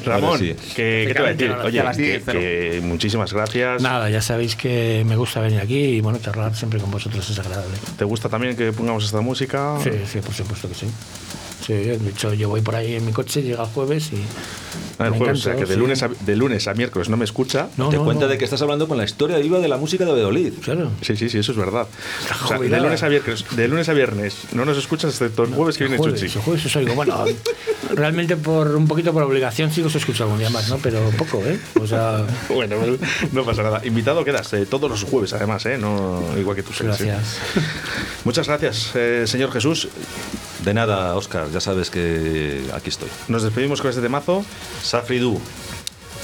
Ramón, 0.06 0.24
Ahora 0.30 0.40
sí. 0.40 0.56
que, 0.76 1.06
¿qué 1.08 1.14
te 1.14 1.20
voy 1.20 1.30
a 1.30 1.34
decir? 1.34 1.52
Oye, 1.66 1.80
a 1.80 1.84
las 1.84 1.98
que, 1.98 2.04
10, 2.04 2.22
cero. 2.26 2.40
que 2.40 2.82
muchísimas 2.84 3.34
gracias. 3.34 3.82
Nada, 3.82 4.10
ya 4.10 4.22
sabéis 4.22 4.56
que 4.56 5.04
me 5.06 5.16
gusta 5.18 5.42
venir 5.42 5.60
aquí 5.60 5.78
y 5.78 6.02
bueno, 6.02 6.20
charlar 6.22 6.56
siempre 6.56 6.80
con 6.80 6.92
vosotros 6.92 7.30
es 7.30 7.40
agradable. 7.40 7.78
¿Te 7.98 8.06
gusta 8.06 8.30
también 8.30 8.56
que 8.56 8.72
pongamos 8.72 9.06
esta 9.06 9.22
música? 9.22 9.78
Sí, 9.84 9.92
sí, 10.06 10.20
por 10.22 10.34
supuesto 10.34 10.70
que 10.70 10.76
sí. 10.76 10.88
Sí, 11.66 11.74
de 11.74 12.10
hecho 12.10 12.34
yo 12.34 12.50
voy 12.50 12.62
por 12.62 12.76
ahí 12.76 12.96
en 12.96 13.06
mi 13.06 13.12
coche, 13.12 13.42
llega 13.42 13.64
el 13.64 13.70
jueves 13.70 14.12
y... 14.14 14.22
Ah, 14.98 15.08
el 15.08 15.14
jueves, 15.14 15.40
o 15.40 15.44
sea, 15.44 15.56
que 15.56 15.66
de 15.66 15.74
sí. 15.74 15.80
lunes, 15.80 16.04
a, 16.04 16.10
de 16.10 16.36
lunes 16.36 16.68
a 16.68 16.74
miércoles 16.74 17.10
no 17.10 17.18
me 17.18 17.26
escucha. 17.26 17.70
No, 17.78 17.90
Te 17.90 17.98
no, 17.98 18.04
cuenta 18.04 18.26
no. 18.26 18.32
de 18.32 18.38
que 18.38 18.46
estás 18.46 18.62
hablando 18.62 18.88
con 18.88 18.98
la 18.98 19.04
historia 19.04 19.38
viva 19.38 19.60
de 19.60 19.68
la 19.68 19.78
música 19.78 20.06
de 20.06 20.12
Valladolid. 20.12 20.54
Claro. 20.62 20.92
Sí, 21.02 21.16
sí, 21.16 21.30
sí, 21.30 21.40
eso 21.40 21.52
es 21.52 21.58
verdad. 21.58 21.88
O 22.44 22.48
sea, 22.48 22.60
de 22.60 22.70
lunes 22.80 23.02
a 23.04 23.08
viernes, 23.08 23.46
de 23.52 23.68
lunes 23.68 23.90
a 23.90 23.94
viernes 23.94 24.36
no 24.54 24.66
nos 24.66 24.78
escuchas 24.78 25.12
excepto 25.12 25.44
el 25.44 25.54
jueves 25.54 25.78
que 25.78 25.86
viene 25.86 25.98
jueves, 25.98 26.20
Chuchi. 26.22 26.38
el 26.38 26.44
jueves 26.44 26.66
os 26.66 26.76
oigo. 26.76 26.94
Bueno, 26.96 27.26
realmente 27.96 28.38
por 28.38 28.76
un 28.76 28.88
poquito 28.88 29.12
por 29.14 29.24
obligación 29.24 29.72
sí 29.72 29.82
que 29.82 29.88
os 29.88 29.96
escucho 29.96 30.24
algún 30.24 30.40
día 30.40 30.50
más, 30.50 30.70
¿no? 30.70 30.78
Pero 30.78 31.10
poco, 31.18 31.42
¿eh? 31.46 31.60
O 31.80 31.88
sea, 31.88 32.26
Bueno, 32.50 32.76
no 33.32 33.44
pasa 33.44 33.64
nada. 33.64 33.82
Invitado 33.86 34.24
quedas 34.24 34.54
eh, 34.54 34.66
todos 34.66 34.90
los 34.90 35.04
jueves, 35.04 35.34
además, 35.34 35.66
¿eh? 35.66 35.78
No, 35.78 36.24
igual 36.38 36.56
que 36.56 36.64
tú. 36.64 36.72
gracias. 36.80 37.40
Muchas 38.24 38.48
gracias, 38.48 38.92
eh, 38.96 39.24
señor 39.26 39.52
Jesús. 39.52 39.88
De 40.64 40.74
nada, 40.76 41.16
Oscar, 41.16 41.50
ya 41.52 41.60
sabes 41.60 41.90
que 41.90 42.62
aquí 42.74 42.90
estoy. 42.90 43.10
Nos 43.28 43.42
despedimos 43.42 43.82
con 43.82 43.90
este 43.90 44.02
temazo. 44.02 44.46
Safridu. 44.84 45.40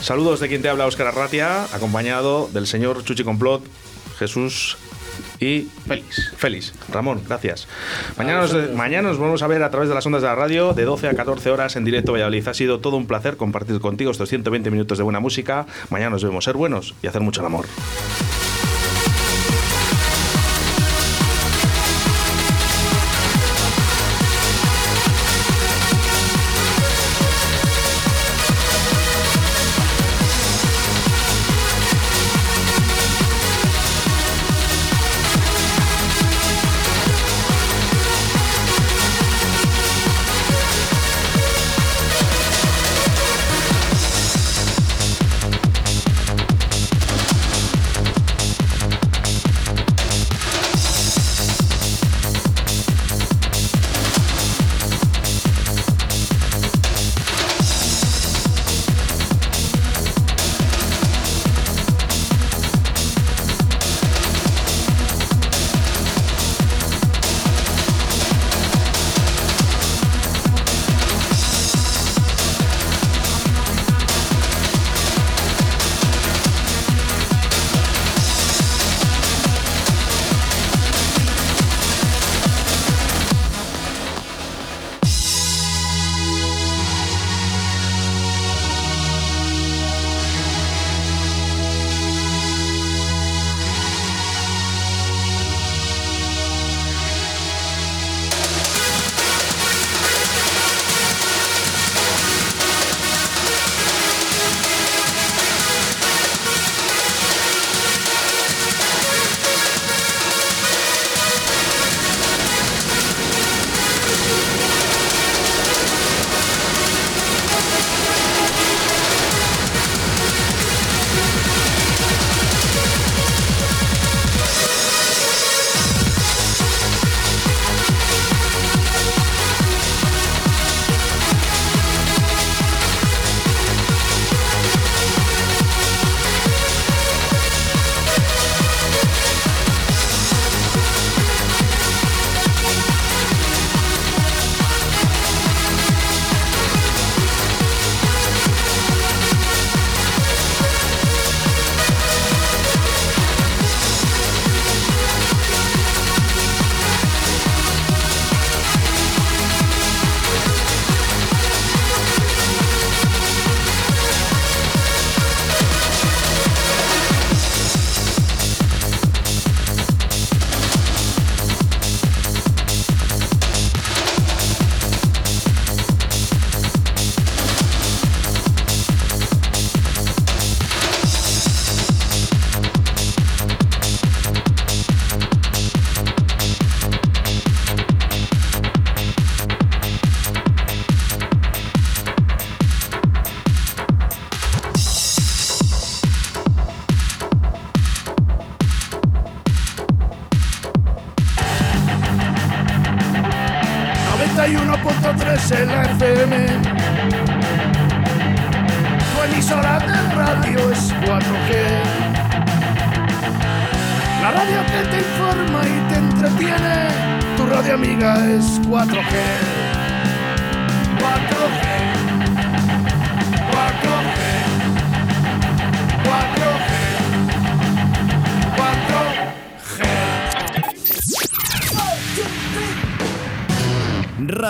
Saludos 0.02 0.40
de 0.40 0.48
quien 0.48 0.62
te 0.62 0.70
habla, 0.70 0.86
Óscar 0.86 1.08
Arratia, 1.08 1.64
acompañado 1.74 2.48
del 2.54 2.68
señor 2.68 3.04
Chuchi 3.04 3.24
Complot, 3.24 3.64
Jesús 4.20 4.78
y 5.40 5.68
Félix. 5.88 6.34
Félix. 6.38 6.74
Ramón, 6.90 7.22
gracias. 7.28 7.68
Mañana 8.16 8.42
nos, 8.42 8.74
mañana 8.74 9.10
nos 9.10 9.18
volvemos 9.18 9.42
a 9.42 9.48
ver 9.48 9.64
a 9.64 9.72
través 9.72 9.90
de 9.90 9.96
las 9.96 10.06
ondas 10.06 10.22
de 10.22 10.28
la 10.28 10.36
radio 10.36 10.74
de 10.74 10.86
12 10.86 11.08
a 11.10 11.16
14 11.16 11.50
horas 11.50 11.76
en 11.76 11.84
directo 11.84 12.12
Valladolid. 12.12 12.48
Ha 12.48 12.54
sido 12.54 12.80
todo 12.80 12.96
un 12.96 13.08
placer 13.08 13.38
compartir 13.38 13.80
contigo 13.80 14.12
estos 14.12 14.30
120 14.30 14.70
minutos 14.70 15.00
de 15.00 15.04
buena 15.04 15.20
música. 15.20 15.66
Mañana 15.90 16.12
nos 16.12 16.24
vemos 16.24 16.44
ser 16.44 16.56
buenos 16.56 16.94
y 17.02 17.08
hacer 17.08 17.22
mucho 17.22 17.42
el 17.42 17.48
amor. 17.48 17.66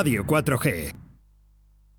Radio 0.07 0.23
4G. 0.23 0.96